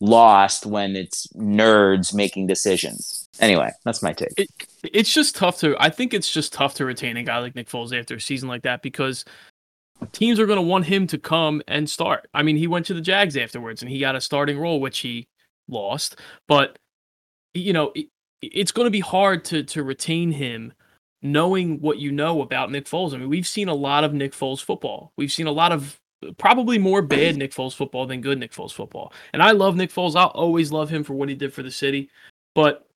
lost 0.00 0.66
when 0.66 0.96
it's 0.96 1.26
nerds 1.34 2.14
making 2.14 2.46
decisions. 2.46 3.28
Anyway, 3.38 3.70
that's 3.84 4.02
my 4.02 4.12
take. 4.12 4.32
It, 4.36 4.48
it's 4.82 5.12
just 5.12 5.36
tough 5.36 5.58
to. 5.60 5.76
I 5.78 5.90
think 5.90 6.14
it's 6.14 6.30
just 6.30 6.52
tough 6.52 6.74
to 6.74 6.84
retain 6.84 7.16
a 7.16 7.22
guy 7.22 7.38
like 7.38 7.54
Nick 7.54 7.68
Foles 7.68 7.96
after 7.98 8.16
a 8.16 8.20
season 8.20 8.48
like 8.48 8.62
that 8.62 8.82
because 8.82 9.24
teams 10.12 10.38
are 10.40 10.46
going 10.46 10.58
to 10.58 10.62
want 10.62 10.86
him 10.86 11.06
to 11.08 11.18
come 11.18 11.62
and 11.68 11.88
start. 11.88 12.28
I 12.34 12.42
mean, 12.42 12.56
he 12.56 12.66
went 12.66 12.86
to 12.86 12.94
the 12.94 13.00
Jags 13.00 13.36
afterwards 13.36 13.82
and 13.82 13.90
he 13.90 13.98
got 13.98 14.16
a 14.16 14.20
starting 14.20 14.58
role, 14.58 14.80
which 14.80 15.00
he 15.00 15.28
lost. 15.68 16.16
But 16.48 16.78
you 17.54 17.72
know, 17.72 17.92
it, 17.94 18.06
it's 18.42 18.72
going 18.72 18.86
to 18.86 18.90
be 18.90 19.00
hard 19.00 19.44
to 19.46 19.62
to 19.62 19.82
retain 19.82 20.32
him, 20.32 20.72
knowing 21.22 21.80
what 21.80 21.98
you 21.98 22.12
know 22.12 22.42
about 22.42 22.70
Nick 22.70 22.86
Foles. 22.86 23.14
I 23.14 23.18
mean, 23.18 23.28
we've 23.28 23.46
seen 23.46 23.68
a 23.68 23.74
lot 23.74 24.04
of 24.04 24.12
Nick 24.12 24.32
Foles 24.32 24.62
football. 24.62 25.12
We've 25.16 25.32
seen 25.32 25.46
a 25.46 25.52
lot 25.52 25.72
of 25.72 26.00
probably 26.38 26.78
more 26.78 27.02
bad 27.02 27.36
Nick 27.36 27.52
Foles 27.52 27.74
football 27.74 28.06
than 28.06 28.20
good 28.20 28.38
Nick 28.38 28.52
Foles 28.52 28.72
football. 28.72 29.12
And 29.32 29.42
I 29.42 29.52
love 29.52 29.76
Nick 29.76 29.92
Foles. 29.92 30.16
I'll 30.16 30.28
always 30.28 30.72
love 30.72 30.90
him 30.90 31.04
for 31.04 31.14
what 31.14 31.28
he 31.28 31.34
did 31.34 31.52
for 31.52 31.62
the 31.62 31.70
city. 31.70 32.10
But 32.54 32.86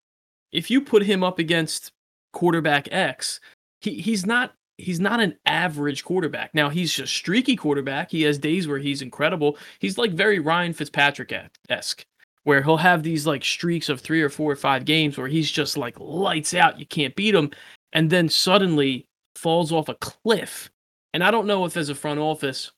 if 0.53 0.71
you 0.71 0.81
put 0.81 1.03
him 1.03 1.23
up 1.23 1.39
against 1.39 1.93
quarterback 2.33 2.89
X, 2.91 3.41
he, 3.81 4.01
he's 4.01 4.27
not 4.27 4.55
he's 4.81 5.01
not 5.01 5.21
an 5.21 5.37
average 5.47 6.05
quarterback. 6.05 6.55
Now 6.55 6.69
he's 6.69 6.99
a 6.99 7.07
streaky 7.07 7.57
quarterback. 7.57 8.11
He 8.11 8.23
has 8.23 8.39
days 8.39 8.67
where 8.67 8.79
he's 8.79 9.03
incredible. 9.03 9.59
He's 9.79 9.99
like 9.99 10.13
very 10.13 10.39
Ryan 10.39 10.73
Fitzpatrick 10.73 11.33
esque, 11.69 12.05
where 12.45 12.63
he'll 12.63 12.77
have 12.77 13.03
these 13.03 13.27
like 13.27 13.45
streaks 13.45 13.89
of 13.89 14.01
three 14.01 14.23
or 14.23 14.29
four 14.29 14.53
or 14.53 14.57
five 14.57 14.85
games 14.85 15.17
where 15.19 15.29
he's 15.29 15.51
just 15.51 15.77
like 15.77 15.99
lights 16.01 16.55
out. 16.55 16.79
You 16.79 16.87
can't 16.87 17.15
beat 17.15 17.35
him, 17.35 17.51
and 17.93 18.11
then 18.11 18.29
suddenly 18.29 19.07
falls 19.35 19.73
off 19.73 19.89
a 19.89 19.95
cliff. 19.95 20.71
And 21.13 21.25
I 21.25 21.31
don't 21.31 21.47
know 21.47 21.65
if 21.65 21.77
as 21.77 21.89
a 21.89 21.95
front 21.95 22.21
office, 22.21 22.73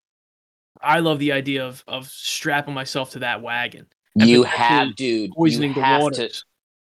I 0.81 1.01
love 1.01 1.19
the 1.19 1.33
idea 1.33 1.67
of 1.67 1.85
of 1.87 2.09
strapping 2.09 2.75
myself 2.75 3.11
to 3.12 3.21
that 3.21 3.43
wagon. 3.43 3.87
You 4.15 4.43
have, 4.43 4.95
dude. 4.97 5.31
You 5.31 5.35
poisoning 5.35 5.75
the 5.75 5.83
have 5.83 6.01
to. 6.01 6.03
waters. 6.05 6.45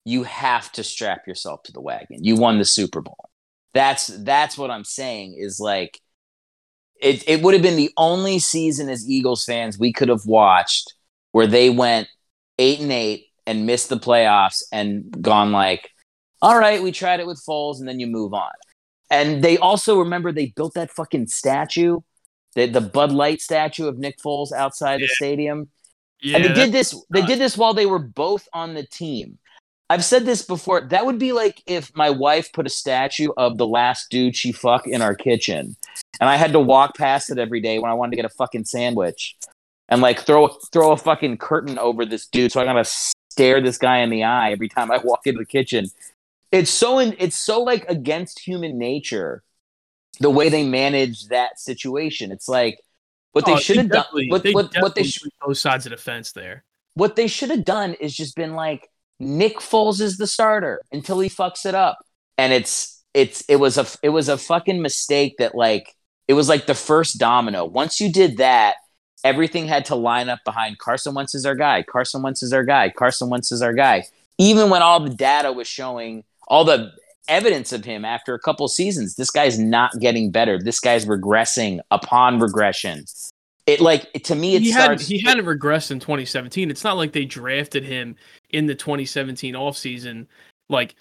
You 0.05 0.23
have 0.23 0.71
to 0.73 0.83
strap 0.83 1.27
yourself 1.27 1.63
to 1.63 1.71
the 1.71 1.79
wagon. 1.79 2.23
You 2.23 2.35
won 2.35 2.57
the 2.57 2.65
Super 2.65 3.01
Bowl. 3.01 3.29
That's 3.73 4.07
that's 4.07 4.57
what 4.57 4.71
I'm 4.71 4.83
saying. 4.83 5.35
Is 5.37 5.59
like, 5.59 5.99
it. 7.01 7.27
It 7.27 7.41
would 7.41 7.53
have 7.53 7.63
been 7.63 7.75
the 7.75 7.91
only 7.97 8.39
season 8.39 8.89
as 8.89 9.09
Eagles 9.09 9.45
fans 9.45 9.79
we 9.79 9.91
could 9.91 10.09
have 10.09 10.25
watched 10.25 10.93
where 11.31 11.47
they 11.47 11.69
went 11.69 12.07
eight 12.59 12.79
and 12.79 12.91
eight 12.91 13.25
and 13.45 13.65
missed 13.65 13.89
the 13.89 13.97
playoffs 13.97 14.63
and 14.71 15.21
gone 15.21 15.51
like, 15.51 15.89
all 16.41 16.57
right, 16.57 16.81
we 16.81 16.91
tried 16.91 17.19
it 17.19 17.27
with 17.27 17.43
Foles, 17.47 17.79
and 17.79 17.87
then 17.87 17.99
you 17.99 18.07
move 18.07 18.33
on. 18.33 18.51
And 19.09 19.43
they 19.43 19.57
also 19.57 19.99
remember 19.99 20.31
they 20.31 20.53
built 20.55 20.73
that 20.75 20.91
fucking 20.91 21.27
statue, 21.27 21.99
the 22.55 22.67
the 22.67 22.81
Bud 22.81 23.11
Light 23.11 23.41
statue 23.41 23.87
of 23.87 23.97
Nick 23.97 24.17
Foles 24.19 24.51
outside 24.51 25.01
the 25.01 25.07
stadium. 25.07 25.69
Yeah, 26.21 26.37
and 26.37 26.45
they 26.45 26.53
did 26.53 26.71
this. 26.71 26.95
They 27.11 27.21
did 27.21 27.39
this 27.39 27.57
while 27.57 27.73
they 27.73 27.85
were 27.85 27.99
both 27.99 28.47
on 28.53 28.73
the 28.73 28.85
team. 28.85 29.39
I've 29.89 30.03
said 30.05 30.25
this 30.25 30.41
before. 30.43 30.81
That 30.81 31.05
would 31.05 31.19
be 31.19 31.33
like 31.33 31.61
if 31.67 31.95
my 31.95 32.09
wife 32.09 32.51
put 32.53 32.65
a 32.65 32.69
statue 32.69 33.29
of 33.37 33.57
the 33.57 33.67
last 33.67 34.09
dude 34.09 34.35
she 34.35 34.51
fucked 34.51 34.87
in 34.87 35.01
our 35.01 35.13
kitchen, 35.15 35.75
and 36.19 36.29
I 36.29 36.35
had 36.37 36.53
to 36.53 36.59
walk 36.59 36.95
past 36.97 37.29
it 37.29 37.37
every 37.37 37.59
day 37.61 37.79
when 37.79 37.91
I 37.91 37.93
wanted 37.93 38.11
to 38.11 38.15
get 38.15 38.25
a 38.25 38.29
fucking 38.29 38.65
sandwich. 38.65 39.35
and 39.89 40.01
like 40.01 40.21
throw 40.21 40.47
throw 40.71 40.91
a 40.93 40.97
fucking 40.97 41.37
curtain 41.37 41.77
over 41.77 42.05
this 42.05 42.25
dude 42.27 42.51
so 42.51 42.61
I 42.61 42.65
gotta 42.65 42.85
stare 42.85 43.61
this 43.61 43.77
guy 43.77 43.97
in 43.99 44.09
the 44.09 44.23
eye 44.23 44.51
every 44.51 44.69
time 44.69 44.89
I 44.91 44.97
walk 45.03 45.27
into 45.27 45.39
the 45.39 45.45
kitchen. 45.45 45.85
It's 46.51 46.71
so 46.71 46.99
in, 46.99 47.15
it's 47.19 47.37
so 47.37 47.61
like 47.61 47.83
against 47.89 48.39
human 48.39 48.77
nature 48.77 49.43
the 50.19 50.29
way 50.29 50.47
they 50.49 50.65
manage 50.65 51.27
that 51.27 51.59
situation. 51.59 52.31
It's 52.31 52.47
like 52.47 52.79
what 53.33 53.45
they 53.45 53.53
Oh, 53.53 53.57
should 53.57 53.77
have 53.77 53.89
done. 53.89 54.05
What, 54.29 54.43
they 54.43 54.53
what, 54.53 54.73
what 54.79 54.95
they 54.95 55.03
sh- 55.03 55.23
both 55.45 55.57
sides 55.57 55.85
of 55.85 55.89
the 55.91 55.97
fence 55.97 56.31
there. 56.31 56.63
what 56.93 57.15
they 57.15 57.27
should 57.27 57.49
have 57.49 57.65
done 57.65 57.95
is 57.95 58.15
just 58.15 58.35
been 58.35 58.53
like 58.53 58.87
Nick 59.23 59.57
Foles 59.57 60.01
is 60.01 60.17
the 60.17 60.27
starter 60.27 60.81
until 60.91 61.19
he 61.19 61.29
fucks 61.29 61.65
it 61.65 61.75
up, 61.75 61.97
and 62.37 62.53
it's 62.53 63.03
it's 63.13 63.41
it 63.47 63.57
was 63.57 63.77
a 63.77 63.85
it 64.01 64.09
was 64.09 64.29
a 64.29 64.37
fucking 64.37 64.81
mistake 64.81 65.35
that 65.37 65.55
like 65.55 65.95
it 66.27 66.33
was 66.33 66.49
like 66.49 66.65
the 66.65 66.75
first 66.75 67.17
domino. 67.17 67.65
Once 67.65 67.99
you 67.99 68.11
did 68.11 68.37
that, 68.37 68.75
everything 69.23 69.67
had 69.67 69.85
to 69.85 69.95
line 69.95 70.29
up 70.29 70.39
behind 70.45 70.79
Carson 70.79 71.13
Wentz 71.13 71.35
is 71.35 71.45
our 71.45 71.55
guy. 71.55 71.83
Carson 71.83 72.21
Wentz 72.21 72.43
is 72.43 72.53
our 72.53 72.63
guy. 72.63 72.89
Carson 72.89 73.29
Wentz 73.29 73.51
is 73.51 73.61
our 73.61 73.73
guy. 73.73 74.05
Even 74.37 74.69
when 74.69 74.81
all 74.81 74.99
the 74.99 75.13
data 75.13 75.51
was 75.51 75.67
showing 75.67 76.23
all 76.47 76.65
the 76.65 76.91
evidence 77.27 77.71
of 77.71 77.85
him 77.85 78.03
after 78.03 78.33
a 78.33 78.39
couple 78.39 78.67
seasons, 78.67 79.15
this 79.15 79.29
guy's 79.29 79.59
not 79.59 79.99
getting 79.99 80.31
better. 80.31 80.59
This 80.59 80.79
guy's 80.79 81.05
regressing 81.05 81.79
upon 81.91 82.39
regression. 82.39 83.05
It 83.65 83.79
like 83.79 84.11
to 84.23 84.35
me, 84.35 84.55
it 84.55 84.61
he 84.61 84.71
starts. 84.71 85.07
he 85.07 85.19
hadn't 85.19 85.45
regressed 85.45 85.91
in 85.91 85.99
2017. 85.99 86.69
It's 86.69 86.83
not 86.83 86.97
like 86.97 87.13
they 87.13 87.25
drafted 87.25 87.83
him 87.83 88.15
in 88.49 88.65
the 88.65 88.75
2017 88.75 89.53
offseason 89.55 90.27
like 90.69 90.95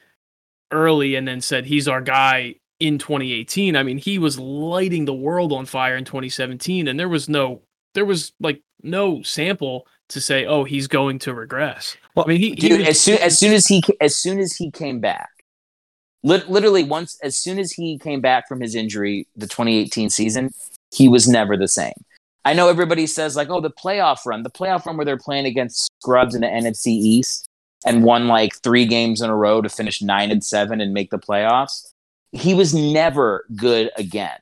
early 0.71 1.17
and 1.17 1.27
then 1.27 1.41
said 1.41 1.67
he's 1.67 1.89
our 1.89 2.01
guy 2.01 2.55
in 2.79 2.99
2018. 2.99 3.75
I 3.77 3.83
mean, 3.83 3.99
he 3.99 4.19
was 4.19 4.39
lighting 4.39 5.05
the 5.07 5.15
world 5.15 5.53
on 5.53 5.67
fire 5.67 5.97
in 5.97 6.05
2017 6.05 6.87
and 6.89 6.99
there 6.99 7.09
was 7.09 7.29
no 7.29 7.63
there 7.95 8.05
was 8.05 8.33
like 8.41 8.63
no 8.83 9.23
sample 9.23 9.87
to 10.09 10.21
say, 10.21 10.45
"Oh, 10.47 10.65
he's 10.65 10.87
going 10.89 11.19
to 11.21 11.35
regress." 11.35 11.97
Well, 12.15 12.25
I 12.27 12.29
mean, 12.29 12.41
he, 12.41 12.51
he 12.51 12.55
dude 12.57 12.79
was- 12.81 12.89
as 12.89 13.01
soon 13.01 13.19
as 13.19 13.39
soon 13.39 13.53
as 13.55 13.67
he 13.67 13.83
as 14.01 14.15
soon 14.17 14.39
as 14.39 14.55
he 14.55 14.71
came 14.71 15.01
back 15.01 15.29
lit, 16.23 16.49
literally 16.49 16.85
once 16.85 17.19
as 17.23 17.37
soon 17.39 17.59
as 17.59 17.73
he 17.73 17.99
came 17.99 18.21
back 18.21 18.47
from 18.49 18.61
his 18.61 18.75
injury 18.75 19.27
the 19.37 19.47
2018 19.47 20.11
season 20.11 20.51
he 20.93 21.09
was 21.09 21.27
never 21.29 21.57
the 21.57 21.69
same 21.69 21.93
i 22.45 22.53
know 22.53 22.69
everybody 22.69 23.07
says 23.07 23.37
like 23.37 23.49
oh 23.51 23.61
the 23.61 23.71
playoff 23.71 24.25
run 24.27 24.43
the 24.43 24.51
playoff 24.51 24.85
run 24.87 24.97
where 24.97 25.05
they're 25.07 25.17
playing 25.19 25.47
against 25.47 25.91
scrubs 26.01 26.35
in 26.35 26.41
the 26.43 26.47
nfc 26.47 26.87
east 26.87 27.49
and 27.85 28.05
won 28.05 28.29
like 28.29 28.55
three 28.63 28.87
games 28.87 29.21
in 29.21 29.29
a 29.31 29.37
row 29.37 29.61
to 29.61 29.69
finish 29.69 30.03
nine 30.03 30.31
and 30.31 30.45
seven 30.45 30.81
and 30.81 30.93
make 30.93 31.11
the 31.11 31.19
playoffs 31.19 31.87
he 32.33 32.55
was 32.55 32.75
never 32.75 33.45
good 33.57 33.91
again 33.97 34.39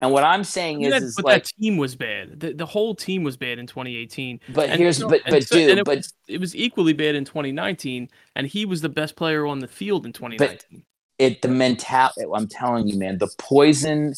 and 0.00 0.10
what 0.12 0.24
i'm 0.24 0.44
saying 0.44 0.76
I 0.76 0.78
mean, 0.78 0.86
is, 0.86 0.92
that- 0.92 1.02
is 1.02 1.16
but 1.16 1.24
like 1.24 1.44
that 1.44 1.50
team 1.60 1.76
was 1.76 1.94
bad. 1.94 2.40
The, 2.40 2.52
the 2.54 2.66
whole 2.66 2.94
team 2.94 3.22
was 3.22 3.36
bad 3.36 3.58
in 3.58 3.66
2018. 3.68 4.40
but 4.52 4.68
And- 4.68 4.80
here's 4.80 4.98
but 4.98 5.20
but 5.28 5.44
so- 5.44 5.56
dude 5.56 5.78
it 5.78 5.84
but 5.84 5.98
was, 5.98 6.12
it 6.28 6.40
was 6.40 6.56
equally 6.56 6.92
bad 6.92 7.14
in 7.14 7.24
2019, 7.24 8.08
and 8.34 8.46
he 8.46 8.64
was 8.64 8.80
the 8.80 8.88
best 8.88 9.14
player 9.14 9.46
on 9.46 9.60
the 9.60 9.68
field 9.68 10.04
in 10.04 10.12
2019. 10.12 10.82
it 11.18 11.40
the 11.42 11.46
mental 11.48 12.10
I'm 12.34 12.48
telling 12.48 12.88
you, 12.88 12.98
man, 12.98 13.18
the 13.18 13.28
poison 13.38 14.14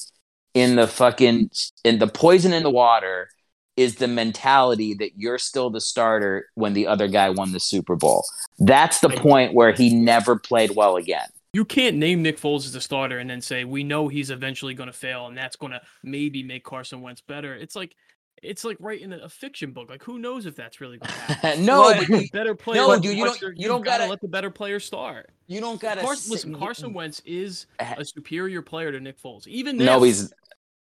in 0.54 0.76
the 0.76 0.86
fucking 0.86 1.50
in 1.84 1.98
the 1.98 2.06
poison 2.06 2.52
in 2.52 2.62
the 2.62 2.70
water 2.70 3.28
is 3.76 3.96
the 3.96 4.06
mentality 4.06 4.94
that 4.94 5.10
you're 5.18 5.38
still 5.38 5.68
the 5.68 5.80
starter 5.80 6.46
when 6.54 6.74
the 6.74 6.86
other 6.86 7.08
guy 7.08 7.28
won 7.30 7.50
the 7.52 7.58
Super 7.60 7.96
Bowl. 7.96 8.24
That's 8.60 9.00
the 9.00 9.08
point 9.08 9.52
where 9.52 9.72
he 9.72 9.92
never 9.94 10.38
played 10.38 10.70
well 10.76 10.94
again. 10.96 11.26
you 11.52 11.64
can't 11.64 11.96
name 11.96 12.22
Nick 12.22 12.38
Foles 12.40 12.66
as 12.66 12.74
a 12.76 12.80
starter 12.80 13.18
and 13.18 13.28
then 13.28 13.40
say 13.40 13.64
we 13.64 13.82
know 13.82 14.06
he's 14.08 14.30
eventually 14.30 14.74
going 14.74 14.86
to 14.88 14.92
fail 14.92 15.26
and 15.26 15.36
that's 15.36 15.56
going 15.56 15.72
to 15.72 15.80
maybe 16.04 16.42
make 16.44 16.62
Carson 16.64 17.00
Wentz 17.00 17.20
better. 17.20 17.54
It's 17.56 17.74
like 17.74 17.96
it's 18.42 18.62
like 18.62 18.76
writing 18.78 19.12
a, 19.12 19.18
a 19.18 19.28
fiction 19.28 19.72
book. 19.72 19.88
Like 19.90 20.02
who 20.04 20.18
knows 20.18 20.46
if 20.46 20.54
that's 20.54 20.80
really 20.80 20.98
going 20.98 21.08
to 21.26 21.32
happen? 21.34 21.64
no, 21.64 21.94
but 21.94 22.08
you, 22.08 22.28
better 22.32 22.54
player. 22.54 22.80
no, 22.80 22.98
dude, 23.00 23.16
you 23.16 23.24
don't- 23.24 23.40
you 23.58 23.66
don't 23.66 23.82
gotta 23.84 24.00
gotta- 24.02 24.10
let 24.10 24.20
the 24.20 24.28
better 24.28 24.50
player 24.50 24.78
start. 24.78 25.30
you 25.48 25.60
don't 25.60 25.80
gotta 25.80 26.00
Carson, 26.02 26.30
listen, 26.30 26.54
Carson 26.56 26.92
Wentz 26.92 27.20
is 27.24 27.66
Uh, 27.80 27.94
a 27.98 28.04
superior 28.04 28.62
player 28.62 28.92
to 28.92 29.00
Nick 29.00 29.20
Foles. 29.20 29.46
Even 29.48 29.76
No, 29.78 30.02
he's 30.02 30.32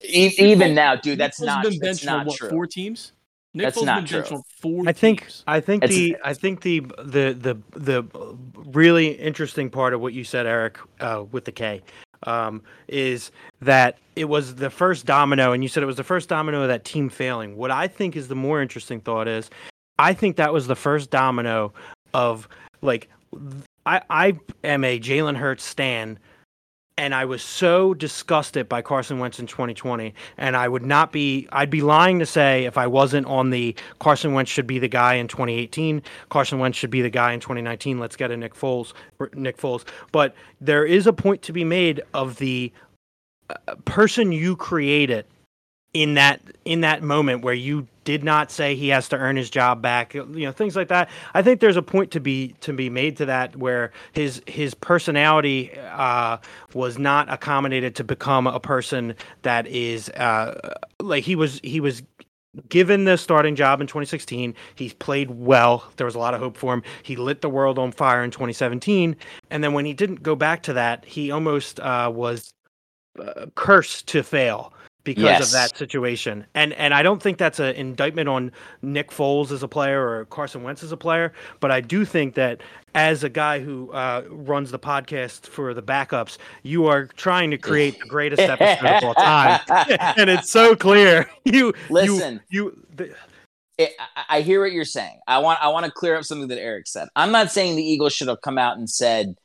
e- 0.04 0.28
Nick 0.28 0.40
even 0.40 0.72
Foles- 0.72 0.76
now, 0.76 0.96
dude. 0.96 1.20
That's 1.20 1.40
Foles 1.40 1.46
not 1.46 1.64
been 1.64 1.72
that's 1.80 2.00
benched 2.00 2.08
on 2.08 2.18
not 2.20 2.28
what, 2.28 2.38
true. 2.38 2.50
Four 2.50 2.68
teams. 2.68 3.14
Nick 3.54 3.66
That's 3.66 3.82
not 3.82 4.04
been 4.06 4.12
benched 4.20 4.28
true. 4.30 4.38
on 4.38 4.44
four. 4.62 4.84
I 4.88 4.94
think 4.94 5.22
teams. 5.22 5.44
I 5.48 5.60
think 5.60 5.84
It's- 5.84 5.98
the 5.98 6.18
I 6.24 6.34
think 6.34 6.62
the 6.62 6.80
the 7.00 7.34
the 7.34 7.58
the 7.80 8.04
really 8.56 9.08
interesting 9.14 9.70
part 9.70 9.94
of 9.94 10.02
what 10.02 10.14
you 10.14 10.24
said, 10.24 10.46
Eric, 10.46 10.78
uh, 11.00 11.24
with 11.32 11.46
the 11.46 11.52
K, 11.52 11.82
um, 12.28 12.62
is 12.88 13.32
that 13.62 13.98
it 14.16 14.26
was 14.26 14.56
the 14.56 14.70
first 14.70 15.06
domino, 15.08 15.52
and 15.54 15.64
you 15.64 15.68
said 15.70 15.82
it 15.82 15.88
was 15.88 15.96
the 15.98 16.04
first 16.04 16.30
domino 16.30 16.62
of 16.62 16.68
that 16.68 16.86
team 16.86 17.10
failing. 17.10 17.56
What 17.58 17.72
I 17.72 17.88
think 17.88 18.16
is 18.16 18.28
the 18.28 18.36
more 18.36 18.62
interesting 18.62 19.00
thought 19.02 19.28
is, 19.28 19.50
I 19.98 20.14
think 20.14 20.36
that 20.36 20.54
was 20.54 20.68
the 20.68 20.76
first 20.76 21.10
domino 21.10 21.74
of 22.14 22.48
like 22.84 23.10
I 23.88 24.02
I 24.12 24.40
am 24.64 24.84
a 24.84 25.00
Jalen 25.00 25.38
Hurts 25.38 25.64
stan. 25.64 26.20
And 27.00 27.16
I 27.16 27.24
was 27.24 27.42
so 27.42 27.94
disgusted 27.94 28.68
by 28.68 28.82
Carson 28.82 29.20
Wentz 29.20 29.40
in 29.40 29.48
2020, 29.48 30.14
and 30.38 30.58
I 30.58 30.68
would 30.68 30.86
not 30.86 31.14
be. 31.14 31.48
I'd 31.50 31.70
be 31.70 31.82
lying 31.82 32.20
to 32.20 32.26
say 32.26 32.66
if 32.66 32.78
I 32.78 32.88
wasn't 32.88 33.26
on 33.26 33.52
the 33.52 33.74
Carson 34.00 34.34
Wentz 34.34 34.52
should 34.52 34.68
be 34.68 34.80
the 34.80 34.90
guy 34.90 35.14
in 35.14 35.30
2018. 35.30 36.04
Carson 36.28 36.60
Wentz 36.60 36.78
should 36.78 36.90
be 36.90 37.02
the 37.02 37.10
guy 37.10 37.32
in 37.32 37.40
2019. 37.40 38.00
Let's 38.00 38.18
get 38.18 38.32
a 38.32 38.38
Nick 38.38 38.54
Foles. 38.54 38.92
Nick 39.34 39.56
Foles. 39.56 39.86
But 40.12 40.36
there 40.60 40.84
is 40.84 41.08
a 41.08 41.14
point 41.14 41.42
to 41.44 41.54
be 41.54 41.64
made 41.64 42.02
of 42.14 42.36
the 42.36 42.70
uh, 43.50 43.76
person 43.86 44.34
you 44.34 44.58
created 44.58 45.26
in 45.94 46.14
that 46.14 46.42
in 46.66 46.82
that 46.82 47.02
moment 47.02 47.44
where 47.44 47.54
you 47.54 47.88
did 48.04 48.24
not 48.24 48.52
say 48.52 48.76
he 48.76 48.90
has 48.90 49.10
to 49.10 49.18
earn 49.18 49.36
his 49.36 49.50
job 49.50 49.82
back 49.82 50.14
you 50.14 50.26
know 50.26 50.52
things 50.52 50.76
like 50.76 50.88
that. 50.88 51.10
I 51.34 51.42
think 51.42 51.60
there's 51.60 51.78
a 51.78 51.82
point 51.82 52.12
to 52.12 52.20
be 52.20 52.56
to 52.62 52.74
be 52.74 52.90
made 52.90 53.18
to 53.18 53.26
that 53.26 53.56
where 53.56 53.92
his 54.14 54.42
his 54.46 54.74
personality 54.74 55.72
uh 55.92 56.38
was 56.74 57.00
not 57.00 57.32
accommodated 57.32 57.96
to 57.96 58.04
become 58.04 58.46
a 58.46 58.60
person 58.60 59.16
that 59.42 59.66
is 59.68 60.10
uh 60.10 60.76
like 61.00 61.24
he 61.24 61.36
was 61.36 61.60
he 61.64 61.80
was 61.80 62.04
given 62.68 63.06
the 63.06 63.16
starting 63.18 63.56
job 63.56 63.82
in 63.82 63.88
2016 63.88 64.54
he 64.76 64.90
played 64.90 65.32
well. 65.32 65.92
There 65.98 66.06
was 66.06 66.16
a 66.16 66.20
lot 66.20 66.34
of 66.34 66.40
hope 66.40 66.58
for 66.58 66.74
him. 66.74 66.84
He 67.02 67.16
lit 67.16 67.42
the 67.42 67.50
world 67.50 67.80
on 67.80 67.92
fire 67.92 68.24
in 68.24 68.30
2017 68.30 69.16
and 69.50 69.64
then 69.64 69.74
when 69.74 69.86
he 69.86 69.94
didn't 69.94 70.22
go 70.22 70.36
back 70.36 70.62
to 70.64 70.74
that 70.74 71.04
he 71.06 71.32
almost 71.32 71.80
uh 71.80 72.12
was 72.14 72.54
uh, 73.20 73.48
cursed 73.56 74.08
to 74.08 74.22
fail 74.22 74.72
because 75.04 75.24
Yes. 75.24 75.46
of 75.48 75.52
that 75.54 75.78
situation. 75.78 76.46
And 76.54 76.74
and 76.74 76.94
I 76.94 77.02
don't 77.02 77.22
think 77.22 77.38
that's 77.38 77.60
an 77.60 77.76
indictment 77.76 78.28
on 78.30 78.52
Nick 78.82 79.12
Foles 79.12 79.52
as 79.52 79.64
a 79.64 79.68
player 79.68 80.08
or 80.08 80.26
Carson 80.26 80.62
Wentz 80.64 80.84
as 80.84 80.92
a 80.92 80.98
player, 80.98 81.34
but 81.60 81.72
I 81.72 81.82
do 81.82 82.06
think 82.06 82.36
that 82.36 82.62
as 82.96 83.24
a 83.24 83.30
guy 83.30 83.60
who 83.60 83.92
uh, 83.92 84.24
runs 84.30 84.72
the 84.72 84.80
podcast 84.80 85.48
for 85.48 85.74
the 85.74 85.82
backups, 85.82 86.38
you 86.64 86.88
are 86.88 87.06
trying 87.06 87.52
to 87.52 87.58
create 87.58 88.00
the 88.00 88.08
greatest 88.08 88.42
episode 88.42 88.86
of 88.86 89.04
all 89.04 89.14
time. 89.16 89.60
and 90.18 90.30
it's 90.30 90.52
so 90.52 90.76
clear. 90.76 91.30
You 91.46 91.74
Listen. 91.90 92.42
you, 92.50 92.66
you 92.66 92.86
the, 92.96 93.16
it, 93.78 93.94
I, 94.16 94.38
I 94.38 94.42
hear 94.42 94.62
what 94.62 94.72
you're 94.72 94.86
saying. 94.86 95.20
I 95.26 95.40
want 95.40 95.60
I 95.64 95.70
want 95.70 95.86
to 95.86 95.92
clear 95.92 96.16
up 96.18 96.26
something 96.26 96.48
that 96.50 96.60
Eric 96.60 96.88
said. 96.88 97.08
I'm 97.16 97.32
not 97.32 97.52
saying 97.52 97.76
the 97.76 97.84
Eagles 97.84 98.14
should 98.14 98.28
have 98.28 98.42
come 98.42 98.58
out 98.58 98.78
and 98.78 98.88
said 98.90 99.36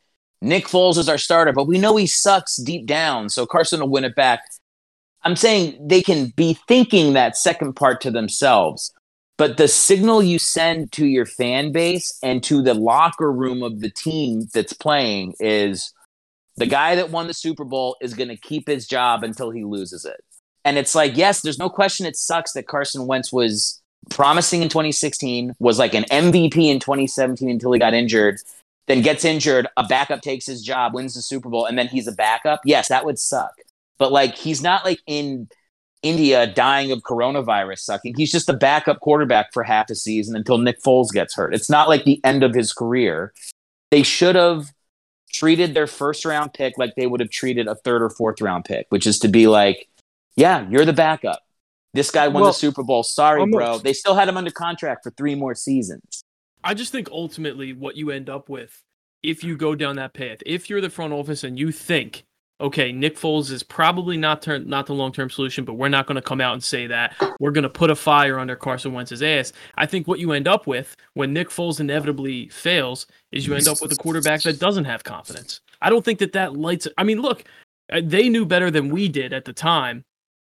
Nick 0.43 0.67
Foles 0.67 0.99
is 0.99 1.09
our 1.09 1.17
starter, 1.17 1.53
but 1.53 1.67
we 1.67 1.79
know 1.79 1.97
he 1.97 2.07
sucks 2.07 2.57
deep 2.57 2.85
down, 2.87 3.31
so 3.31 3.47
Carson 3.47 3.81
will 3.81 3.89
win 3.89 4.05
it 4.05 4.15
back. 4.17 4.41
I'm 5.25 5.37
saying 5.37 5.79
they 5.81 6.03
can 6.03 6.33
be 6.37 6.59
thinking 6.69 7.15
that 7.15 7.37
second 7.37 7.75
part 7.75 8.01
to 8.03 8.11
themselves, 8.11 8.93
but 9.39 9.57
the 9.57 9.69
signal 9.69 10.23
you 10.23 10.39
send 10.39 10.93
to 10.93 11.07
your 11.07 11.27
fan 11.27 11.73
base 11.73 12.17
and 12.23 12.43
to 12.45 12.63
the 12.63 12.75
locker 12.75 13.33
room 13.33 13.63
of 13.63 13.81
the 13.81 13.91
team 13.91 14.49
that's 14.53 14.75
playing 14.75 15.35
is 15.41 15.93
the 16.57 16.67
guy 16.67 16.95
that 16.95 17.11
won 17.11 17.27
the 17.27 17.35
Super 17.35 17.65
Bowl 17.65 17.97
is 18.01 18.15
going 18.15 18.29
to 18.29 18.37
keep 18.37 18.69
his 18.69 18.87
job 18.87 19.25
until 19.25 19.51
he 19.51 19.65
loses 19.65 20.05
it. 20.05 20.23
And 20.65 20.79
it's 20.79 20.95
like, 20.95 21.17
yes, 21.17 21.41
there's 21.41 21.59
no 21.59 21.69
question 21.69 22.07
it 22.07 22.17
sucks 22.17 22.53
that 22.53 22.69
Carson 22.69 23.07
Wentz 23.07 23.33
was 23.33 23.83
promising 24.11 24.63
in 24.63 24.69
2016, 24.69 25.55
was 25.59 25.79
like 25.79 25.95
an 25.95 26.05
MVP 26.05 26.57
in 26.69 26.79
2017 26.79 27.51
until 27.51 27.73
he 27.73 27.79
got 27.79 27.95
injured, 27.95 28.39
then 28.87 29.03
gets 29.03 29.25
injured, 29.25 29.67
a 29.77 29.87
backup 29.87 30.21
takes 30.21 30.47
his 30.47 30.63
job, 30.63 30.95
wins 30.95 31.15
the 31.15 31.23
Super 31.23 31.49
Bowl, 31.49 31.67
and 31.67 31.79
then 31.79 31.89
he's 31.89 32.07
a 32.07 32.13
backup. 32.13 32.61
Yes, 32.65 32.89
that 32.89 33.05
would 33.05 33.19
suck. 33.19 33.53
But 33.99 34.13
like 34.13 34.37
he's 34.37 34.63
not 34.63 34.85
like 34.85 35.01
in 35.07 35.49
India 36.03 36.47
dying 36.47 36.93
of 36.93 37.01
coronavirus 37.01 37.79
sucking. 37.79 38.15
He's 38.17 38.31
just 38.31 38.49
a 38.49 38.53
backup 38.53 39.01
quarterback 39.01 39.53
for 39.53 39.63
half 39.63 39.89
a 39.91 39.95
season 39.95 40.37
until 40.37 40.59
Nick 40.59 40.83
Foles 40.83 41.11
gets 41.13 41.35
hurt. 41.35 41.55
It's 41.55 41.71
not 41.71 41.89
like 41.89 42.05
the 42.05 42.21
end 42.25 42.43
of 42.43 42.55
his 42.55 42.73
career. 42.73 43.33
They 43.91 44.03
should 44.03 44.37
have 44.37 44.71
treated 45.33 45.75
their 45.75 45.87
first 45.87 46.25
round 46.25 46.53
pick 46.53 46.75
like 46.79 46.95
they 46.97 47.07
would 47.07 47.21
have 47.21 47.31
treated 47.31 47.67
a 47.67 47.75
third 47.75 48.03
or 48.03 48.11
fourth 48.11 48.41
round 48.41 48.65
pick, 48.67 48.87
which 48.91 49.07
is 49.07 49.19
to 49.21 49.29
be 49.29 49.47
like, 49.47 49.89
yeah, 50.37 50.69
you're 50.69 50.85
the 50.85 50.93
backup. 50.93 51.41
This 51.95 52.11
guy 52.11 52.29
won 52.29 52.43
Well, 52.43 52.51
the 52.51 52.59
Super 52.59 52.83
Bowl. 52.83 53.03
Sorry, 53.03 53.47
bro. 53.47 53.79
They 53.79 53.93
still 53.93 54.15
had 54.15 54.29
him 54.29 54.37
under 54.37 54.51
contract 54.51 55.05
for 55.05 55.11
three 55.13 55.35
more 55.35 55.55
seasons. 55.55 56.23
I 56.63 56.75
just 56.75 56.93
think 56.93 57.09
ultimately 57.11 57.73
what 57.73 57.97
you 57.97 58.11
end 58.11 58.29
up 58.29 58.49
with, 58.49 58.83
if 59.23 59.45
you 59.45 59.57
go 59.57 59.75
down 59.75 59.97
that 59.97 60.13
path, 60.13 60.39
if 60.45 60.69
you're 60.69 60.81
the 60.81 60.91
front 60.91 61.13
office 61.13 61.45
and 61.45 61.59
you 61.59 61.73
think, 61.73 62.25
okay, 62.65 62.93
Nick 62.93 63.17
Foles 63.17 63.51
is 63.51 63.63
probably 63.63 64.17
not 64.17 64.41
turn, 64.41 64.67
not 64.67 64.87
the 64.87 64.95
long 64.95 65.13
term 65.13 65.29
solution, 65.29 65.65
but 65.65 65.75
we're 65.75 65.89
not 65.89 66.07
going 66.07 66.17
to 66.17 66.23
come 66.23 66.41
out 66.41 66.55
and 66.55 66.65
say 66.65 66.87
that. 66.87 67.15
We're 67.39 67.51
going 67.51 67.65
to 67.65 67.69
put 67.69 67.91
a 67.91 67.95
fire 67.95 68.39
under 68.39 68.57
Carson 68.57 68.93
Wentz's 68.93 69.23
ass. 69.23 69.53
I 69.77 69.85
think 69.87 70.09
what 70.09 70.19
you 70.19 70.33
end 70.33 70.49
up 70.49 70.67
with 70.67 70.97
when 71.13 71.33
Nick 71.33 71.51
Foles 71.51 71.79
inevitably 71.79 72.49
fails 72.49 73.07
is 73.33 73.47
you 73.47 73.55
end 73.55 73.69
up 73.69 73.83
with 73.83 73.93
a 73.93 73.97
quarterback 73.97 74.43
that 74.43 74.59
doesn't 74.59 74.87
have 74.87 75.05
confidence. 75.05 75.61
I 75.83 75.91
don't 75.91 76.05
think 76.05 76.19
that 76.21 76.33
that 76.33 76.57
lights. 76.57 76.89
I 76.97 77.05
mean, 77.05 77.21
look, 77.21 77.45
uh, 77.93 78.01
they 78.03 78.31
knew 78.31 78.47
better 78.47 78.71
than 78.71 78.89
we 78.89 79.09
did 79.09 79.33
at 79.35 79.45
the 79.45 79.53
time 79.53 80.05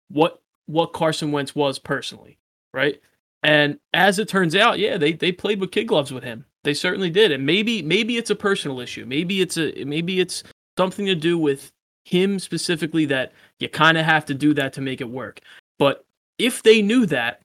what 0.09 0.41
what 0.65 0.95
Carson 0.95 1.33
Wentz 1.33 1.55
was 1.55 1.79
personally, 1.79 2.39
right? 2.73 2.99
And 3.43 3.79
as 3.93 4.19
it 4.19 4.29
turns 4.29 4.57
out, 4.57 4.79
yeah, 4.79 4.97
they 4.97 5.13
they 5.13 5.33
played 5.33 5.61
with 5.61 5.71
kid 5.71 5.85
gloves 5.85 6.13
with 6.13 6.25
him. 6.25 6.47
They 6.65 6.73
certainly 6.73 7.11
did. 7.11 7.31
And 7.31 7.45
maybe 7.45 7.83
maybe 7.83 8.17
it's 8.17 8.31
a 8.31 8.35
personal 8.35 8.81
issue. 8.81 9.05
Maybe 9.05 9.43
it's 9.43 9.59
a 9.59 9.85
maybe 9.85 10.19
it's 10.19 10.43
something 10.79 11.05
to 11.07 11.15
do 11.15 11.39
with 11.39 11.71
him 12.07 12.39
specifically 12.39 13.05
that 13.07 13.33
you 13.59 13.69
kind 13.69 13.99
of 13.99 14.05
have 14.05 14.25
to 14.27 14.35
do 14.35 14.55
that 14.55 14.73
to 14.75 14.81
make 14.81 15.01
it 15.01 15.09
work. 15.11 15.41
But 15.79 16.05
if 16.39 16.63
they 16.63 16.81
knew 16.81 17.05
that, 17.07 17.43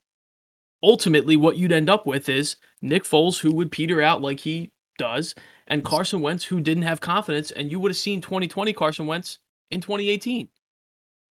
ultimately 0.84 1.36
what 1.36 1.56
you'd 1.56 1.72
end 1.72 1.90
up 1.90 2.06
with 2.06 2.28
is 2.28 2.56
Nick 2.80 3.04
Foles 3.04 3.38
who 3.40 3.52
would 3.52 3.70
peter 3.72 4.00
out 4.02 4.22
like 4.22 4.38
he 4.40 4.70
does 4.98 5.34
and 5.68 5.84
Carson 5.84 6.20
Wentz 6.20 6.44
who 6.44 6.60
didn't 6.60 6.82
have 6.84 7.00
confidence 7.00 7.50
and 7.50 7.70
you 7.70 7.80
would 7.80 7.90
have 7.90 7.96
seen 7.96 8.20
2020 8.20 8.72
Carson 8.72 9.06
Wentz 9.06 9.38
in 9.70 9.80
2018. 9.80 10.48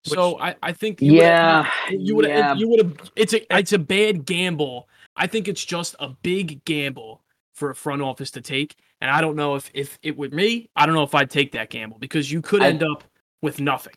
so 0.06 0.40
I, 0.40 0.56
I 0.64 0.72
think 0.74 1.02
you 1.02 1.14
Yeah, 1.14 1.70
you 1.90 2.16
would 2.16 2.26
yeah. 2.28 2.54
you 2.56 2.68
would 2.70 2.80
have 2.84 3.12
it's 3.16 3.34
a 3.34 3.58
it's 3.58 3.74
a 3.74 3.80
bad 3.80 4.26
gamble. 4.26 4.88
I 5.16 5.28
think 5.28 5.48
it's 5.48 5.64
just 5.64 5.96
a 6.00 6.10
big 6.22 6.64
gamble 6.66 7.22
for 7.54 7.70
a 7.70 7.76
front 7.76 8.02
office 8.02 8.32
to 8.32 8.42
take. 8.42 8.76
And 9.02 9.10
I 9.12 9.20
don't 9.22 9.36
know 9.36 9.56
if 9.56 9.70
if 9.74 10.00
it 10.02 10.18
were 10.18 10.30
me, 10.30 10.70
I 10.76 10.86
don't 10.86 10.96
know 10.96 11.04
if 11.04 11.14
I'd 11.14 11.30
take 11.30 11.52
that 11.54 11.70
gamble 11.70 11.98
because 12.00 12.32
you 12.32 12.42
could 12.42 12.62
I- 12.64 12.68
end 12.70 12.84
up 12.84 13.04
with 13.42 13.60
nothing. 13.60 13.94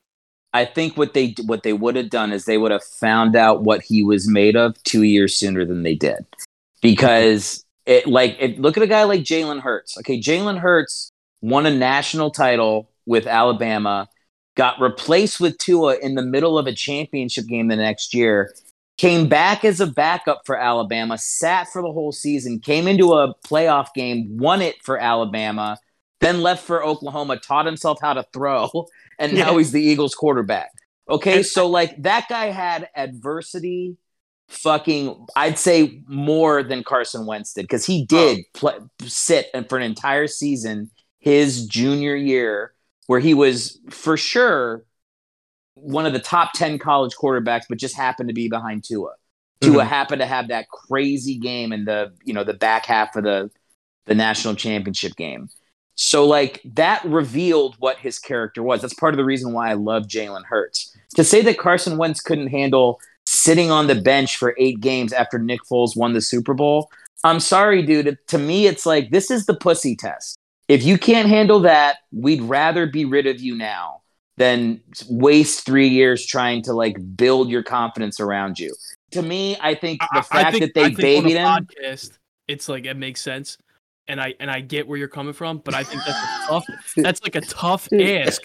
I 0.53 0.65
think 0.65 0.97
what 0.97 1.15
they 1.15 1.35
what 1.47 1.65
they 1.65 1.73
would 1.73 1.97
have 1.97 2.11
done 2.11 2.33
is 2.33 2.45
they 2.45 2.59
would 2.59 2.71
have 2.71 2.85
found 2.85 3.35
out 3.35 3.65
what 3.65 3.83
he 3.83 4.05
was 4.05 4.29
made 4.29 4.55
of 4.57 4.81
two 4.85 5.03
years 5.03 5.35
sooner 5.35 5.65
than 5.65 5.83
they 5.83 5.97
did, 5.97 6.25
because 6.81 7.65
it 7.87 8.07
like 8.07 8.37
it, 8.39 8.61
look 8.61 8.77
at 8.77 8.83
a 8.83 8.87
guy 8.87 9.03
like 9.03 9.23
Jalen 9.23 9.61
Hurts. 9.61 9.99
Okay, 9.99 10.21
Jalen 10.21 10.59
Hurts 10.59 11.11
won 11.41 11.67
a 11.67 11.75
national 11.75 12.31
title 12.31 12.89
with 13.05 13.27
Alabama, 13.27 14.09
got 14.57 14.81
replaced 14.81 15.41
with 15.41 15.59
Tua 15.59 15.97
in 15.97 16.15
the 16.15 16.23
middle 16.23 16.57
of 16.57 16.67
a 16.67 16.73
championship 16.73 17.47
game 17.47 17.69
the 17.69 17.77
next 17.77 18.15
year, 18.15 18.55
came 18.97 19.29
back 19.29 19.65
as 19.65 19.81
a 19.81 19.87
backup 19.87 20.43
for 20.47 20.57
Alabama, 20.57 21.19
sat 21.19 21.69
for 21.69 21.83
the 21.83 21.93
whole 21.93 22.13
season, 22.13 22.61
came 22.61 22.87
into 22.87 23.13
a 23.13 23.35
playoff 23.47 23.89
game, 23.95 24.37
won 24.39 24.63
it 24.63 24.77
for 24.83 24.99
Alabama, 24.99 25.79
then 26.21 26.41
left 26.41 26.65
for 26.65 26.85
Oklahoma, 26.85 27.39
taught 27.39 27.67
himself 27.67 27.99
how 28.01 28.15
to 28.15 28.25
throw, 28.33 28.71
and 29.19 29.35
now 29.35 29.57
he's 29.57 29.73
the 29.73 29.83
Eagles 29.83 30.15
quarterback. 30.15 30.71
Okay, 31.09 31.39
And- 31.39 31.47
so 31.47 31.67
like 31.67 32.03
that 32.03 32.27
guy 32.29 32.47
had 32.47 32.89
adversity 32.97 33.97
fucking 34.49 35.27
I'd 35.37 35.59
say 35.59 36.03
more 36.07 36.63
than 36.63 36.85
Carson 36.85 37.27
Wentz 37.27 37.55
did 37.55 37.63
because 37.63 37.87
he 37.87 38.05
did 38.05 38.45
play, 38.53 38.75
sit 39.03 39.49
and 39.55 39.69
for 39.69 39.79
an 39.79 39.85
entire 39.85 40.27
season 40.27 40.91
his 41.19 41.67
junior 41.67 42.15
year 42.15 42.75
where 43.07 43.21
he 43.21 43.33
was 43.35 43.79
for 43.91 44.17
sure 44.17 44.85
one 45.75 46.07
of 46.07 46.13
the 46.13 46.19
top 46.19 46.53
10 46.55 46.79
college 46.79 47.15
quarterbacks 47.15 47.65
but 47.69 47.79
just 47.79 47.97
happened 47.97 48.29
to 48.29 48.35
be 48.35 48.49
behind 48.49 48.85
Tua. 48.85 49.15
Tua 49.61 49.79
mm-hmm. 49.79 49.89
happened 49.89 50.21
to 50.21 50.27
have 50.27 50.49
that 50.49 50.69
crazy 50.69 51.39
game 51.39 51.73
in 51.73 51.85
the 51.85 52.13
you 52.25 52.35
know 52.35 52.45
the 52.45 52.55
back 52.55 52.87
half 52.87 53.17
of 53.17 53.25
the 53.25 53.51
the 54.07 54.15
national 54.15 54.55
championship 54.55 55.17
game. 55.17 55.49
So 55.97 56.27
like 56.27 56.61
that 56.75 57.05
revealed 57.05 57.77
what 57.79 57.99
his 57.99 58.19
character 58.19 58.63
was. 58.63 58.81
That's 58.83 58.95
part 58.95 59.15
of 59.15 59.19
the 59.19 59.25
reason 59.25 59.53
why 59.53 59.71
I 59.71 59.75
love 59.75 60.05
Jalen 60.05 60.45
Hurts. 60.45 60.97
To 61.17 61.23
say 61.25 61.41
that 61.43 61.59
Carson 61.59 61.97
Wentz 61.99 62.21
couldn't 62.21 62.49
handle 62.49 63.01
sitting 63.27 63.71
on 63.71 63.87
the 63.87 63.95
bench 63.95 64.37
for 64.37 64.55
eight 64.59 64.81
games 64.81 65.13
after 65.13 65.39
Nick 65.39 65.61
Foles 65.71 65.97
won 65.97 66.13
the 66.13 66.21
Super 66.21 66.53
Bowl, 66.55 66.91
I'm 67.23 67.41
sorry, 67.41 67.83
dude. 67.83 68.19
To 68.29 68.39
me, 68.39 68.67
it's 68.67 68.85
like 68.85 69.11
this 69.11 69.31
is 69.31 69.47
the 69.47 69.55
pussy 69.55 69.95
test. 69.97 70.37
If 70.69 70.83
you 70.83 70.99
can't 70.99 71.29
handle 71.29 71.61
that, 71.61 71.99
we'd 72.13 72.43
rather 72.43 72.87
be 72.87 73.05
rid 73.05 73.27
of 73.27 73.41
you 73.41 73.55
now 73.55 74.01
than 74.37 74.81
waste 75.09 75.65
three 75.65 75.89
years 75.89 76.27
trying 76.27 76.63
to 76.63 76.73
like 76.73 76.97
build 77.17 77.49
your 77.51 77.63
confidence 77.63 78.19
around 78.19 78.59
you. 78.59 78.75
To 79.13 79.23
me, 79.23 79.57
I 79.61 79.75
think 79.77 80.01
the 80.01 80.09
I- 80.13 80.19
I 80.19 80.23
fact 80.23 80.53
think- 80.53 80.65
that 80.65 80.75
they 80.75 80.85
I 80.87 80.89
think 80.89 80.99
on 80.99 81.05
a 81.05 81.23
babied 81.23 81.37
him. 81.37 81.47
podcast, 81.47 82.19
it's 82.49 82.69
like 82.69 82.85
it 82.85 82.97
makes 82.97 83.21
sense. 83.21 83.57
And 84.07 84.21
I 84.21 84.35
and 84.39 84.51
I 84.51 84.61
get 84.61 84.87
where 84.87 84.99
you're 84.99 85.09
coming 85.09 85.33
from, 85.33 85.59
but 85.59 85.73
I 85.73 85.83
think 85.83 86.03
that's 86.05 86.19
a 86.19 86.47
tough 86.49 86.65
that's 86.97 87.23
like 87.23 87.37
a 87.37 87.41
tough 87.41 87.89
ask 87.93 88.43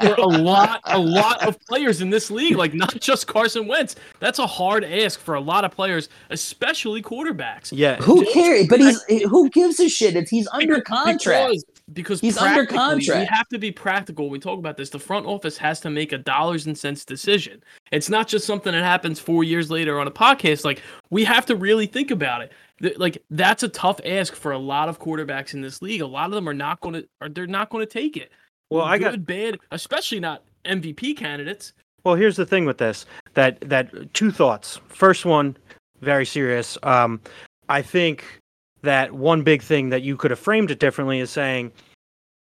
for 0.00 0.14
a 0.16 0.26
lot 0.26 0.80
a 0.84 0.98
lot 0.98 1.46
of 1.46 1.60
players 1.66 2.00
in 2.00 2.08
this 2.08 2.30
league, 2.30 2.56
like 2.56 2.72
not 2.72 2.98
just 3.00 3.26
Carson 3.26 3.66
Wentz. 3.66 3.96
That's 4.20 4.38
a 4.38 4.46
hard 4.46 4.84
ask 4.84 5.20
for 5.20 5.34
a 5.34 5.40
lot 5.40 5.64
of 5.64 5.70
players, 5.70 6.08
especially 6.30 7.02
quarterbacks. 7.02 7.72
Yeah. 7.72 7.96
Who 7.96 8.24
cares? 8.32 8.68
But 8.68 8.80
he's 8.80 9.02
who 9.28 9.50
gives 9.50 9.78
a 9.80 9.88
shit 9.88 10.16
if 10.16 10.30
he's 10.30 10.48
under 10.48 10.80
contract? 10.80 11.50
Because, 11.50 11.64
because 11.92 12.20
He's 12.20 12.36
under 12.38 12.66
contract. 12.66 13.20
We 13.20 13.36
have 13.36 13.48
to 13.48 13.58
be 13.58 13.70
practical. 13.70 14.26
when 14.26 14.32
We 14.32 14.38
talk 14.38 14.58
about 14.58 14.76
this. 14.76 14.90
The 14.90 14.98
front 14.98 15.26
office 15.26 15.56
has 15.58 15.80
to 15.80 15.90
make 15.90 16.12
a 16.12 16.18
dollars 16.18 16.66
and 16.66 16.76
cents 16.76 17.04
decision. 17.04 17.62
It's 17.92 18.08
not 18.08 18.28
just 18.28 18.46
something 18.46 18.72
that 18.72 18.82
happens 18.82 19.20
four 19.20 19.44
years 19.44 19.70
later 19.70 20.00
on 20.00 20.06
a 20.06 20.10
podcast. 20.10 20.64
Like 20.64 20.82
we 21.10 21.24
have 21.24 21.46
to 21.46 21.56
really 21.56 21.86
think 21.86 22.10
about 22.10 22.42
it. 22.42 22.98
Like 22.98 23.22
that's 23.30 23.62
a 23.62 23.68
tough 23.68 24.00
ask 24.04 24.34
for 24.34 24.52
a 24.52 24.58
lot 24.58 24.88
of 24.88 24.98
quarterbacks 24.98 25.54
in 25.54 25.60
this 25.60 25.80
league. 25.80 26.02
A 26.02 26.06
lot 26.06 26.26
of 26.26 26.32
them 26.32 26.48
are 26.48 26.54
not 26.54 26.80
going 26.80 26.94
to, 26.94 27.08
or 27.20 27.28
they're 27.28 27.46
not 27.46 27.70
going 27.70 27.86
to 27.86 27.90
take 27.90 28.16
it. 28.16 28.32
Well, 28.70 28.84
I 28.84 28.98
got 28.98 29.12
Good, 29.12 29.26
bad, 29.26 29.58
especially 29.70 30.18
not 30.18 30.42
MVP 30.64 31.16
candidates. 31.16 31.72
Well, 32.04 32.16
here's 32.16 32.36
the 32.36 32.46
thing 32.46 32.64
with 32.64 32.78
this. 32.78 33.06
That 33.34 33.60
that 33.60 34.12
two 34.12 34.30
thoughts. 34.30 34.80
First 34.88 35.24
one, 35.24 35.56
very 36.00 36.26
serious. 36.26 36.76
Um, 36.82 37.20
I 37.68 37.82
think 37.82 38.40
that 38.86 39.12
one 39.12 39.42
big 39.42 39.62
thing 39.62 39.90
that 39.90 40.02
you 40.02 40.16
could 40.16 40.30
have 40.30 40.40
framed 40.40 40.70
it 40.70 40.80
differently 40.80 41.20
is 41.20 41.30
saying 41.30 41.70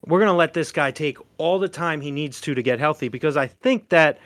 we're 0.07 0.19
going 0.19 0.31
to 0.31 0.37
let 0.37 0.53
this 0.53 0.71
guy 0.71 0.91
take 0.91 1.19
all 1.39 1.59
the 1.59 1.69
time 1.69 2.01
he 2.01 2.11
needs 2.11 2.41
to 2.43 2.55
to 2.55 2.63
get 2.63 2.79
healthy 2.79 3.09
because 3.09 3.37
I 3.37 3.47
think 3.47 3.89
that 3.89 4.19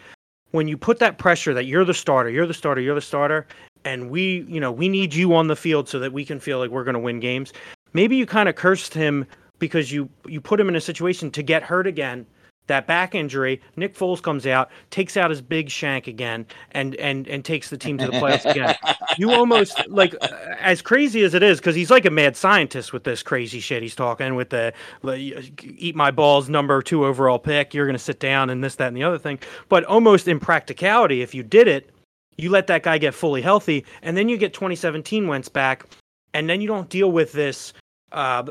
when 0.51 0.69
you 0.69 0.77
put 0.77 0.99
that 0.99 1.19
pressure 1.19 1.53
that 1.55 1.64
you're 1.67 1.85
the 1.85 1.95
starter, 1.95 2.31
you're 2.31 2.47
the 2.47 2.55
starter, 2.55 2.81
you're 2.81 2.95
the 2.95 3.01
starter, 3.01 3.47
and 3.85 4.11
we, 4.11 4.45
you 4.49 4.59
know, 4.59 4.73
we 4.73 4.89
need 4.89 5.14
you 5.14 5.35
on 5.35 5.49
the 5.49 5.57
field 5.57 5.89
so 5.89 5.99
that 5.99 6.12
we 6.12 6.25
can 6.25 6.41
feel 6.41 6.59
like 6.59 6.71
we're 6.71 6.85
going 6.85 6.95
to 6.95 7.01
win 7.01 7.21
games. 7.21 7.53
Maybe 7.93 8.17
you 8.17 8.27
kind 8.27 8.49
of 8.49 8.55
cursed 8.55 8.95
him 8.95 9.27
because 9.59 9.93
you 9.93 10.09
you 10.27 10.41
put 10.41 10.61
him 10.61 10.69
in 10.69 10.77
a 10.77 10.81
situation 10.81 11.31
to 11.33 11.43
get 11.43 11.62
hurt 11.62 11.87
again. 11.87 12.27
That 12.69 12.87
back 12.87 13.14
injury, 13.14 13.61
Nick 13.77 13.95
Foles 13.95 14.21
comes 14.21 14.47
out, 14.47 14.71
takes 14.91 15.17
out 15.17 15.31
his 15.31 15.41
big 15.41 15.71
shank 15.71 16.07
again, 16.07 16.47
and 16.73 16.97
and 16.97 17.29
and 17.29 17.45
takes 17.45 17.71
the 17.71 17.79
team 17.79 17.97
to 17.99 18.07
the 18.07 18.12
playoffs 18.12 18.49
again. 18.51 18.75
You 19.19 19.33
almost 19.33 19.81
like 19.89 20.14
as 20.61 20.83
crazy 20.83 21.23
as 21.23 21.33
it 21.33 21.43
is 21.43 21.59
because 21.59 21.75
he's 21.75 21.91
like 21.91 22.05
a 22.05 22.11
mad 22.11 22.37
scientist 22.37 22.93
with 22.93 23.05
this 23.05 23.23
crazy 23.23 23.61
shit 23.61 23.83
he's 23.83 23.95
talking 23.95 24.35
with 24.35 24.51
the 24.51 24.75
like, 25.01 25.64
eat 25.64 25.97
my 25.97 26.11
balls 26.11 26.51
number 26.51 26.83
two 26.83 27.07
overall 27.07 27.39
pick. 27.39 27.73
You're 27.73 27.87
gonna 27.87 27.99
sit 27.99 28.21
down 28.21 28.51
and 28.51 28.62
this 28.62 28.75
that 28.75 28.89
and 28.89 28.97
the 28.97 29.05
other 29.05 29.17
thing. 29.17 29.39
But 29.71 29.85
almost 29.85 30.29
in 30.29 30.39
practicality, 30.39 31.23
if 31.23 31.35
you 31.35 31.43
did 31.43 31.67
it, 31.67 31.89
you 32.37 32.51
let 32.51 32.67
that 32.67 32.83
guy 32.83 32.99
get 32.99 33.14
fully 33.14 33.41
healthy, 33.41 33.87
and 34.03 34.17
then 34.17 34.29
you 34.29 34.37
get 34.37 34.53
2017 34.53 35.27
Wentz 35.27 35.49
back, 35.49 35.87
and 36.35 36.51
then 36.51 36.61
you 36.61 36.69
don't 36.69 36.91
deal 36.91 37.11
with 37.11 37.33
this 37.33 37.73
uh, 38.13 38.45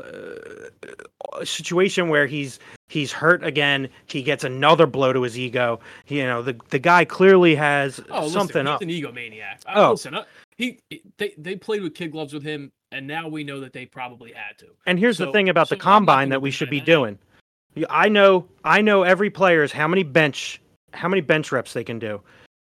situation 1.44 2.08
where 2.08 2.26
he's 2.26 2.58
he's 2.88 3.12
hurt 3.12 3.44
again. 3.44 3.88
He 4.06 4.22
gets 4.22 4.44
another 4.44 4.86
blow 4.86 5.12
to 5.12 5.22
his 5.22 5.38
ego. 5.38 5.80
You 6.06 6.24
know, 6.24 6.42
the 6.42 6.56
the 6.70 6.78
guy 6.78 7.04
clearly 7.04 7.54
has 7.54 8.00
Oh, 8.10 8.28
something 8.28 8.64
listen, 8.64 8.66
up. 8.66 8.82
he's 8.82 9.04
an 9.04 9.12
egomaniac. 9.12 9.58
Uh, 9.66 9.72
Oh. 9.86 9.90
listen, 9.92 10.14
uh, 10.14 10.24
he 10.56 10.78
they 11.18 11.34
they 11.38 11.56
played 11.56 11.82
with 11.82 11.94
kid 11.94 12.12
gloves 12.12 12.32
with 12.32 12.42
him, 12.42 12.70
and 12.92 13.06
now 13.06 13.28
we 13.28 13.44
know 13.44 13.60
that 13.60 13.72
they 13.72 13.86
probably 13.86 14.32
had 14.32 14.58
to. 14.58 14.66
And 14.86 14.98
here's 14.98 15.18
the 15.18 15.30
thing 15.32 15.48
about 15.48 15.68
so 15.68 15.74
the 15.74 15.80
combine 15.80 16.28
that 16.30 16.42
we 16.42 16.50
should 16.50 16.70
be 16.70 16.80
doing. 16.80 17.18
Yeah, 17.74 17.86
I 17.90 18.08
know 18.08 18.46
I 18.64 18.80
know 18.80 19.02
every 19.02 19.30
player's 19.30 19.72
how 19.72 19.88
many 19.88 20.02
bench 20.02 20.60
how 20.94 21.08
many 21.08 21.20
bench 21.20 21.52
reps 21.52 21.72
they 21.74 21.84
can 21.84 21.98
do. 21.98 22.22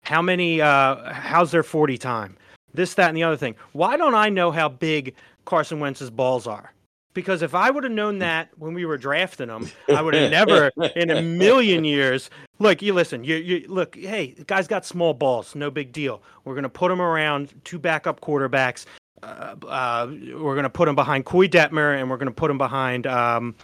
How 0.03 0.20
many 0.20 0.61
uh 0.61 1.12
how's 1.12 1.51
their 1.51 1.62
40 1.62 1.97
time? 1.99 2.37
This 2.74 2.95
that 2.95 3.09
and 3.09 3.16
the 3.16 3.22
other 3.22 3.37
thing. 3.37 3.57
Why 3.72 3.97
don't 3.97 4.14
I 4.14 4.28
know 4.28 4.51
how 4.51 4.68
big 4.68 5.14
Carson 5.51 5.80
Wentz's 5.80 6.11
balls 6.11 6.46
are? 6.46 6.72
Because 7.12 7.42
if 7.42 7.57
I 7.57 7.72
would 7.72 7.82
have 7.82 7.92
known 7.92 8.20
that 8.20 8.51
when 8.57 8.72
we 8.72 8.84
were 8.84 8.96
drafting 8.96 9.48
him, 9.48 9.68
I 9.88 10.01
would 10.01 10.14
have 10.14 10.30
never 10.46 10.70
in 10.94 11.11
a 11.11 11.20
million 11.20 11.82
years. 11.82 12.30
Look, 12.61 12.82
you 12.82 12.94
listen. 12.94 13.24
You 13.24 13.34
you 13.34 13.66
look. 13.66 13.96
Hey, 13.96 14.34
the 14.38 14.44
guy's 14.44 14.68
got 14.68 14.86
small 14.86 15.12
balls. 15.12 15.57
No 15.57 15.68
big 15.68 15.90
deal. 15.90 16.22
We're 16.44 16.55
gonna 16.55 16.68
put 16.68 16.92
him 16.92 17.03
around 17.03 17.53
two 17.64 17.80
backup 17.80 18.20
quarterbacks. 18.20 18.86
Uh, 19.24 19.57
uh, 19.66 20.07
we're 20.38 20.55
gonna 20.55 20.70
put 20.70 20.86
him 20.86 20.94
behind 20.94 21.24
Koy 21.24 21.48
Detmer, 21.48 22.01
and 22.01 22.09
we're 22.09 22.16
gonna 22.16 22.30
put 22.30 22.48
him 22.48 22.59
behind 22.59 23.09
um, 23.09 23.57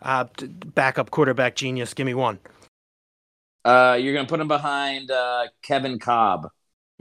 uh, 0.00 0.26
backup 0.76 1.10
quarterback 1.10 1.56
genius. 1.56 1.92
Give 1.92 2.06
me 2.06 2.14
one. 2.14 2.38
Uh, 3.64 3.98
you're 4.00 4.14
gonna 4.14 4.28
put 4.28 4.38
him 4.38 4.46
behind 4.48 5.10
uh, 5.10 5.46
Kevin 5.60 5.98
Kolb. 5.98 6.46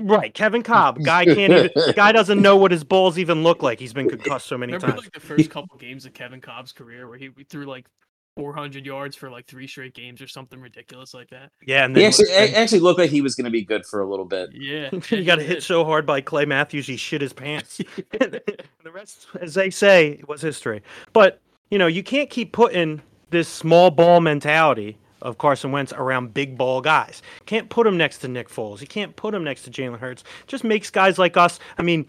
Right, 0.03 0.33
Kevin 0.33 0.63
Kolb. 0.63 1.03
Guy 1.03 1.25
can't 1.25 1.51
even. 1.53 1.69
guy 1.95 2.11
doesn't 2.11 2.41
know 2.41 2.57
what 2.57 2.71
his 2.71 2.83
balls 2.83 3.17
even 3.17 3.43
look 3.43 3.61
like. 3.63 3.79
He's 3.79 3.93
been 3.93 4.09
concussed 4.09 4.47
so 4.47 4.57
many 4.57 4.73
Remember 4.73 4.93
times. 4.95 5.03
like 5.03 5.13
the 5.13 5.19
first 5.19 5.49
couple 5.49 5.77
games 5.77 6.05
of 6.05 6.13
Kevin 6.13 6.41
Kolb's 6.41 6.71
career 6.71 7.07
where 7.07 7.17
he 7.17 7.29
threw 7.49 7.65
like 7.65 7.85
400 8.37 8.85
yards 8.85 9.15
for 9.15 9.29
like 9.29 9.45
three 9.45 9.67
straight 9.67 9.93
games 9.93 10.21
or 10.21 10.27
something 10.27 10.59
ridiculous 10.61 11.13
like 11.13 11.29
that. 11.31 11.51
Yeah, 11.65 11.83
and 11.85 11.95
He 11.95 12.01
then 12.03 12.09
actually, 12.11 12.29
a- 12.31 12.55
actually 12.57 12.79
looked 12.79 12.99
like 12.99 13.09
he 13.09 13.21
was 13.21 13.35
going 13.35 13.45
to 13.45 13.51
be 13.51 13.63
good 13.63 13.85
for 13.85 14.01
a 14.01 14.09
little 14.09 14.25
bit. 14.25 14.49
Yeah, 14.53 14.89
he 15.09 15.23
got 15.25 15.39
hit 15.39 15.63
so 15.63 15.83
hard 15.83 16.05
by 16.05 16.21
Clay 16.21 16.45
Matthews 16.45 16.87
he 16.87 16.95
shit 16.97 17.21
his 17.21 17.33
pants. 17.33 17.77
the 18.11 18.91
rest, 18.91 19.27
as 19.39 19.53
they 19.53 19.69
say, 19.69 20.21
was 20.27 20.41
history. 20.41 20.81
But 21.13 21.39
you 21.69 21.77
know, 21.77 21.87
you 21.87 22.03
can't 22.03 22.29
keep 22.29 22.51
putting 22.53 23.01
this 23.31 23.47
small 23.47 23.91
ball 23.91 24.19
mentality 24.21 24.97
of 25.21 25.37
Carson 25.37 25.71
Wentz 25.71 25.93
around 25.93 26.33
big 26.33 26.57
ball 26.57 26.81
guys. 26.81 27.21
Can't 27.45 27.69
put 27.69 27.85
him 27.85 27.97
next 27.97 28.19
to 28.19 28.27
Nick 28.27 28.49
Foles. 28.49 28.81
You 28.81 28.87
can't 28.87 29.15
put 29.15 29.33
him 29.33 29.43
next 29.43 29.63
to 29.63 29.71
Jalen 29.71 29.99
Hurts. 29.99 30.23
Just 30.47 30.63
makes 30.63 30.89
guys 30.89 31.17
like 31.17 31.37
us. 31.37 31.59
I 31.77 31.83
mean, 31.83 32.05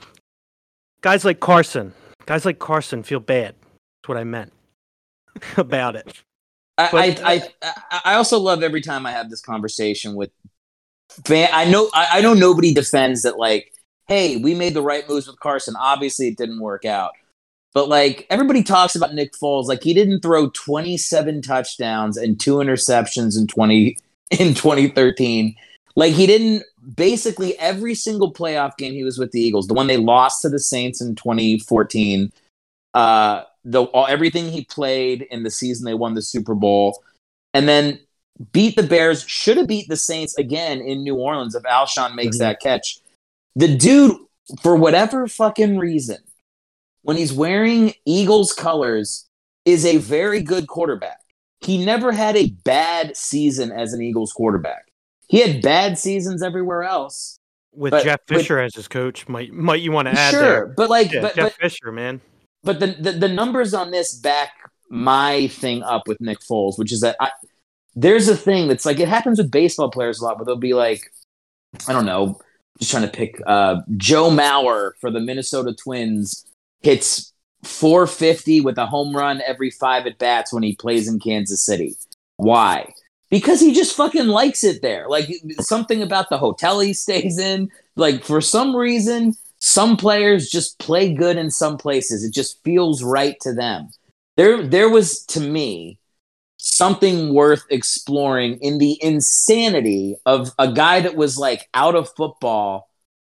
guys 1.00 1.24
like 1.24 1.40
Carson. 1.40 1.92
Guys 2.26 2.44
like 2.44 2.58
Carson 2.58 3.02
feel 3.02 3.20
bad. 3.20 3.54
That's 3.54 4.08
what 4.08 4.18
I 4.18 4.24
meant 4.24 4.52
about 5.56 5.96
it. 5.96 6.22
I, 6.78 7.16
I, 7.24 7.42
I, 7.62 8.00
I 8.04 8.14
also 8.14 8.38
love 8.38 8.62
every 8.62 8.80
time 8.80 9.06
I 9.06 9.12
have 9.12 9.28
this 9.28 9.42
conversation 9.42 10.14
with 10.14 10.30
fan. 11.26 11.48
I 11.52 11.66
know, 11.66 11.90
I, 11.94 12.18
I 12.18 12.20
know 12.22 12.34
nobody 12.34 12.72
defends 12.72 13.22
that. 13.22 13.38
Like, 13.38 13.72
hey, 14.08 14.38
we 14.38 14.54
made 14.54 14.74
the 14.74 14.82
right 14.82 15.06
moves 15.08 15.26
with 15.26 15.38
Carson. 15.40 15.74
Obviously, 15.78 16.28
it 16.28 16.36
didn't 16.36 16.60
work 16.60 16.84
out. 16.84 17.12
But 17.74 17.88
like 17.88 18.26
everybody 18.28 18.62
talks 18.62 18.94
about 18.94 19.14
Nick 19.14 19.32
Foles, 19.32 19.66
like 19.66 19.82
he 19.82 19.94
didn't 19.94 20.20
throw 20.20 20.50
27 20.50 21.42
touchdowns 21.42 22.16
and 22.16 22.38
two 22.38 22.56
interceptions 22.56 23.38
in 23.38 23.46
20 23.46 23.96
in 24.30 24.54
2013. 24.54 25.54
Like 25.94 26.14
he 26.14 26.26
didn't 26.26 26.64
basically 26.96 27.58
every 27.58 27.94
single 27.94 28.32
playoff 28.32 28.76
game 28.76 28.92
he 28.92 29.04
was 29.04 29.18
with 29.18 29.32
the 29.32 29.40
Eagles, 29.40 29.68
the 29.68 29.74
one 29.74 29.86
they 29.86 29.96
lost 29.96 30.42
to 30.42 30.48
the 30.48 30.58
Saints 30.58 31.00
in 31.00 31.14
2014, 31.14 32.32
uh 32.94 33.42
the 33.64 33.84
all, 33.84 34.06
everything 34.06 34.48
he 34.48 34.64
played 34.64 35.22
in 35.30 35.42
the 35.44 35.50
season 35.50 35.84
they 35.84 35.94
won 35.94 36.14
the 36.14 36.22
Super 36.22 36.54
Bowl, 36.54 37.02
and 37.54 37.68
then 37.68 37.98
beat 38.52 38.76
the 38.76 38.82
Bears. 38.82 39.24
Should 39.24 39.56
have 39.56 39.68
beat 39.68 39.88
the 39.88 39.96
Saints 39.96 40.36
again 40.36 40.80
in 40.80 41.02
New 41.02 41.14
Orleans 41.14 41.54
if 41.54 41.62
Alshon 41.62 42.14
makes 42.14 42.38
that 42.38 42.60
catch. 42.60 42.98
The 43.54 43.76
dude, 43.76 44.16
for 44.62 44.74
whatever 44.76 45.28
fucking 45.28 45.78
reason, 45.78 46.18
when 47.02 47.16
he's 47.16 47.32
wearing 47.32 47.94
Eagles 48.06 48.52
colors, 48.52 49.28
is 49.64 49.84
a 49.84 49.98
very 49.98 50.42
good 50.42 50.66
quarterback. 50.66 51.18
He 51.60 51.84
never 51.84 52.10
had 52.10 52.36
a 52.36 52.50
bad 52.64 53.16
season 53.16 53.70
as 53.70 53.92
an 53.92 54.02
Eagles 54.02 54.32
quarterback. 54.32 54.88
He 55.28 55.40
had 55.40 55.62
bad 55.62 55.98
seasons 55.98 56.42
everywhere 56.42 56.82
else. 56.82 57.38
With 57.74 57.94
Jeff 58.02 58.20
Fisher 58.26 58.58
as 58.58 58.74
his 58.74 58.86
coach, 58.86 59.28
might 59.28 59.52
might 59.52 59.80
you 59.80 59.92
want 59.92 60.06
to 60.08 60.12
add 60.12 60.30
sure, 60.32 60.42
there? 60.42 60.66
but 60.76 60.90
like, 60.90 61.10
Yeah, 61.10 61.22
but, 61.22 61.34
Jeff 61.34 61.44
but 61.44 61.52
Fisher, 61.54 61.90
man. 61.90 62.20
but 62.62 62.80
the, 62.80 62.88
the 62.88 63.12
the 63.12 63.28
numbers 63.28 63.72
on 63.72 63.90
this 63.90 64.14
back 64.14 64.50
my 64.90 65.46
thing 65.46 65.82
up 65.82 66.06
with 66.06 66.20
Nick 66.20 66.40
Foles, 66.40 66.78
which 66.78 66.92
is 66.92 67.00
that 67.00 67.16
I 67.18 67.30
there's 67.94 68.28
a 68.28 68.36
thing 68.36 68.68
that's 68.68 68.84
like 68.84 69.00
it 69.00 69.08
happens 69.08 69.38
with 69.38 69.50
baseball 69.50 69.90
players 69.90 70.20
a 70.20 70.24
lot, 70.24 70.36
but 70.36 70.44
they'll 70.44 70.56
be 70.56 70.74
like, 70.74 71.10
I 71.88 71.94
don't 71.94 72.04
know, 72.04 72.38
just 72.78 72.90
trying 72.90 73.04
to 73.04 73.08
pick 73.08 73.40
uh, 73.46 73.80
Joe 73.96 74.28
Mauer 74.28 74.92
for 75.00 75.10
the 75.10 75.20
Minnesota 75.20 75.72
Twins 75.74 76.44
hits 76.82 77.32
450 77.64 78.60
with 78.60 78.78
a 78.78 78.86
home 78.86 79.16
run 79.16 79.40
every 79.46 79.70
five 79.70 80.06
at 80.06 80.18
bats 80.18 80.52
when 80.52 80.62
he 80.62 80.74
plays 80.74 81.08
in 81.08 81.20
Kansas 81.20 81.64
City. 81.64 81.94
Why? 82.36 82.92
Because 83.30 83.60
he 83.60 83.72
just 83.72 83.96
fucking 83.96 84.26
likes 84.26 84.64
it 84.64 84.82
there. 84.82 85.08
Like 85.08 85.30
something 85.60 86.02
about 86.02 86.28
the 86.28 86.38
hotel 86.38 86.80
he 86.80 86.92
stays 86.92 87.38
in. 87.38 87.70
Like 87.96 88.24
for 88.24 88.40
some 88.40 88.74
reason, 88.74 89.34
some 89.58 89.96
players 89.96 90.50
just 90.50 90.78
play 90.78 91.14
good 91.14 91.36
in 91.36 91.50
some 91.50 91.78
places. 91.78 92.24
It 92.24 92.32
just 92.32 92.62
feels 92.64 93.02
right 93.02 93.36
to 93.42 93.52
them. 93.52 93.90
There, 94.36 94.66
there 94.66 94.90
was 94.90 95.24
to 95.26 95.40
me 95.40 95.98
something 96.56 97.34
worth 97.34 97.64
exploring 97.70 98.58
in 98.60 98.78
the 98.78 98.98
insanity 99.02 100.16
of 100.26 100.52
a 100.58 100.72
guy 100.72 101.00
that 101.00 101.16
was 101.16 101.36
like 101.36 101.68
out 101.74 101.94
of 101.94 102.14
football 102.14 102.88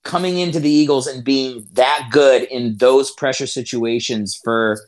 coming 0.05 0.39
into 0.39 0.61
the 0.61 0.71
Eagles 0.71 1.07
and 1.07 1.25
being 1.25 1.67
that 1.73 2.09
good 2.11 2.43
in 2.45 2.77
those 2.79 3.11
pressure 3.13 3.47
situations 3.47 4.39
for 4.43 4.79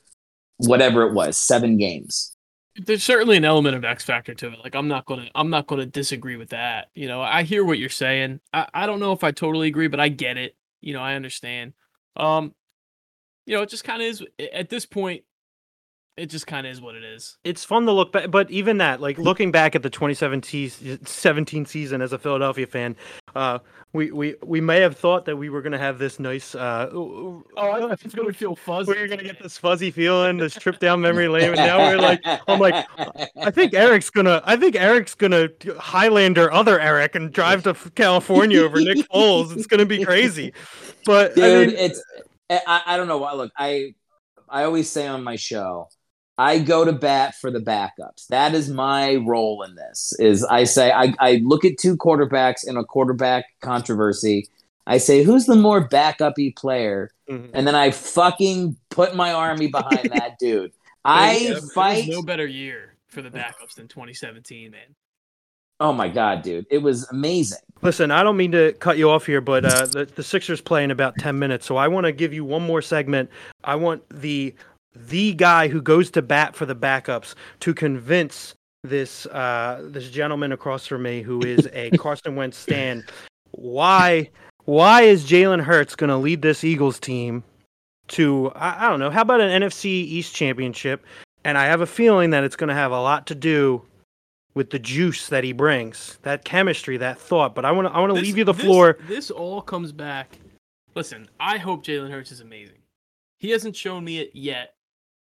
whatever 0.59 1.03
it 1.03 1.15
was, 1.15 1.39
seven 1.39 1.77
games. 1.77 2.35
there's 2.77 3.05
certainly 3.05 3.37
an 3.37 3.45
element 3.45 3.77
of 3.77 3.85
X 3.85 4.05
factor 4.05 4.35
to 4.35 4.49
it. 4.53 4.59
Like 4.63 4.75
I'm 4.75 4.89
not 4.89 5.07
gonna 5.07 5.29
I'm 5.35 5.51
not 5.51 5.67
gonna 5.67 5.87
disagree 5.87 6.37
with 6.37 6.51
that. 6.51 6.91
You 6.95 7.07
know, 7.09 7.21
I 7.23 7.45
hear 7.45 7.65
what 7.65 7.79
you're 7.79 7.89
saying. 7.89 8.41
I, 8.53 8.67
I 8.75 8.87
don't 8.87 9.01
know 9.01 9.13
if 9.13 9.23
I 9.23 9.31
totally 9.31 9.69
agree, 9.69 9.89
but 9.89 10.01
I 10.01 10.09
get 10.09 10.37
it. 10.37 10.57
You 10.81 10.93
know, 10.93 11.01
I 11.01 11.15
understand. 11.15 11.75
Um, 12.17 12.55
you 13.47 13.55
know, 13.55 13.63
it 13.63 13.69
just 13.69 13.85
kind 13.85 14.03
of 14.03 14.09
is 14.09 14.25
at 14.53 14.69
this 14.69 14.87
point. 14.87 15.25
It 16.17 16.27
just 16.27 16.47
kind 16.47 16.65
of 16.65 16.73
is 16.73 16.81
what 16.81 16.95
it 16.95 17.03
is. 17.03 17.39
it's 17.43 17.65
fun 17.65 17.87
to 17.87 17.93
look 17.93 18.13
back, 18.13 18.31
but 18.31 18.49
even 18.49 18.79
that, 18.79 19.01
like 19.01 19.19
looking 19.19 19.51
back 19.51 19.75
at 19.75 19.83
the 19.83 19.91
2017 19.91 21.67
season 21.67 22.03
as 22.03 22.13
a 22.13 22.19
Philadelphia 22.19 22.69
fan, 22.69 22.95
uh, 23.35 23.59
we, 23.93 24.13
we 24.13 24.37
we 24.45 24.61
may 24.61 24.79
have 24.81 24.97
thought 24.97 25.25
that 25.25 25.37
we 25.37 25.49
were 25.49 25.61
gonna 25.61 25.79
have 25.79 25.99
this 25.99 26.21
nice. 26.21 26.55
Uh, 26.55 26.89
oh, 26.93 27.43
I 27.57 27.81
don't 27.81 27.89
know 27.89 27.95
if 27.95 28.05
it's 28.05 28.15
gonna 28.15 28.33
feel 28.33 28.55
fuzzy. 28.55 28.93
we're 28.93 29.09
gonna 29.09 29.25
get 29.25 29.43
this 29.43 29.59
fuzzy 29.59 29.91
feeling, 29.91 30.37
this 30.37 30.55
trip 30.55 30.79
down 30.79 31.01
memory 31.01 31.27
lane, 31.27 31.49
and 31.49 31.57
now 31.57 31.79
we're 31.79 31.99
like, 31.99 32.21
I'm 32.49 32.61
like, 32.61 32.87
I 33.37 33.51
think 33.51 33.75
Eric's 33.75 34.11
gonna, 34.11 34.41
I 34.45 34.55
think 34.57 34.77
Eric's 34.77 35.17
gonna 35.17 35.49
Highlander 35.81 36.53
other 36.53 36.79
Eric 36.79 37.17
and 37.17 37.33
drive 37.33 37.65
to 37.65 37.75
California 37.97 38.61
over 38.63 38.81
Nick 38.81 38.99
Foles. 39.13 39.57
It's 39.57 39.67
gonna 39.67 39.85
be 39.87 40.05
crazy, 40.05 40.53
but 41.07 41.35
dude 41.35 41.45
I 41.45 41.67
mean, 41.67 41.77
it's 41.77 42.01
I, 42.51 42.83
I 42.87 42.97
don't 42.97 43.09
know 43.09 43.19
why 43.19 43.33
look 43.33 43.51
i 43.57 43.95
i 44.51 44.65
always 44.65 44.91
say 44.91 45.07
on 45.07 45.25
my 45.25 45.37
show 45.37 45.89
i 46.39 46.59
go 46.59 46.85
to 46.85 46.93
bat 46.93 47.35
for 47.41 47.51
the 47.51 47.61
backups. 47.61 48.27
That 48.29 48.55
is 48.55 48.69
my 48.69 49.17
role 49.17 49.63
in 49.63 49.75
this 49.77 50.13
is 50.19 50.45
i 50.45 50.65
say 50.65 50.91
i, 50.93 51.15
I 51.21 51.41
look 51.45 51.65
at 51.65 51.79
two 51.79 51.97
quarterbacks 51.97 52.67
in 52.67 52.77
a 52.77 52.85
quarterback 52.85 53.45
controversy. 53.61 54.49
I 54.87 54.99
say 54.99 55.23
who's 55.23 55.47
the 55.47 55.57
more 55.57 55.87
backup-y 55.89 56.53
player? 56.57 57.11
Mhm. 57.31 57.51
and 57.55 57.67
then 57.67 57.75
i 57.75 57.91
fucking 57.91 58.77
put 58.91 59.15
my 59.17 59.33
army 59.33 59.69
behind 59.69 60.11
that 60.15 60.37
dude. 60.41 60.73
I 61.05 61.47
There 61.49 61.61
fight 61.75 62.05
no 62.09 62.23
better 62.23 62.47
year 62.47 62.95
for 63.09 63.23
the 63.23 63.31
backups 63.31 63.75
than 63.77 63.89
2017, 63.89 64.71
man. 64.71 64.81
oh 65.81 65.93
my 65.93 66.09
god 66.09 66.43
dude. 66.43 66.67
It 66.71 66.79
was 66.79 67.09
amazing. 67.11 67.59
Listen, 67.83 68.11
I 68.11 68.23
don't 68.23 68.37
mean 68.37 68.53
to 68.53 68.73
cut 68.75 68.97
you 68.99 69.11
off 69.11 69.27
here, 69.27 69.41
but 69.43 69.65
uh, 69.67 69.85
the, 69.87 70.05
the 70.07 70.23
Sixers 70.23 70.61
play 70.63 70.83
in 70.85 70.91
about 70.91 71.15
10 71.19 71.39
minutes, 71.39 71.67
so 71.67 71.77
I 71.77 71.89
want 71.89 72.07
to 72.07 72.13
give 72.13 72.33
you 72.33 72.43
one 72.45 72.63
more 72.63 72.81
segment. 72.81 73.29
I 73.63 73.75
want 73.77 74.03
the 74.09 74.55
the 74.95 75.35
guy 75.35 75.69
who 75.69 75.81
goes 75.81 76.11
to 76.13 76.23
bat 76.23 76.55
for 76.55 76.67
the 76.67 76.77
backups 76.77 77.35
to 77.61 77.75
convince 77.75 78.55
this 78.83 79.27
uh, 79.27 79.81
this 79.85 80.11
gentleman 80.11 80.53
across 80.53 80.87
from 80.87 81.03
me, 81.03 81.23
who 81.23 81.41
is 81.41 81.69
a 81.73 81.91
Carson 81.99 82.37
Wentz 82.37 82.57
stan, 82.57 83.05
why 83.53 84.31
why 84.65 85.03
is 85.03 85.25
Jalen 85.25 85.63
Hurts 85.63 85.95
going 85.97 86.11
to 86.11 86.17
lead 86.17 86.43
this 86.43 86.65
Eagles 86.65 86.99
team 87.01 87.43
to 88.09 88.53
I, 88.55 88.87
I 88.87 88.91
don't 88.91 89.01
know, 89.01 89.11
how 89.11 89.23
about 89.23 89.41
an 89.41 89.63
NFC 89.63 89.87
East 89.87 90.35
championship? 90.35 91.05
And 91.45 91.59
I 91.59 91.67
have 91.67 91.81
a 91.81 91.87
feeling 91.87 92.31
that 92.31 92.45
it's 92.45 92.57
going 92.57 92.69
to 92.69 92.75
have 92.75 92.93
a 92.93 93.01
lot 93.01 93.27
to 93.27 93.35
do 93.35 93.83
with 94.55 94.71
the 94.71 94.79
juice 94.79 95.29
that 95.29 95.45
he 95.45 95.53
brings, 95.53 96.19
that 96.23 96.45
chemistry, 96.45 96.97
that 96.97 97.19
thought. 97.19 97.55
But 97.55 97.65
I 97.65 97.73
want 97.73 97.89
to 97.89 97.95
I 97.95 98.01
want 98.01 98.15
to 98.15 98.21
leave 98.21 98.39
you 98.39 98.45
the 98.45 98.53
this- 98.53 98.65
floor. 98.65 98.99
This 99.09 99.31
all 99.31 99.61
comes 99.61 99.93
back. 99.93 100.39
Listen, 100.95 101.29
I 101.41 101.59
hope 101.59 101.85
Jalen 101.85 102.11
Hurts 102.11 102.31
is 102.31 102.41
amazing. 102.41 102.79
He 103.39 103.51
hasn't 103.51 103.75
shown 103.75 104.05
me 104.05 104.19
it 104.21 104.31
yet. 104.33 104.74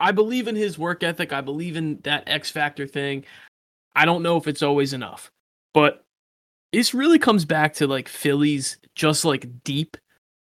I 0.03 0.11
believe 0.11 0.49
in 0.49 0.57
his 0.57 0.77
work 0.77 1.05
ethic. 1.05 1.33
I 1.33 1.41
believe 1.41 1.77
in 1.77 2.01
that 2.03 2.25
X 2.27 2.51
factor 2.51 2.89
thing. 2.89 3.25
I 3.95 4.05
don't 4.05 4.23
know 4.23 4.37
if 4.37 4.49
it's 4.49 4.63
always 4.63 4.93
enough, 4.93 5.31
but 5.73 6.05
this 6.73 6.93
really 6.93 7.21
comes 7.21 7.45
back 7.45 7.75
to 7.75 7.87
like 7.87 8.09
Philly's 8.09 8.79
just 8.97 9.25
like 9.25 9.63
deep, 9.63 9.97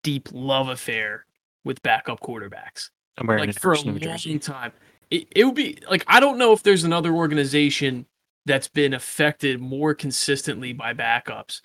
deep 0.05 0.29
love 0.31 0.69
affair 0.69 1.27
with 1.65 1.83
backup 1.83 2.21
quarterbacks 2.21 2.91
I'm 3.19 3.27
wearing 3.27 3.47
like 3.49 3.59
for 3.59 3.73
a 3.73 3.81
long 3.81 4.39
time. 4.39 4.73
It, 5.11 5.27
it 5.35 5.45
would 5.45 5.57
be 5.57 5.79
like 5.91 6.05
I 6.07 6.21
don't 6.21 6.39
know 6.39 6.53
if 6.53 6.63
there's 6.63 6.85
another 6.85 7.13
organization 7.13 8.07
that's 8.47 8.69
been 8.69 8.95
affected 8.95 9.61
more 9.61 9.95
consistently 9.95 10.73
by 10.73 10.95
backups 10.95 11.61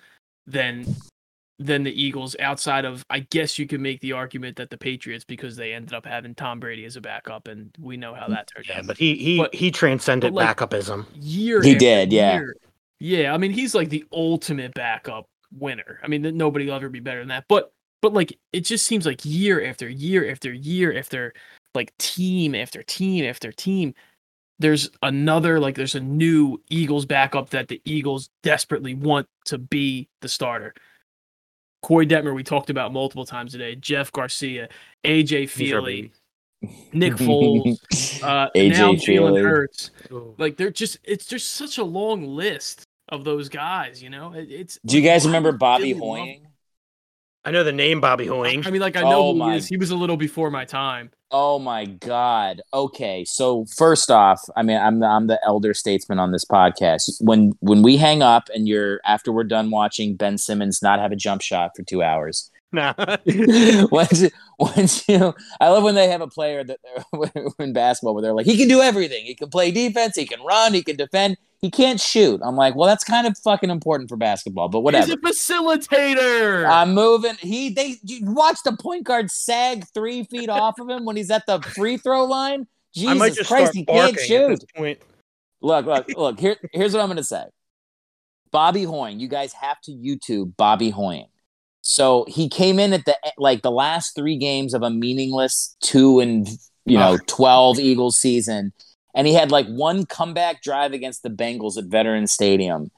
than 0.46 0.86
than 1.58 1.82
the 1.84 2.02
Eagles 2.02 2.36
outside 2.38 2.84
of 2.84 3.04
I 3.08 3.20
guess 3.20 3.58
you 3.58 3.66
could 3.66 3.80
make 3.80 4.00
the 4.00 4.12
argument 4.12 4.56
that 4.56 4.68
the 4.68 4.76
Patriots 4.76 5.24
because 5.24 5.56
they 5.56 5.72
ended 5.72 5.94
up 5.94 6.04
having 6.04 6.34
Tom 6.34 6.60
Brady 6.60 6.84
as 6.84 6.96
a 6.96 7.00
backup 7.00 7.48
and 7.48 7.70
we 7.80 7.96
know 7.96 8.14
how 8.14 8.28
that 8.28 8.48
turned 8.54 8.66
Yeah, 8.68 8.80
out. 8.80 8.86
but 8.86 8.98
he 8.98 9.14
he 9.16 9.38
But- 9.38 9.54
he 9.54 9.70
transcended 9.70 10.34
like- 10.34 10.54
backupism. 10.56 11.06
year 11.14 11.62
He 11.62 11.74
did, 11.74 12.12
yeah. 12.12 12.34
year- 12.34 12.56
Yeah, 13.00 13.32
I 13.34 13.38
mean 13.38 13.52
he's 13.52 13.74
like 13.74 13.88
the 13.88 14.04
ultimate 14.12 14.74
backup 14.74 15.26
winner. 15.50 15.98
I 16.02 16.08
mean 16.08 16.22
nobody 16.36 16.66
will 16.66 16.74
ever 16.74 16.90
be 16.90 17.00
better 17.00 17.20
than 17.20 17.28
that. 17.28 17.44
But 17.48 17.72
but 18.02 18.12
like 18.12 18.38
it 18.52 18.60
just 18.60 18.86
seems 18.86 19.06
like 19.06 19.24
year 19.24 19.64
after 19.64 19.88
year 19.88 20.30
after 20.30 20.52
year 20.52 20.96
after 20.96 21.32
like 21.74 21.96
team 21.96 22.54
after 22.54 22.82
team 22.82 23.24
after 23.24 23.50
team 23.50 23.94
there's 24.58 24.90
another 25.02 25.58
like 25.60 25.74
there's 25.74 25.94
a 25.94 26.00
new 26.00 26.60
Eagles 26.70 27.04
backup 27.06 27.50
that 27.50 27.68
the 27.68 27.80
Eagles 27.84 28.30
desperately 28.42 28.94
want 28.94 29.26
to 29.46 29.58
be 29.58 30.08
the 30.22 30.28
starter. 30.28 30.74
Corey 31.86 32.04
Detmer 32.04 32.34
we 32.34 32.42
talked 32.42 32.68
about 32.68 32.92
multiple 32.92 33.24
times 33.24 33.52
today, 33.52 33.76
Jeff 33.76 34.10
Garcia, 34.10 34.68
AJ 35.04 35.28
These 35.28 35.52
Feeley. 35.52 36.10
Nick 36.92 37.12
Foles, 37.14 37.78
uh, 38.24 38.50
AJ 38.56 38.70
now 38.72 38.92
Jalen 38.94 39.06
Feeley. 39.06 39.42
Hurts. 39.44 39.90
Like 40.36 40.56
they're 40.56 40.72
just 40.72 40.98
it's 41.04 41.26
just 41.26 41.50
such 41.50 41.78
a 41.78 41.84
long 41.84 42.26
list 42.26 42.82
of 43.10 43.22
those 43.22 43.48
guys. 43.48 44.02
You 44.02 44.10
know, 44.10 44.32
It- 44.32 44.50
it's. 44.50 44.80
Do 44.84 44.96
you 44.96 45.02
guys 45.08 45.24
remember 45.26 45.52
Bobby 45.52 45.92
Philly 45.92 45.94
love 45.94 46.00
Hoying? 46.00 46.46
I 47.46 47.52
know 47.52 47.62
the 47.62 47.72
name 47.72 48.00
Bobby 48.00 48.26
Hoying. 48.26 48.66
I 48.66 48.70
mean, 48.70 48.80
like 48.80 48.96
I 48.96 49.02
know 49.02 49.28
Oh 49.28 49.32
who 49.32 49.38
my- 49.38 49.52
he 49.52 49.58
is. 49.58 49.68
He 49.68 49.76
was 49.76 49.90
a 49.90 49.96
little 49.96 50.16
before 50.16 50.50
my 50.50 50.64
time. 50.64 51.10
Oh 51.30 51.58
my 51.58 51.84
God. 51.86 52.60
Okay, 52.74 53.24
so 53.24 53.64
first 53.76 54.10
off, 54.10 54.42
I 54.56 54.62
mean, 54.62 54.76
I'm 54.78 55.00
the, 55.00 55.06
I'm 55.06 55.26
the 55.28 55.40
elder 55.44 55.74
statesman 55.74 56.18
on 56.18 56.32
this 56.32 56.44
podcast. 56.44 57.10
When 57.20 57.52
when 57.60 57.82
we 57.82 57.96
hang 57.96 58.22
up 58.22 58.48
and 58.54 58.66
you're 58.68 59.00
after 59.04 59.32
we're 59.32 59.44
done 59.44 59.70
watching 59.70 60.16
Ben 60.16 60.38
Simmons 60.38 60.82
not 60.82 60.98
have 61.00 61.12
a 61.12 61.16
jump 61.16 61.40
shot 61.40 61.70
for 61.76 61.82
two 61.84 62.02
hours, 62.02 62.50
Nah. 62.72 62.94
once, 63.90 64.24
once 64.58 65.08
you, 65.08 65.34
I 65.60 65.68
love 65.68 65.82
when 65.84 65.94
they 65.94 66.08
have 66.08 66.20
a 66.20 66.26
player 66.26 66.64
that 66.64 66.78
in 67.58 67.72
basketball 67.72 68.14
where 68.14 68.22
they're 68.22 68.32
like, 68.34 68.46
he 68.46 68.56
can 68.56 68.68
do 68.68 68.80
everything. 68.80 69.24
He 69.24 69.34
can 69.34 69.48
play 69.48 69.70
defense. 69.70 70.16
He 70.16 70.26
can 70.26 70.42
run. 70.42 70.74
He 70.74 70.82
can 70.82 70.96
defend. 70.96 71.36
He 71.66 71.70
can't 71.72 72.00
shoot. 72.00 72.40
I'm 72.44 72.54
like, 72.54 72.76
well, 72.76 72.86
that's 72.86 73.02
kind 73.02 73.26
of 73.26 73.36
fucking 73.38 73.70
important 73.70 74.08
for 74.08 74.16
basketball, 74.16 74.68
but 74.68 74.82
whatever. 74.82 75.06
He's 75.06 75.14
a 75.14 75.16
facilitator. 75.16 76.64
I'm 76.64 76.94
moving. 76.94 77.34
He 77.40 77.70
they 77.70 77.96
you 78.04 78.20
watch 78.22 78.58
the 78.64 78.76
point 78.76 79.02
guard 79.02 79.32
sag 79.32 79.84
three 79.92 80.22
feet 80.22 80.48
off 80.48 80.78
of 80.78 80.88
him 80.88 81.04
when 81.04 81.16
he's 81.16 81.28
at 81.28 81.44
the 81.46 81.60
free 81.60 81.96
throw 81.96 82.24
line. 82.24 82.68
Jesus 82.94 83.48
Christ, 83.48 83.74
he 83.74 83.84
can't 83.84 84.16
shoot. 84.16 84.62
Look, 85.60 85.86
look, 85.86 86.06
look. 86.16 86.38
Here, 86.38 86.56
here's 86.72 86.94
what 86.94 87.02
I'm 87.02 87.08
gonna 87.08 87.24
say. 87.24 87.46
Bobby 88.52 88.84
Hoying, 88.84 89.18
you 89.18 89.26
guys 89.26 89.52
have 89.54 89.80
to 89.80 89.90
YouTube 89.90 90.56
Bobby 90.56 90.90
Hoying. 90.90 91.26
So 91.80 92.26
he 92.28 92.48
came 92.48 92.78
in 92.78 92.92
at 92.92 93.06
the 93.06 93.16
like 93.38 93.62
the 93.62 93.72
last 93.72 94.14
three 94.14 94.36
games 94.36 94.72
of 94.72 94.84
a 94.84 94.90
meaningless 94.90 95.74
two 95.80 96.20
and 96.20 96.46
you 96.84 96.96
know 96.96 97.18
twelve 97.26 97.80
Eagles 97.80 98.16
season, 98.16 98.72
and 99.16 99.26
he 99.26 99.34
had 99.34 99.50
like 99.50 99.66
one 99.66 100.06
comeback 100.06 100.62
drive 100.62 100.92
against 100.92 101.24
the 101.24 101.30
Bengals 101.30 101.76
at 101.76 101.86
Veterans 101.86 102.30
Stadium. 102.30 102.92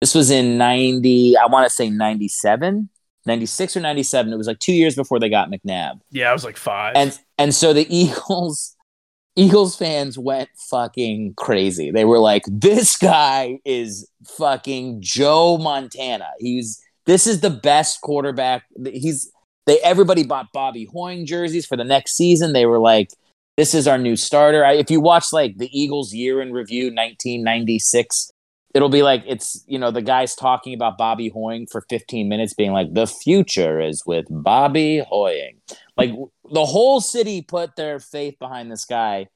This 0.00 0.14
was 0.14 0.30
in 0.30 0.56
ninety, 0.56 1.36
I 1.36 1.46
want 1.46 1.68
to 1.68 1.74
say 1.74 1.90
97, 1.90 2.88
96 3.26 3.76
or 3.76 3.80
ninety 3.80 4.02
seven. 4.02 4.32
It 4.32 4.36
was 4.36 4.46
like 4.46 4.58
two 4.60 4.72
years 4.72 4.94
before 4.94 5.18
they 5.18 5.28
got 5.28 5.50
McNabb 5.50 6.00
yeah, 6.10 6.30
I 6.30 6.32
was 6.32 6.44
like 6.44 6.56
five. 6.56 6.92
and 6.96 7.18
and 7.36 7.54
so 7.54 7.72
the 7.72 7.86
Eagles 7.94 8.76
Eagles 9.36 9.76
fans 9.76 10.16
went 10.16 10.48
fucking 10.70 11.34
crazy. 11.36 11.90
They 11.90 12.04
were 12.04 12.20
like, 12.20 12.44
"This 12.46 12.96
guy 12.96 13.58
is 13.64 14.08
fucking 14.38 15.00
Joe 15.00 15.58
Montana. 15.58 16.28
He's 16.38 16.80
this 17.06 17.26
is 17.26 17.40
the 17.40 17.50
best 17.50 18.00
quarterback. 18.00 18.64
He's 18.92 19.32
they 19.66 19.78
everybody 19.80 20.24
bought 20.24 20.52
Bobby 20.52 20.84
Hoying 20.84 21.26
jerseys 21.26 21.66
for 21.66 21.76
the 21.76 21.84
next 21.84 22.16
season. 22.16 22.52
They 22.52 22.66
were 22.66 22.78
like, 22.78 23.10
"This 23.56 23.74
is 23.74 23.86
our 23.86 23.98
new 23.98 24.16
starter." 24.16 24.64
I, 24.64 24.74
if 24.74 24.90
you 24.90 25.00
watch 25.00 25.32
like 25.32 25.58
the 25.58 25.70
Eagles 25.78 26.12
year 26.12 26.40
in 26.40 26.52
review, 26.52 26.84
1996. 26.86 28.30
It'll 28.74 28.88
be 28.88 29.02
like 29.02 29.22
it's 29.24 29.64
you 29.68 29.78
know 29.78 29.92
the 29.92 30.02
guys 30.02 30.34
talking 30.34 30.74
about 30.74 30.98
Bobby 30.98 31.28
Hoying 31.28 31.68
for 31.68 31.82
15 31.88 32.28
minutes, 32.28 32.54
being 32.54 32.72
like 32.72 32.92
the 32.92 33.06
future 33.06 33.80
is 33.80 34.02
with 34.04 34.26
Bobby 34.28 34.98
Hoying. 35.08 35.60
Like 35.96 36.10
the 36.50 36.64
whole 36.64 37.00
city 37.00 37.40
put 37.40 37.76
their 37.76 38.00
faith 38.00 38.36
behind 38.40 38.72
this 38.72 38.84
guy. 38.84 39.28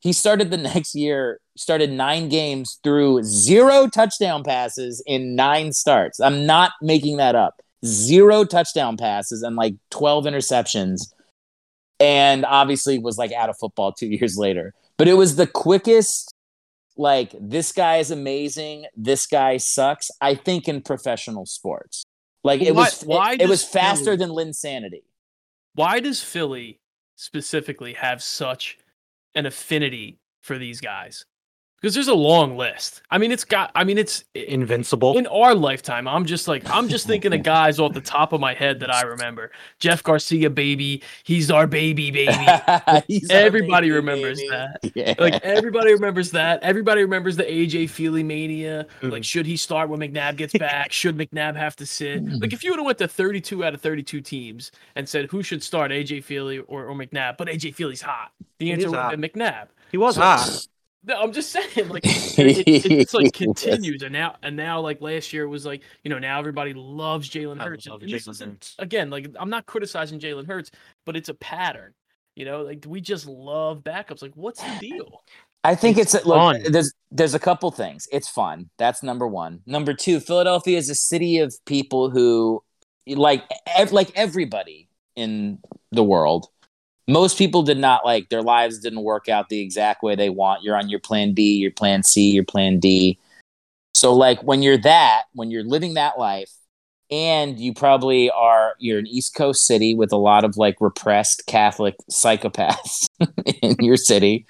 He 0.00 0.12
started 0.12 0.50
the 0.50 0.56
next 0.74 0.94
year, 0.94 1.40
started 1.56 1.90
nine 1.90 2.28
games 2.28 2.78
through 2.82 3.24
zero 3.24 3.88
touchdown 3.88 4.44
passes 4.44 5.02
in 5.06 5.34
nine 5.34 5.72
starts. 5.72 6.20
I'm 6.20 6.46
not 6.46 6.72
making 6.80 7.16
that 7.16 7.34
up. 7.34 7.60
Zero 7.84 8.44
touchdown 8.44 8.96
passes 8.96 9.42
and 9.42 9.56
like 9.56 9.74
12 9.90 10.24
interceptions. 10.24 11.12
And 12.00 12.44
obviously 12.44 12.98
was 12.98 13.18
like 13.18 13.32
out 13.32 13.48
of 13.50 13.56
football 13.58 13.92
two 13.92 14.06
years 14.18 14.36
later. 14.38 14.74
But 14.96 15.08
it 15.08 15.14
was 15.14 15.36
the 15.36 15.46
quickest, 15.46 16.32
like, 16.96 17.34
this 17.40 17.72
guy 17.72 17.96
is 17.98 18.10
amazing. 18.10 18.86
This 18.96 19.26
guy 19.26 19.56
sucks. 19.58 20.10
I 20.20 20.34
think 20.34 20.68
in 20.68 20.80
professional 20.82 21.46
sports. 21.46 22.04
Like 22.44 22.60
it 22.62 22.74
Why- 22.74 22.82
was 22.84 23.02
why 23.02 23.32
it, 23.34 23.42
it 23.42 23.48
was 23.48 23.64
faster 23.64 24.04
Philly- 24.04 24.16
than 24.16 24.30
Linsanity. 24.30 25.02
Why 25.74 26.00
does 26.00 26.22
Philly 26.22 26.80
specifically 27.16 27.92
have 27.94 28.22
such 28.22 28.78
an 29.34 29.46
affinity 29.46 30.18
for 30.40 30.58
these 30.58 30.80
guys? 30.80 31.24
Because 31.80 31.94
there's 31.94 32.08
a 32.08 32.14
long 32.14 32.56
list. 32.56 33.02
I 33.08 33.18
mean, 33.18 33.30
it's 33.30 33.44
got. 33.44 33.70
I 33.76 33.84
mean, 33.84 33.98
it's 33.98 34.24
Invincible. 34.34 35.16
in 35.16 35.28
our 35.28 35.54
lifetime. 35.54 36.08
I'm 36.08 36.24
just 36.24 36.48
like 36.48 36.68
I'm 36.68 36.88
just 36.88 37.06
thinking 37.06 37.32
of 37.32 37.44
guys 37.44 37.78
off 37.78 37.94
the 37.94 38.00
top 38.00 38.32
of 38.32 38.40
my 38.40 38.52
head 38.52 38.80
that 38.80 38.92
I 38.92 39.02
remember. 39.02 39.52
Jeff 39.78 40.02
Garcia, 40.02 40.50
baby, 40.50 41.02
he's 41.22 41.52
our 41.52 41.68
baby, 41.68 42.10
baby. 42.10 42.32
Everybody 43.30 43.86
baby, 43.88 43.90
remembers 43.92 44.38
baby. 44.40 44.48
that. 44.50 44.92
Yeah. 44.94 45.14
Like 45.18 45.40
everybody 45.44 45.92
remembers 45.92 46.32
that. 46.32 46.62
Everybody 46.64 47.02
remembers 47.02 47.36
the 47.36 47.44
AJ 47.44 47.84
Feeley 47.84 48.24
mania. 48.24 48.86
Mhm. 49.00 49.12
Like, 49.12 49.24
should 49.24 49.46
he 49.46 49.56
start 49.56 49.88
when 49.88 50.00
McNabb 50.00 50.36
gets 50.36 50.52
back? 50.58 50.90
should 50.92 51.16
McNabb 51.16 51.54
have 51.56 51.76
to 51.76 51.86
sit? 51.86 52.24
Mm-hmm. 52.24 52.38
Like, 52.38 52.52
if 52.52 52.64
you 52.64 52.70
would 52.72 52.78
have 52.80 52.86
went 52.86 52.98
to 52.98 53.08
32 53.08 53.64
out 53.64 53.74
of 53.74 53.80
32 53.80 54.20
teams 54.20 54.72
and 54.96 55.08
said 55.08 55.26
who 55.30 55.42
should 55.44 55.62
start, 55.62 55.90
AJ 55.92 56.24
Feeley 56.24 56.58
or, 56.66 56.86
or 56.86 56.94
McNabb, 56.96 57.36
but 57.36 57.48
AJ 57.48 57.76
Feeley's 57.76 58.02
hot. 58.02 58.32
The 58.58 58.72
answer 58.72 58.90
would 58.90 58.98
have 58.98 59.10
been 59.12 59.20
McNabb. 59.30 59.68
he 59.92 59.96
was 59.98 60.16
So- 60.16 60.22
hot. 60.22 60.66
No, 61.04 61.20
I'm 61.20 61.32
just 61.32 61.50
saying, 61.50 61.88
like 61.88 62.02
it, 62.04 62.58
it, 62.66 62.84
it's 62.92 63.14
like 63.14 63.36
He 63.36 63.44
continues, 63.46 64.02
and 64.02 64.12
now 64.12 64.36
and 64.42 64.56
now, 64.56 64.80
like 64.80 65.00
last 65.00 65.32
year 65.32 65.48
was 65.48 65.64
like 65.64 65.82
you 66.02 66.10
know 66.10 66.18
now 66.18 66.38
everybody 66.38 66.74
loves 66.74 67.30
Jalen 67.30 67.60
I 67.60 67.64
Hurts. 67.64 67.86
love 67.86 68.02
and 68.02 68.10
Jalen 68.10 68.44
Hurts. 68.44 68.74
Again, 68.78 69.08
like 69.10 69.28
I'm 69.38 69.50
not 69.50 69.66
criticizing 69.66 70.18
Jalen 70.18 70.46
Hurts, 70.46 70.70
but 71.06 71.16
it's 71.16 71.28
a 71.28 71.34
pattern. 71.34 71.94
You 72.36 72.44
know, 72.44 72.62
like 72.62 72.84
we 72.86 73.00
just 73.00 73.26
love 73.26 73.82
backups. 73.82 74.22
Like, 74.22 74.34
what's 74.34 74.62
the 74.62 74.76
deal? 74.80 75.22
I 75.64 75.74
think 75.74 75.98
it's, 75.98 76.14
It's 76.14 76.24
look. 76.24 76.36
fun. 76.36 76.62
There's 76.70 76.92
there's 77.10 77.34
a 77.34 77.38
couple 77.38 77.70
things. 77.70 78.06
It's 78.12 78.28
fun. 78.28 78.70
That's 78.78 79.02
number 79.02 79.26
one. 79.26 79.60
Number 79.66 79.94
two, 79.94 80.20
Philadelphia 80.20 80.78
is 80.78 80.88
a 80.90 80.94
city 80.94 81.38
of 81.38 81.54
people 81.66 82.10
who 82.10 82.62
like 83.06 83.44
ev- 83.76 83.92
like 83.92 84.10
everybody 84.14 84.88
in 85.16 85.58
the 85.90 86.04
world. 86.04 86.48
Most 87.08 87.38
people 87.38 87.62
did 87.62 87.78
not 87.78 88.04
like 88.04 88.28
their 88.28 88.42
lives 88.42 88.78
didn't 88.78 89.02
work 89.02 89.28
out 89.28 89.48
the 89.48 89.60
exact 89.60 90.02
way 90.02 90.14
they 90.14 90.28
want. 90.28 90.62
You're 90.62 90.76
on 90.76 90.90
your 90.90 91.00
plan 91.00 91.32
B, 91.32 91.56
your 91.56 91.70
plan 91.70 92.02
C, 92.02 92.30
your 92.30 92.44
plan 92.44 92.78
D. 92.78 93.18
So 93.94 94.14
like 94.14 94.42
when 94.42 94.62
you're 94.62 94.78
that, 94.78 95.24
when 95.32 95.50
you're 95.50 95.64
living 95.64 95.94
that 95.94 96.18
life, 96.18 96.52
and 97.10 97.58
you 97.58 97.72
probably 97.72 98.30
are 98.30 98.74
you're 98.78 98.98
an 98.98 99.06
East 99.06 99.34
Coast 99.34 99.64
city 99.64 99.94
with 99.94 100.12
a 100.12 100.16
lot 100.16 100.44
of 100.44 100.56
like 100.56 100.76
repressed 100.80 101.46
Catholic 101.46 101.96
psychopaths 102.10 103.06
in 103.62 103.76
your 103.80 103.96
city. 103.96 104.46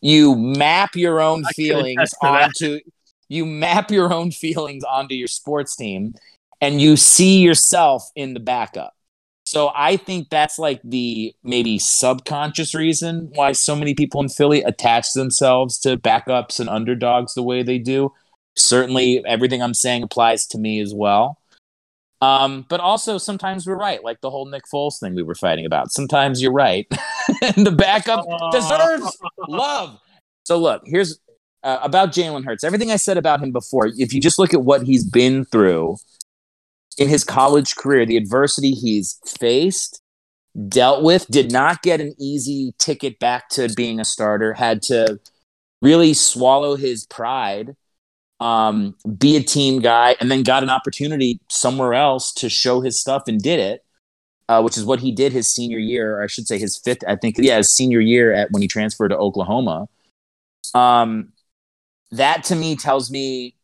You 0.00 0.36
map 0.36 0.94
your 0.96 1.20
own 1.20 1.44
I 1.46 1.52
feelings 1.52 1.96
attest 1.98 2.16
to 2.20 2.26
that. 2.26 2.44
onto 2.44 2.80
you 3.28 3.46
map 3.46 3.90
your 3.90 4.12
own 4.12 4.30
feelings 4.30 4.84
onto 4.84 5.14
your 5.14 5.28
sports 5.28 5.74
team 5.76 6.14
and 6.60 6.80
you 6.80 6.96
see 6.96 7.40
yourself 7.40 8.10
in 8.14 8.34
the 8.34 8.40
backup. 8.40 8.94
So 9.54 9.70
I 9.72 9.96
think 9.96 10.30
that's 10.30 10.58
like 10.58 10.80
the 10.82 11.32
maybe 11.44 11.78
subconscious 11.78 12.74
reason 12.74 13.30
why 13.36 13.52
so 13.52 13.76
many 13.76 13.94
people 13.94 14.20
in 14.20 14.28
Philly 14.28 14.62
attach 14.62 15.12
themselves 15.12 15.78
to 15.82 15.96
backups 15.96 16.58
and 16.58 16.68
underdogs 16.68 17.34
the 17.34 17.42
way 17.44 17.62
they 17.62 17.78
do. 17.78 18.12
Certainly 18.56 19.24
everything 19.24 19.62
I'm 19.62 19.72
saying 19.72 20.02
applies 20.02 20.44
to 20.48 20.58
me 20.58 20.80
as 20.80 20.92
well. 20.92 21.38
Um, 22.20 22.66
but 22.68 22.80
also 22.80 23.16
sometimes 23.16 23.64
we're 23.64 23.76
right, 23.76 24.02
like 24.02 24.20
the 24.22 24.30
whole 24.30 24.46
Nick 24.46 24.64
Foles 24.64 24.98
thing 24.98 25.14
we 25.14 25.22
were 25.22 25.36
fighting 25.36 25.66
about. 25.66 25.92
Sometimes 25.92 26.42
you're 26.42 26.50
right. 26.50 26.88
and 27.42 27.64
the 27.64 27.70
backup 27.70 28.26
deserves 28.50 29.16
love. 29.46 30.00
So 30.46 30.58
look, 30.58 30.82
here's 30.84 31.20
uh, 31.62 31.78
about 31.80 32.10
Jalen 32.10 32.44
Hurts. 32.44 32.64
Everything 32.64 32.90
I 32.90 32.96
said 32.96 33.18
about 33.18 33.40
him 33.40 33.52
before, 33.52 33.86
if 33.86 34.12
you 34.12 34.20
just 34.20 34.40
look 34.40 34.52
at 34.52 34.62
what 34.62 34.82
he's 34.82 35.04
been 35.04 35.44
through 35.44 35.96
in 36.98 37.08
his 37.08 37.24
college 37.24 37.76
career, 37.76 38.06
the 38.06 38.16
adversity 38.16 38.72
he's 38.72 39.18
faced, 39.38 40.00
dealt 40.68 41.02
with, 41.02 41.26
did 41.28 41.50
not 41.50 41.82
get 41.82 42.00
an 42.00 42.14
easy 42.18 42.74
ticket 42.78 43.18
back 43.18 43.48
to 43.50 43.68
being 43.74 44.00
a 44.00 44.04
starter, 44.04 44.52
had 44.52 44.82
to 44.82 45.18
really 45.82 46.14
swallow 46.14 46.76
his 46.76 47.06
pride, 47.06 47.76
um, 48.40 48.94
be 49.18 49.36
a 49.36 49.42
team 49.42 49.80
guy, 49.80 50.16
and 50.20 50.30
then 50.30 50.42
got 50.42 50.62
an 50.62 50.70
opportunity 50.70 51.40
somewhere 51.48 51.94
else 51.94 52.32
to 52.32 52.48
show 52.48 52.80
his 52.80 53.00
stuff 53.00 53.24
and 53.26 53.42
did 53.42 53.58
it. 53.58 53.80
Uh, 54.46 54.60
which 54.60 54.76
is 54.76 54.84
what 54.84 55.00
he 55.00 55.10
did 55.10 55.32
his 55.32 55.48
senior 55.48 55.78
year, 55.78 56.18
or 56.18 56.22
I 56.22 56.26
should 56.26 56.46
say 56.46 56.58
his 56.58 56.76
fifth, 56.76 57.02
I 57.08 57.16
think, 57.16 57.36
yeah, 57.38 57.56
his 57.56 57.70
senior 57.70 58.00
year 58.00 58.30
at 58.34 58.50
when 58.50 58.60
he 58.60 58.68
transferred 58.68 59.08
to 59.08 59.16
Oklahoma. 59.16 59.88
Um, 60.74 61.32
that 62.10 62.44
to 62.44 62.54
me 62.54 62.76
tells 62.76 63.10
me 63.10 63.54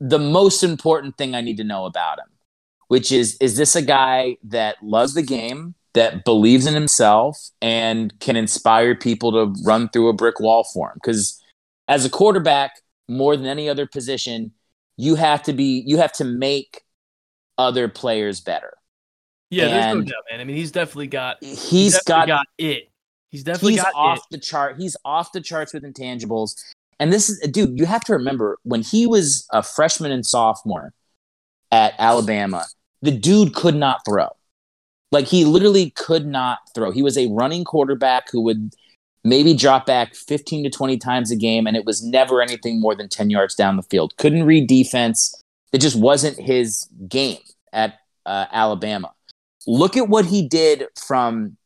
the 0.00 0.18
most 0.18 0.62
important 0.62 1.16
thing 1.16 1.34
I 1.34 1.40
need 1.40 1.56
to 1.58 1.64
know 1.64 1.86
about 1.86 2.18
him, 2.18 2.28
which 2.88 3.12
is 3.12 3.36
is 3.40 3.56
this 3.56 3.76
a 3.76 3.82
guy 3.82 4.36
that 4.44 4.76
loves 4.82 5.14
the 5.14 5.22
game, 5.22 5.74
that 5.94 6.24
believes 6.24 6.66
in 6.66 6.74
himself, 6.74 7.38
and 7.62 8.18
can 8.20 8.36
inspire 8.36 8.94
people 8.94 9.32
to 9.32 9.62
run 9.64 9.88
through 9.88 10.08
a 10.08 10.12
brick 10.12 10.40
wall 10.40 10.64
for 10.64 10.88
him? 10.90 10.98
Because 11.02 11.40
as 11.88 12.04
a 12.04 12.10
quarterback, 12.10 12.72
more 13.08 13.36
than 13.36 13.46
any 13.46 13.68
other 13.68 13.86
position, 13.86 14.52
you 14.96 15.14
have 15.14 15.42
to 15.44 15.52
be 15.52 15.82
you 15.86 15.98
have 15.98 16.12
to 16.14 16.24
make 16.24 16.82
other 17.58 17.88
players 17.88 18.40
better. 18.40 18.74
Yeah, 19.50 19.68
there's 19.68 19.94
no 19.94 20.02
doubt, 20.02 20.24
man. 20.30 20.40
I 20.40 20.44
mean, 20.44 20.56
he's 20.56 20.72
definitely 20.72 21.06
got 21.06 21.36
He's 21.40 21.70
he's 21.70 21.92
definitely 21.92 22.26
got 22.26 22.26
got 22.26 22.46
it. 22.58 22.90
He's 23.30 23.44
definitely 23.44 23.72
he's 23.72 23.82
got 23.82 23.94
off 23.94 24.18
it. 24.18 24.24
the 24.30 24.38
chart. 24.38 24.76
He's 24.78 24.96
off 25.04 25.32
the 25.32 25.40
charts 25.40 25.72
with 25.72 25.82
intangibles. 25.84 26.54
And 26.98 27.12
this 27.12 27.28
is, 27.28 27.40
dude, 27.50 27.78
you 27.78 27.86
have 27.86 28.04
to 28.04 28.12
remember 28.12 28.58
when 28.62 28.82
he 28.82 29.06
was 29.06 29.46
a 29.52 29.62
freshman 29.62 30.12
and 30.12 30.24
sophomore 30.24 30.92
at 31.72 31.94
Alabama, 31.98 32.66
the 33.02 33.10
dude 33.10 33.54
could 33.54 33.74
not 33.74 34.04
throw. 34.04 34.28
Like 35.12 35.26
he 35.26 35.44
literally 35.44 35.90
could 35.90 36.26
not 36.26 36.58
throw. 36.74 36.90
He 36.90 37.02
was 37.02 37.16
a 37.16 37.28
running 37.28 37.64
quarterback 37.64 38.30
who 38.30 38.40
would 38.42 38.74
maybe 39.22 39.54
drop 39.54 39.86
back 39.86 40.14
15 40.14 40.64
to 40.64 40.70
20 40.70 40.98
times 40.98 41.30
a 41.30 41.36
game, 41.36 41.66
and 41.66 41.76
it 41.76 41.84
was 41.84 42.04
never 42.04 42.42
anything 42.42 42.80
more 42.80 42.94
than 42.94 43.08
10 43.08 43.30
yards 43.30 43.54
down 43.54 43.76
the 43.76 43.82
field. 43.82 44.16
Couldn't 44.18 44.44
read 44.44 44.66
defense. 44.66 45.34
It 45.72 45.78
just 45.78 45.96
wasn't 45.96 46.38
his 46.38 46.88
game 47.08 47.38
at 47.72 47.94
uh, 48.26 48.46
Alabama. 48.52 49.12
Look 49.66 49.96
at 49.96 50.08
what 50.08 50.26
he 50.26 50.46
did 50.46 50.86
from 50.96 51.56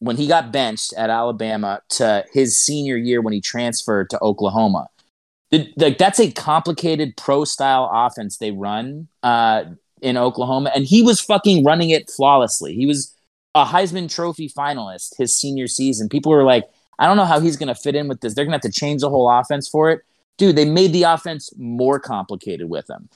when 0.00 0.16
he 0.16 0.26
got 0.26 0.52
benched 0.52 0.92
at 0.94 1.10
Alabama 1.10 1.80
to 1.90 2.24
his 2.32 2.60
senior 2.60 2.96
year 2.96 3.20
when 3.20 3.32
he 3.32 3.40
transferred 3.40 4.10
to 4.10 4.18
Oklahoma. 4.22 4.88
The- 5.50 5.72
like 5.76 5.98
that's 5.98 6.20
a 6.20 6.30
complicated 6.30 7.16
pro 7.16 7.44
style 7.44 7.90
offense 7.92 8.38
they 8.38 8.50
run 8.50 9.08
uh, 9.22 9.64
in 10.02 10.16
Oklahoma, 10.16 10.70
and 10.74 10.84
he 10.84 11.02
was 11.02 11.20
fucking 11.20 11.64
running 11.64 11.90
it 11.90 12.10
flawlessly. 12.10 12.74
He 12.74 12.86
was 12.86 13.14
a 13.54 13.64
Heisman 13.64 14.12
Trophy 14.14 14.48
finalist 14.48 15.16
his 15.16 15.34
senior 15.34 15.66
season. 15.66 16.08
People 16.08 16.30
were 16.32 16.44
like, 16.44 16.64
I 16.98 17.06
don't 17.06 17.16
know 17.16 17.24
how 17.24 17.40
he's 17.40 17.56
going 17.56 17.68
to 17.68 17.74
fit 17.74 17.94
in 17.94 18.06
with 18.08 18.20
this. 18.20 18.34
They're 18.34 18.44
going 18.44 18.58
to 18.58 18.64
have 18.66 18.72
to 18.72 18.80
change 18.80 19.00
the 19.00 19.08
whole 19.10 19.28
offense 19.30 19.68
for 19.68 19.90
it. 19.90 20.02
Dude, 20.36 20.54
they 20.54 20.64
made 20.64 20.92
the 20.92 21.04
offense 21.04 21.50
more 21.56 21.98
complicated 21.98 22.68
with 22.68 22.88
him. 22.88 23.08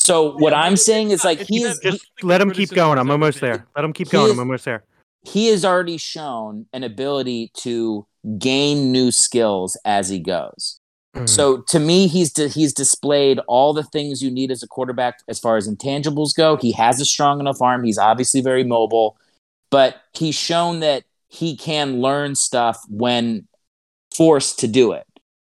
So 0.00 0.36
what 0.38 0.52
Yeah, 0.52 0.60
I'm 0.60 0.76
saying 0.76 1.10
is 1.10 1.24
like 1.24 1.40
it's 1.40 1.48
he 1.48 1.62
is 1.62 1.78
Just 1.80 1.82
Criticism 1.82 2.08
let 2.22 2.40
him 2.40 2.50
keep 2.50 2.70
going. 2.70 2.98
I'm 2.98 3.10
almost 3.10 3.40
there. 3.40 3.66
Let 3.74 3.84
him 3.84 3.92
keep 3.92 4.10
going. 4.10 4.26
is- 4.26 4.32
I'm 4.32 4.38
almost 4.38 4.64
there. 4.64 4.84
He 5.22 5.48
has 5.48 5.64
already 5.64 5.98
shown 5.98 6.66
an 6.72 6.84
ability 6.84 7.50
to 7.58 8.06
gain 8.38 8.92
new 8.92 9.10
skills 9.10 9.76
as 9.84 10.08
he 10.08 10.18
goes. 10.18 10.80
Mm. 11.16 11.28
So 11.28 11.58
to 11.68 11.78
me, 11.78 12.06
he's 12.06 12.32
di- 12.32 12.48
he's 12.48 12.72
displayed 12.72 13.40
all 13.48 13.72
the 13.72 13.82
things 13.82 14.22
you 14.22 14.30
need 14.30 14.50
as 14.50 14.62
a 14.62 14.68
quarterback 14.68 15.18
as 15.28 15.38
far 15.38 15.56
as 15.56 15.68
intangibles 15.68 16.34
go. 16.36 16.56
He 16.56 16.72
has 16.72 17.00
a 17.00 17.04
strong 17.04 17.40
enough 17.40 17.60
arm. 17.60 17.84
He's 17.84 17.98
obviously 17.98 18.40
very 18.40 18.64
mobile, 18.64 19.16
but 19.70 19.96
he's 20.12 20.34
shown 20.34 20.80
that 20.80 21.04
he 21.28 21.56
can 21.56 22.00
learn 22.00 22.34
stuff 22.34 22.78
when 22.88 23.46
forced 24.14 24.58
to 24.60 24.68
do 24.68 24.92
it. 24.92 25.06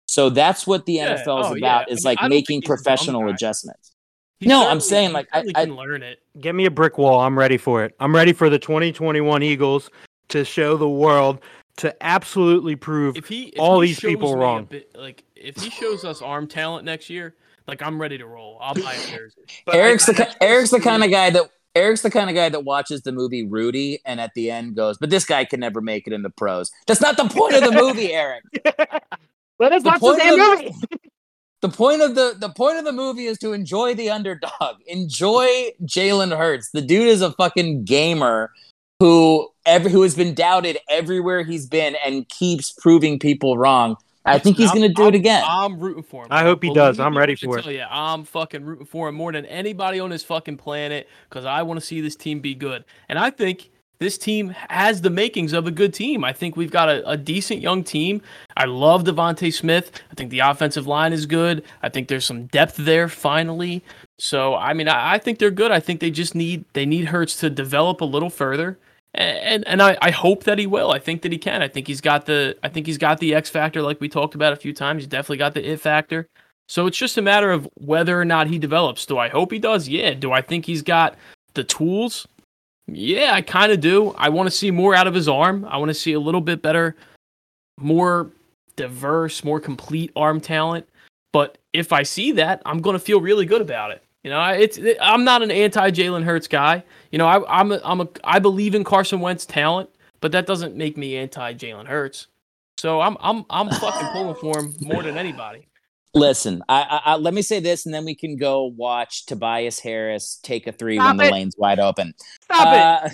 So 0.08 0.30
that's 0.30 0.68
what 0.68 0.86
the 0.86 0.94
Yeah. 0.94 1.16
NFL 1.18 1.40
is 1.42 1.48
Oh, 1.48 1.56
about: 1.56 1.58
yeah. 1.60 1.78
I 1.80 1.86
is 1.90 2.06
mean, 2.06 2.16
like 2.16 2.30
making 2.30 2.62
think 2.62 2.64
he's 2.66 2.70
a 2.70 2.76
dumb 2.76 2.78
professional 2.84 3.30
adjustments. 3.30 3.92
He 4.40 4.48
No, 4.48 4.68
I'm 4.68 4.80
saying, 4.82 5.14
like, 5.14 5.28
I- 5.34 5.46
I- 5.56 5.66
can 5.66 5.76
learn 5.76 6.04
it. 6.04 6.20
Get 6.40 6.56
me 6.56 6.66
a 6.66 6.72
brick 6.72 6.98
wall. 6.98 7.22
I'm 7.22 7.38
ready 7.40 7.58
for 7.58 7.84
it. 7.86 7.96
I'm 8.00 8.14
ready 8.14 8.34
for 8.34 8.50
the 8.50 8.60
2021 8.60 9.44
Eagles 9.44 9.90
to 10.30 10.44
show 10.44 10.76
the 10.78 10.90
world 10.90 11.40
to 11.78 11.96
absolutely 12.04 12.76
prove 12.76 13.16
If 13.18 13.28
he 13.28 13.46
if 13.50 13.60
all 13.60 13.80
he 13.82 13.88
these 13.90 14.00
people 14.00 14.36
wrong. 14.38 14.66
bit- 14.66 14.96
like 14.96 15.24
if 15.36 15.58
he 15.58 15.70
shows 15.70 16.04
us 16.06 16.22
arm 16.22 16.48
talent 16.48 16.86
next 16.86 17.10
year, 17.10 17.36
like 17.68 17.82
I'm 17.82 18.00
ready 18.02 18.18
to 18.18 18.26
roll. 18.26 18.58
I'll 18.62 18.74
buy 18.76 18.94
a 18.94 19.08
jersey. 19.18 19.42
Eric's 19.72 20.08
I- 20.10 20.14
the 20.14 20.26
ki- 20.26 20.32
Eric's 20.42 20.72
the 20.72 20.80
kind 20.80 21.04
of 21.04 21.12
guy 21.12 21.30
that 21.32 21.50
Eric's 21.76 22.02
the 22.02 22.10
kind 22.12 22.30
of 22.30 22.36
guy 22.36 22.48
that 22.50 22.64
watches 22.64 23.02
the 23.02 23.12
movie 23.12 23.46
Rudy 23.46 24.00
and 24.06 24.22
at 24.22 24.32
the 24.36 24.50
end 24.52 24.76
goes, 24.76 24.98
"But 24.98 25.10
this 25.10 25.26
guy 25.26 25.44
can 25.44 25.60
never 25.60 25.82
make 25.82 26.08
it 26.08 26.14
in 26.14 26.22
the 26.22 26.30
pros." 26.30 26.72
That's 26.88 27.02
not 27.02 27.18
the 27.18 27.26
point 27.26 27.54
of 27.56 27.64
the 27.64 27.72
movie, 27.74 28.14
Eric. 28.14 28.44
Let 29.60 29.74
us 29.74 29.84
watch 29.84 30.00
the 30.00 30.08
of 30.08 30.18
damn 30.18 30.38
the- 30.40 30.64
movie. 30.64 30.76
The 31.62 31.70
point 31.70 32.02
of 32.02 32.16
the 32.16 32.36
the 32.38 32.50
point 32.50 32.78
of 32.78 32.86
the 32.86 32.92
movie 32.92 33.26
is 33.26 33.38
to 33.40 33.54
enjoy 33.54 33.96
the 33.96 34.10
underdog. 34.10 34.76
Enjoy 34.88 35.72
Jalen 35.84 36.36
Hurts. 36.38 36.70
The 36.72 36.82
dude 36.82 37.08
is 37.08 37.22
a 37.22 37.32
fucking 37.32 37.86
gamer 37.86 38.52
who 39.00 39.50
every 39.66 39.92
who 39.92 40.04
has 40.04 40.16
been 40.16 40.34
doubted 40.36 40.78
everywhere 40.90 41.44
he's 41.44 41.66
been 41.66 41.96
and 42.06 42.28
keeps 42.30 42.72
proving 42.72 43.18
people 43.20 43.58
wrong. 43.58 43.98
I 44.28 44.40
think 44.40 44.58
he's 44.58 44.70
I'm- 44.70 44.78
going 44.80 44.90
to 44.90 44.94
do 44.94 45.04
I'm- 45.04 45.14
it 45.14 45.18
again. 45.18 45.44
I'm 45.48 45.80
rooting 45.80 46.04
for 46.04 46.24
him. 46.24 46.28
I 46.32 46.44
hope 46.44 46.64
he 46.64 46.74
does. 46.74 47.00
I'm 47.00 47.16
ready 47.18 47.36
for 47.36 47.58
it. 47.60 47.64
tell 47.64 47.72
you, 47.72 47.86
I'm 47.90 48.24
fucking 48.24 48.64
rooting 48.66 48.86
for 48.88 49.08
him 49.08 49.16
more 49.16 49.32
than 49.32 49.46
anybody 49.46 50.00
on 50.00 50.10
this 50.10 50.24
fucking 50.24 50.58
planet 50.58 51.08
because 51.30 51.46
I 51.46 51.62
want 51.64 51.80
to 51.80 51.86
see 51.86 52.02
this 52.02 52.16
team 52.16 52.40
be 52.40 52.56
good. 52.56 52.86
And 53.08 53.20
I 53.20 53.30
think 53.30 53.70
this 54.00 54.18
team 54.18 54.50
has 54.70 55.02
the 55.02 55.10
makings 55.10 55.54
of 55.54 55.68
a 55.68 55.72
good 55.72 55.94
team. 55.94 56.24
I 56.24 56.34
think 56.34 56.56
we've 56.56 56.72
got 56.72 56.90
a, 56.90 57.10
a 57.10 57.18
decent 57.18 57.62
young 57.62 57.84
team. 57.84 58.22
I 58.58 58.66
love 58.66 59.04
DeVonta 59.04 59.54
Smith. 59.54 60.02
I 60.12 60.16
think 60.16 60.32
the 60.32 60.40
offensive 60.40 60.88
line 60.88 61.14
is 61.14 61.26
good. 61.26 61.64
I 61.82 61.90
think 61.90 62.08
there's 62.08 62.26
some 62.26 62.46
depth 62.48 62.76
there 62.78 63.08
finally. 63.08 63.84
So 64.18 64.56
I 64.56 64.74
mean, 64.74 64.88
I, 64.88 65.14
I 65.14 65.18
think 65.18 65.40
they're 65.40 65.52
good. 65.52 65.72
I 65.72 65.80
think 65.80 66.00
they 66.00 66.12
just 66.12 66.36
need 66.36 66.66
they 66.74 66.86
need 66.86 67.06
Hurts 67.06 67.38
to 67.38 67.50
develop 67.50 68.02
a 68.02 68.06
little 68.06 68.30
further. 68.30 68.78
And 69.14 69.66
and 69.66 69.82
I, 69.82 69.98
I 70.02 70.12
hope 70.12 70.44
that 70.44 70.60
he 70.60 70.68
will. 70.68 70.92
I 70.92 71.00
think 71.00 71.22
that 71.22 71.32
he 71.32 71.38
can. 71.38 71.62
I 71.62 71.70
think 71.70 71.88
he's 71.88 72.02
got 72.02 72.26
the 72.26 72.58
I 72.64 72.70
think 72.70 72.86
he's 72.86 72.98
got 72.98 73.20
the 73.20 73.34
X 73.34 73.50
factor 73.50 73.82
like 73.82 74.02
we 74.02 74.10
talked 74.10 74.36
about 74.36 74.54
a 74.54 74.58
few 74.58 74.74
times. 74.74 75.04
He's 75.04 75.08
definitely 75.08 75.38
got 75.38 75.54
the 75.54 75.72
it 75.72 75.80
factor. 75.80 76.28
So 76.68 76.88
it's 76.88 76.98
just 76.98 77.18
a 77.18 77.22
matter 77.22 77.52
of 77.52 77.70
whether 77.76 78.20
or 78.20 78.26
not 78.26 78.48
he 78.48 78.58
develops. 78.58 79.06
Do 79.06 79.18
I 79.18 79.30
hope 79.30 79.52
he 79.52 79.60
does? 79.60 79.88
Yeah. 79.88 80.16
Do 80.16 80.32
I 80.32 80.42
think 80.42 80.66
he's 80.66 80.82
got 80.82 81.16
the 81.54 81.64
tools? 81.64 82.28
Yeah, 82.88 83.32
I 83.34 83.42
kind 83.42 83.72
of 83.72 83.80
do. 83.82 84.14
I 84.18 84.30
want 84.30 84.48
to 84.48 84.52
see 84.52 84.72
more 84.72 84.94
out 84.94 85.08
of 85.08 85.14
his 85.14 85.28
arm. 85.28 85.66
I 85.70 85.78
want 85.78 85.90
to 85.90 85.94
see 85.94 86.14
a 86.14 86.20
little 86.20 86.42
bit 86.42 86.62
better, 86.62 86.96
more 87.80 88.32
diverse, 88.76 89.44
more 89.44 89.60
complete 89.60 90.12
arm 90.16 90.40
talent. 90.40 90.88
But 91.34 91.58
if 91.74 91.92
I 91.92 92.04
see 92.04 92.32
that, 92.34 92.62
I'm 92.66 92.82
going 92.82 92.94
to 92.94 93.00
feel 93.00 93.20
really 93.20 93.46
good 93.46 93.62
about 93.62 93.92
it. 93.92 94.04
You 94.24 94.32
know, 94.32 94.44
it's 94.44 94.78
it, 94.78 94.98
I'm 95.02 95.24
not 95.24 95.44
an 95.44 95.52
anti 95.52 95.92
Jalen 95.92 96.24
Hurts 96.24 96.48
guy. 96.48 96.84
You 97.12 97.20
know, 97.20 97.28
I, 97.28 97.60
I'm 97.60 97.72
a, 97.72 97.82
I'm 97.84 98.02
a 98.02 98.08
I 98.24 98.40
believe 98.40 98.74
in 98.74 98.84
Carson 98.84 99.20
Wentz 99.20 99.46
talent, 99.46 99.90
but 100.20 100.32
that 100.32 100.48
doesn't 100.48 100.76
make 100.76 100.98
me 100.98 101.16
anti 101.16 101.54
Jalen 101.54 101.86
Hurts. 101.86 102.28
So 102.78 103.02
I'm 103.02 103.18
I'm 103.20 103.46
I'm 103.50 103.70
fucking 103.70 104.08
pulling 104.14 104.36
for 104.36 104.60
him 104.60 104.76
more 104.82 105.04
than 105.04 105.18
anybody. 105.18 105.68
Listen, 106.16 106.64
I, 106.70 106.82
I, 106.82 107.02
I 107.12 107.16
let 107.18 107.34
me 107.34 107.42
say 107.42 107.60
this, 107.60 107.86
and 107.86 107.94
then 107.94 108.06
we 108.06 108.16
can 108.16 108.38
go 108.38 108.64
watch 108.78 109.26
Tobias 109.26 109.80
Harris 109.80 110.40
take 110.44 110.66
a 110.66 110.72
three 110.72 110.96
Stop 110.96 111.18
when 111.18 111.28
the 111.28 111.32
lane's 111.34 111.56
wide 111.58 111.80
open. 111.80 112.14
Stop 112.44 112.68
Uh, 112.68 113.10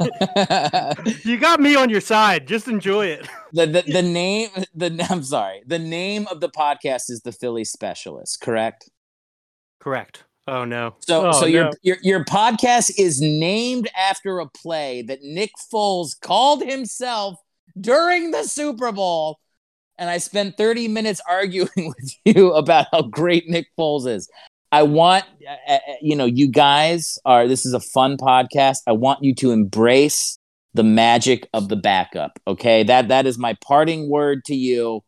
it. 0.00 1.24
You 1.24 1.38
got 1.38 1.60
me 1.60 1.74
on 1.76 1.90
your 1.90 2.00
side. 2.00 2.46
Just 2.46 2.68
enjoy 2.68 3.06
it. 3.06 3.28
the, 3.52 3.66
the 3.66 3.82
the 3.82 4.02
name 4.02 4.48
the 4.74 5.06
I'm 5.10 5.22
sorry. 5.22 5.62
The 5.66 5.78
name 5.78 6.26
of 6.30 6.40
the 6.40 6.48
podcast 6.48 7.10
is 7.10 7.20
the 7.24 7.32
Philly 7.32 7.64
Specialist, 7.64 8.40
correct? 8.40 8.88
Correct. 9.80 10.24
Oh 10.48 10.64
no. 10.64 10.94
So 11.00 11.28
Oh, 11.28 11.32
so 11.32 11.46
your, 11.46 11.70
your 11.82 11.96
your 12.02 12.24
podcast 12.24 12.92
is 12.98 13.20
named 13.20 13.88
after 13.96 14.38
a 14.38 14.46
play 14.48 15.02
that 15.02 15.22
Nick 15.22 15.50
Foles 15.72 16.18
called 16.20 16.62
himself 16.62 17.36
during 17.80 18.30
the 18.30 18.44
Super 18.44 18.92
Bowl. 18.92 19.38
And 19.98 20.10
I 20.10 20.18
spent 20.18 20.56
30 20.56 20.88
minutes 20.88 21.20
arguing 21.28 21.68
with 21.96 22.14
you 22.24 22.52
about 22.52 22.86
how 22.92 23.02
great 23.02 23.48
Nick 23.48 23.66
Foles 23.78 24.06
is. 24.08 24.28
I 24.72 24.82
want 24.82 25.24
uh, 25.68 25.72
uh, 25.74 25.78
you 26.02 26.16
know, 26.16 26.24
you 26.26 26.48
guys 26.48 27.18
are 27.24 27.46
this 27.48 27.64
is 27.64 27.72
a 27.72 27.80
fun 27.80 28.16
podcast. 28.16 28.78
I 28.86 28.92
want 28.92 29.22
you 29.22 29.34
to 29.36 29.52
embrace 29.52 30.38
the 30.74 30.82
magic 30.82 31.48
of 31.54 31.68
the 31.68 31.76
backup. 31.76 32.38
Okay? 32.46 32.82
That 32.82 33.08
that 33.08 33.26
is 33.26 33.38
my 33.38 33.54
parting 33.64 34.10
word 34.10 34.44
to 34.46 34.54
you. 34.54 35.02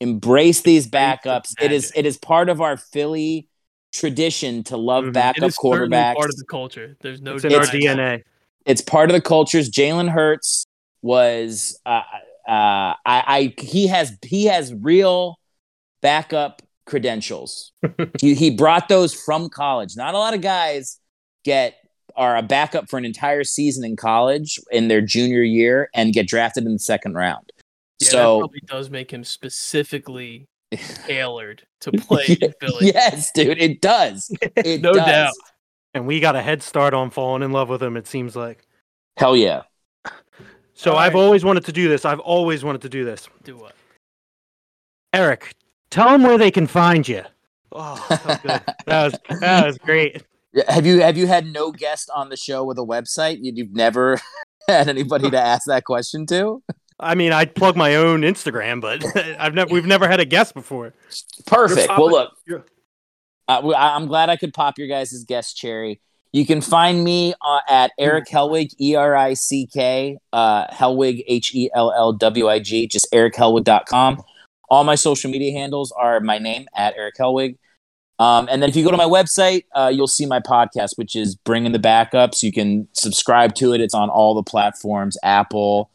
Embrace 0.00 0.62
these 0.62 0.88
backups. 0.88 1.52
It 1.60 1.70
is, 1.70 1.92
it 1.94 2.06
is 2.06 2.16
part 2.18 2.48
of 2.48 2.60
our 2.60 2.76
Philly 2.76 3.46
tradition 3.92 4.64
to 4.64 4.76
love 4.76 5.04
Mhm. 5.04 5.08
It 5.08 5.10
It 5.10 5.14
backup 5.14 5.48
is 5.50 5.54
certainly 5.54 5.88
quarterbacks. 5.96 6.14
part 6.16 6.30
of 6.30 6.36
the 6.36 6.44
culture. 6.46 6.96
There's 7.02 7.20
no 7.20 7.36
It's 7.36 7.44
in 7.44 7.54
our. 7.54 7.60
DNA. 7.66 8.22
it's 8.66 8.80
part 8.80 9.10
of 9.10 9.14
the 9.14 9.20
cultures. 9.20 9.70
Jalen 9.70 10.08
Hurts 10.08 10.64
was 11.02 11.78
uh, 11.86 12.00
uh, 12.48 12.94
I, 12.94 12.96
I 13.06 13.54
he 13.58 13.86
has 13.88 14.16
he 14.22 14.46
has 14.46 14.72
real 14.74 15.38
backup 16.00 16.62
credentials. 16.86 17.72
he, 18.20 18.34
he 18.34 18.50
brought 18.50 18.88
those 18.88 19.14
from 19.14 19.48
college. 19.48 19.96
Not 19.96 20.14
a 20.14 20.18
lot 20.18 20.34
of 20.34 20.40
guys 20.40 20.98
get 21.44 21.76
are 22.16 22.36
a 22.36 22.42
backup 22.42 22.90
for 22.90 22.98
an 22.98 23.04
entire 23.04 23.44
season 23.44 23.84
in 23.84 23.96
college 23.96 24.58
in 24.70 24.88
their 24.88 25.00
junior 25.00 25.42
year 25.42 25.88
and 25.94 26.12
get 26.12 26.26
drafted 26.28 26.64
in 26.64 26.72
the 26.72 26.78
second 26.78 27.14
round. 27.14 27.50
Yeah, 28.00 28.06
that 28.06 28.10
so 28.10 28.38
probably 28.40 28.60
does 28.66 28.90
make 28.90 29.10
him 29.12 29.24
specifically 29.24 30.48
tailored 31.06 31.62
to 31.82 31.92
play 31.92 32.36
in 32.40 32.52
Philly. 32.60 32.86
yes, 32.92 33.30
dude, 33.32 33.58
it 33.58 33.80
does. 33.80 34.30
It 34.56 34.82
No 34.82 34.92
does. 34.92 35.06
doubt. 35.06 35.34
And 35.94 36.06
we 36.06 36.20
got 36.20 36.36
a 36.36 36.42
head 36.42 36.62
start 36.62 36.94
on 36.94 37.10
falling 37.10 37.42
in 37.42 37.52
love 37.52 37.68
with 37.68 37.82
him, 37.82 37.96
it 37.96 38.06
seems 38.06 38.34
like. 38.34 38.66
Hell 39.18 39.36
yeah. 39.36 39.62
So 40.82 40.92
All 40.92 40.98
I've 40.98 41.14
right. 41.14 41.20
always 41.20 41.44
wanted 41.44 41.64
to 41.66 41.72
do 41.72 41.88
this. 41.88 42.04
I've 42.04 42.18
always 42.18 42.64
wanted 42.64 42.82
to 42.82 42.88
do 42.88 43.04
this. 43.04 43.28
Do 43.44 43.56
what? 43.56 43.74
Eric, 45.12 45.54
tell 45.90 46.10
them 46.10 46.24
where 46.24 46.36
they 46.38 46.50
can 46.50 46.66
find 46.66 47.06
you. 47.06 47.22
Oh, 47.70 48.04
that 48.08 48.24
was 48.26 48.38
good. 48.38 48.74
that 48.86 49.04
was 49.04 49.40
that 49.40 49.66
was 49.66 49.78
great. 49.78 50.22
Yeah, 50.52 50.72
Have 50.72 50.84
you 50.84 51.00
have 51.00 51.16
you 51.16 51.28
had 51.28 51.46
no 51.46 51.70
guest 51.70 52.10
on 52.12 52.30
the 52.30 52.36
show 52.36 52.64
with 52.64 52.78
a 52.78 52.82
website? 52.84 53.38
You- 53.42 53.52
You've 53.54 53.72
never 53.74 54.18
had 54.68 54.88
anybody 54.88 55.30
to 55.30 55.40
ask 55.40 55.66
that 55.68 55.84
question 55.84 56.26
to? 56.26 56.62
I 56.98 57.14
mean, 57.14 57.32
I'd 57.32 57.54
plug 57.54 57.76
my 57.76 57.94
own 57.94 58.22
Instagram, 58.22 58.80
but 58.80 59.04
I've 59.38 59.54
never 59.54 59.72
we've 59.72 59.86
never 59.86 60.08
had 60.08 60.18
a 60.18 60.24
guest 60.24 60.52
before. 60.52 60.94
Perfect. 61.46 61.88
You're 61.88 61.96
Well, 61.98 62.10
look, 62.10 62.32
uh, 63.48 63.68
I- 63.72 63.94
I'm 63.94 64.06
glad 64.08 64.30
I 64.30 64.36
could 64.36 64.52
pop 64.52 64.78
your 64.78 64.88
guys' 64.88 65.24
guest 65.28 65.56
cherry. 65.56 66.00
You 66.32 66.46
can 66.46 66.62
find 66.62 67.04
me 67.04 67.34
uh, 67.42 67.60
at 67.68 67.92
Erick 67.98 68.26
Hellwig, 68.26 68.74
E 68.80 68.94
R 68.94 69.14
I 69.14 69.34
C 69.34 69.66
K, 69.66 70.18
uh, 70.32 70.66
Hellwig, 70.68 71.22
H 71.26 71.54
E 71.54 71.70
L 71.74 71.92
L 71.92 72.12
W 72.14 72.48
I 72.48 72.58
G, 72.58 72.86
just 72.86 73.06
erickhellwig.com. 73.12 74.22
All 74.70 74.84
my 74.84 74.94
social 74.94 75.30
media 75.30 75.52
handles 75.52 75.92
are 75.92 76.20
my 76.20 76.38
name 76.38 76.66
at 76.74 76.96
Erick 76.96 77.16
Hellwig. 77.18 77.58
Um, 78.18 78.48
and 78.50 78.62
then 78.62 78.70
if 78.70 78.76
you 78.76 78.84
go 78.84 78.90
to 78.90 78.96
my 78.96 79.04
website, 79.04 79.64
uh, 79.74 79.90
you'll 79.92 80.06
see 80.06 80.26
my 80.26 80.40
podcast, 80.40 80.96
which 80.96 81.16
is 81.16 81.34
Bring 81.34 81.66
in 81.66 81.72
the 81.72 81.78
Backups. 81.78 82.42
You 82.42 82.52
can 82.52 82.88
subscribe 82.92 83.54
to 83.56 83.74
it. 83.74 83.80
It's 83.80 83.94
on 83.94 84.08
all 84.08 84.34
the 84.34 84.42
platforms 84.42 85.18
Apple, 85.22 85.90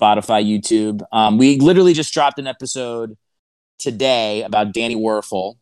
Spotify, 0.00 0.42
YouTube. 0.46 1.02
Um, 1.12 1.36
we 1.36 1.58
literally 1.58 1.92
just 1.92 2.14
dropped 2.14 2.38
an 2.38 2.46
episode 2.46 3.16
today 3.78 4.42
about 4.42 4.72
Danny 4.72 4.96
Wuerffel. 4.96 5.56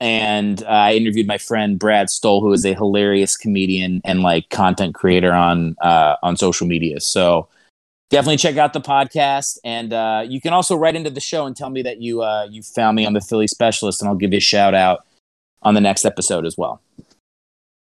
And 0.00 0.62
uh, 0.62 0.66
I 0.66 0.94
interviewed 0.94 1.26
my 1.26 1.38
friend 1.38 1.78
Brad 1.78 2.10
Stoll, 2.10 2.42
who 2.42 2.52
is 2.52 2.66
a 2.66 2.74
hilarious 2.74 3.36
comedian 3.36 4.02
and 4.04 4.22
like 4.22 4.50
content 4.50 4.94
creator 4.94 5.32
on 5.32 5.76
uh, 5.80 6.16
on 6.22 6.36
social 6.36 6.66
media. 6.66 7.00
So 7.00 7.48
definitely 8.10 8.36
check 8.36 8.56
out 8.56 8.72
the 8.72 8.80
podcast, 8.80 9.58
and 9.64 9.92
uh, 9.92 10.24
you 10.26 10.40
can 10.40 10.52
also 10.52 10.76
write 10.76 10.96
into 10.96 11.10
the 11.10 11.20
show 11.20 11.46
and 11.46 11.56
tell 11.56 11.70
me 11.70 11.82
that 11.82 12.00
you 12.02 12.22
uh, 12.22 12.46
you 12.50 12.62
found 12.62 12.96
me 12.96 13.06
on 13.06 13.14
the 13.14 13.20
Philly 13.22 13.46
Specialist, 13.46 14.02
and 14.02 14.08
I'll 14.08 14.16
give 14.16 14.32
you 14.32 14.38
a 14.38 14.40
shout 14.40 14.74
out 14.74 15.06
on 15.62 15.74
the 15.74 15.80
next 15.80 16.04
episode 16.04 16.44
as 16.44 16.58
well. 16.58 16.80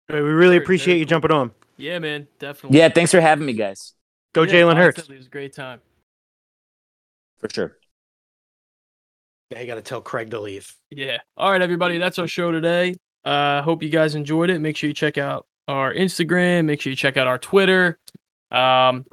We 0.09 0.19
really 0.19 0.57
appreciate 0.57 0.99
you 0.99 1.05
jumping 1.05 1.31
on. 1.31 1.53
Yeah, 1.77 1.99
man, 1.99 2.27
definitely. 2.39 2.79
Yeah, 2.79 2.89
thanks 2.89 3.13
for 3.13 3.21
having 3.21 3.47
me, 3.47 3.53
guys. 3.53 3.95
Go 4.33 4.43
Yeah, 4.43 4.53
Jalen 4.53 4.77
Hurts. 4.77 4.99
It 4.99 5.17
was 5.17 5.27
a 5.27 5.31
great 5.31 5.55
time. 5.55 5.81
For 7.39 7.49
sure. 7.49 7.77
You 9.59 9.67
got 9.67 9.75
to 9.75 9.83
tell 9.83 10.01
Craig 10.01 10.31
to 10.31 10.41
leave. 10.41 10.73
Yeah. 10.91 11.19
All 11.37 11.51
right, 11.51 11.61
everybody. 11.61 11.99
That's 11.99 12.21
our 12.21 12.29
show 12.29 12.53
today. 12.53 12.95
Uh, 13.25 13.63
hope 13.63 13.83
you 13.83 13.89
guys 13.89 14.15
enjoyed 14.15 14.49
it. 14.49 14.61
Make 14.61 14.77
sure 14.77 14.87
you 14.87 14.95
check 14.95 15.19
out 15.19 15.47
our 15.67 15.93
Instagram. 15.93 16.67
Make 16.67 16.81
sure 16.81 16.91
you 16.91 16.97
check 16.97 17.17
out 17.17 17.27
our 17.27 17.39
Twitter. 17.39 17.99
Um, 18.53 19.05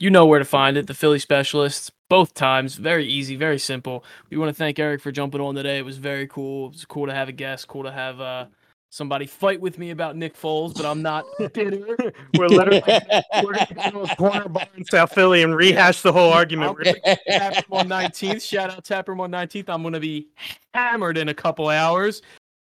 you 0.00 0.10
know 0.10 0.26
where 0.26 0.40
to 0.40 0.44
find 0.44 0.76
it. 0.76 0.88
The 0.88 0.94
Philly 0.94 1.20
Specialists. 1.20 1.92
Both 2.10 2.34
times. 2.34 2.74
Very 2.74 3.06
easy. 3.06 3.36
Very 3.36 3.58
simple. 3.58 4.04
We 4.30 4.36
want 4.36 4.48
to 4.48 4.54
thank 4.54 4.78
Eric 4.78 5.00
for 5.00 5.12
jumping 5.12 5.40
on 5.40 5.54
today. 5.54 5.78
It 5.78 5.84
was 5.84 5.98
very 5.98 6.26
cool. 6.26 6.68
It 6.68 6.72
was 6.72 6.84
cool 6.84 7.06
to 7.06 7.14
have 7.14 7.28
a 7.28 7.32
guest. 7.32 7.68
Cool 7.68 7.84
to 7.84 7.92
have 7.92 8.20
uh 8.20 8.46
somebody 8.90 9.26
fight 9.26 9.60
with 9.60 9.78
me 9.78 9.90
about 9.90 10.16
Nick 10.16 10.36
Foles, 10.36 10.74
but 10.74 10.84
I'm 10.84 11.02
not 11.02 11.24
bitter. 11.52 11.96
We're 12.36 12.48
literally 12.48 12.82
we're 13.42 13.52
gonna 13.74 14.02
a 14.02 14.16
corner 14.16 14.48
bar 14.48 14.66
in 14.76 14.84
South 14.84 15.12
Philly 15.12 15.42
and 15.42 15.54
rehash 15.54 16.02
the 16.02 16.12
whole 16.12 16.32
argument. 16.32 16.68
I'll 16.68 16.74
bring 16.74 16.94
Tapper 17.28 17.74
on 17.74 17.88
19th. 17.88 18.42
Shout 18.42 18.70
out 18.70 18.84
Tapper 18.84 19.12
on 19.12 19.30
19th. 19.30 19.68
I'm 19.68 19.82
going 19.82 19.94
to 19.94 20.00
be 20.00 20.28
hammered 20.74 21.18
in 21.18 21.28
a 21.28 21.34
couple 21.34 21.68
hours. 21.68 22.22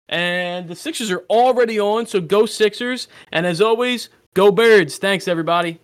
And 0.10 0.68
the 0.68 0.76
Sixers 0.76 1.12
are 1.12 1.24
already 1.30 1.80
on, 1.80 2.08
so 2.08 2.20
go 2.20 2.46
Sixers. 2.46 3.08
And 3.32 3.46
as 3.46 3.62
always, 3.62 4.10
go 4.34 4.52
Birds. 4.52 4.98
Thanks, 4.98 5.28
everybody. 5.28 5.80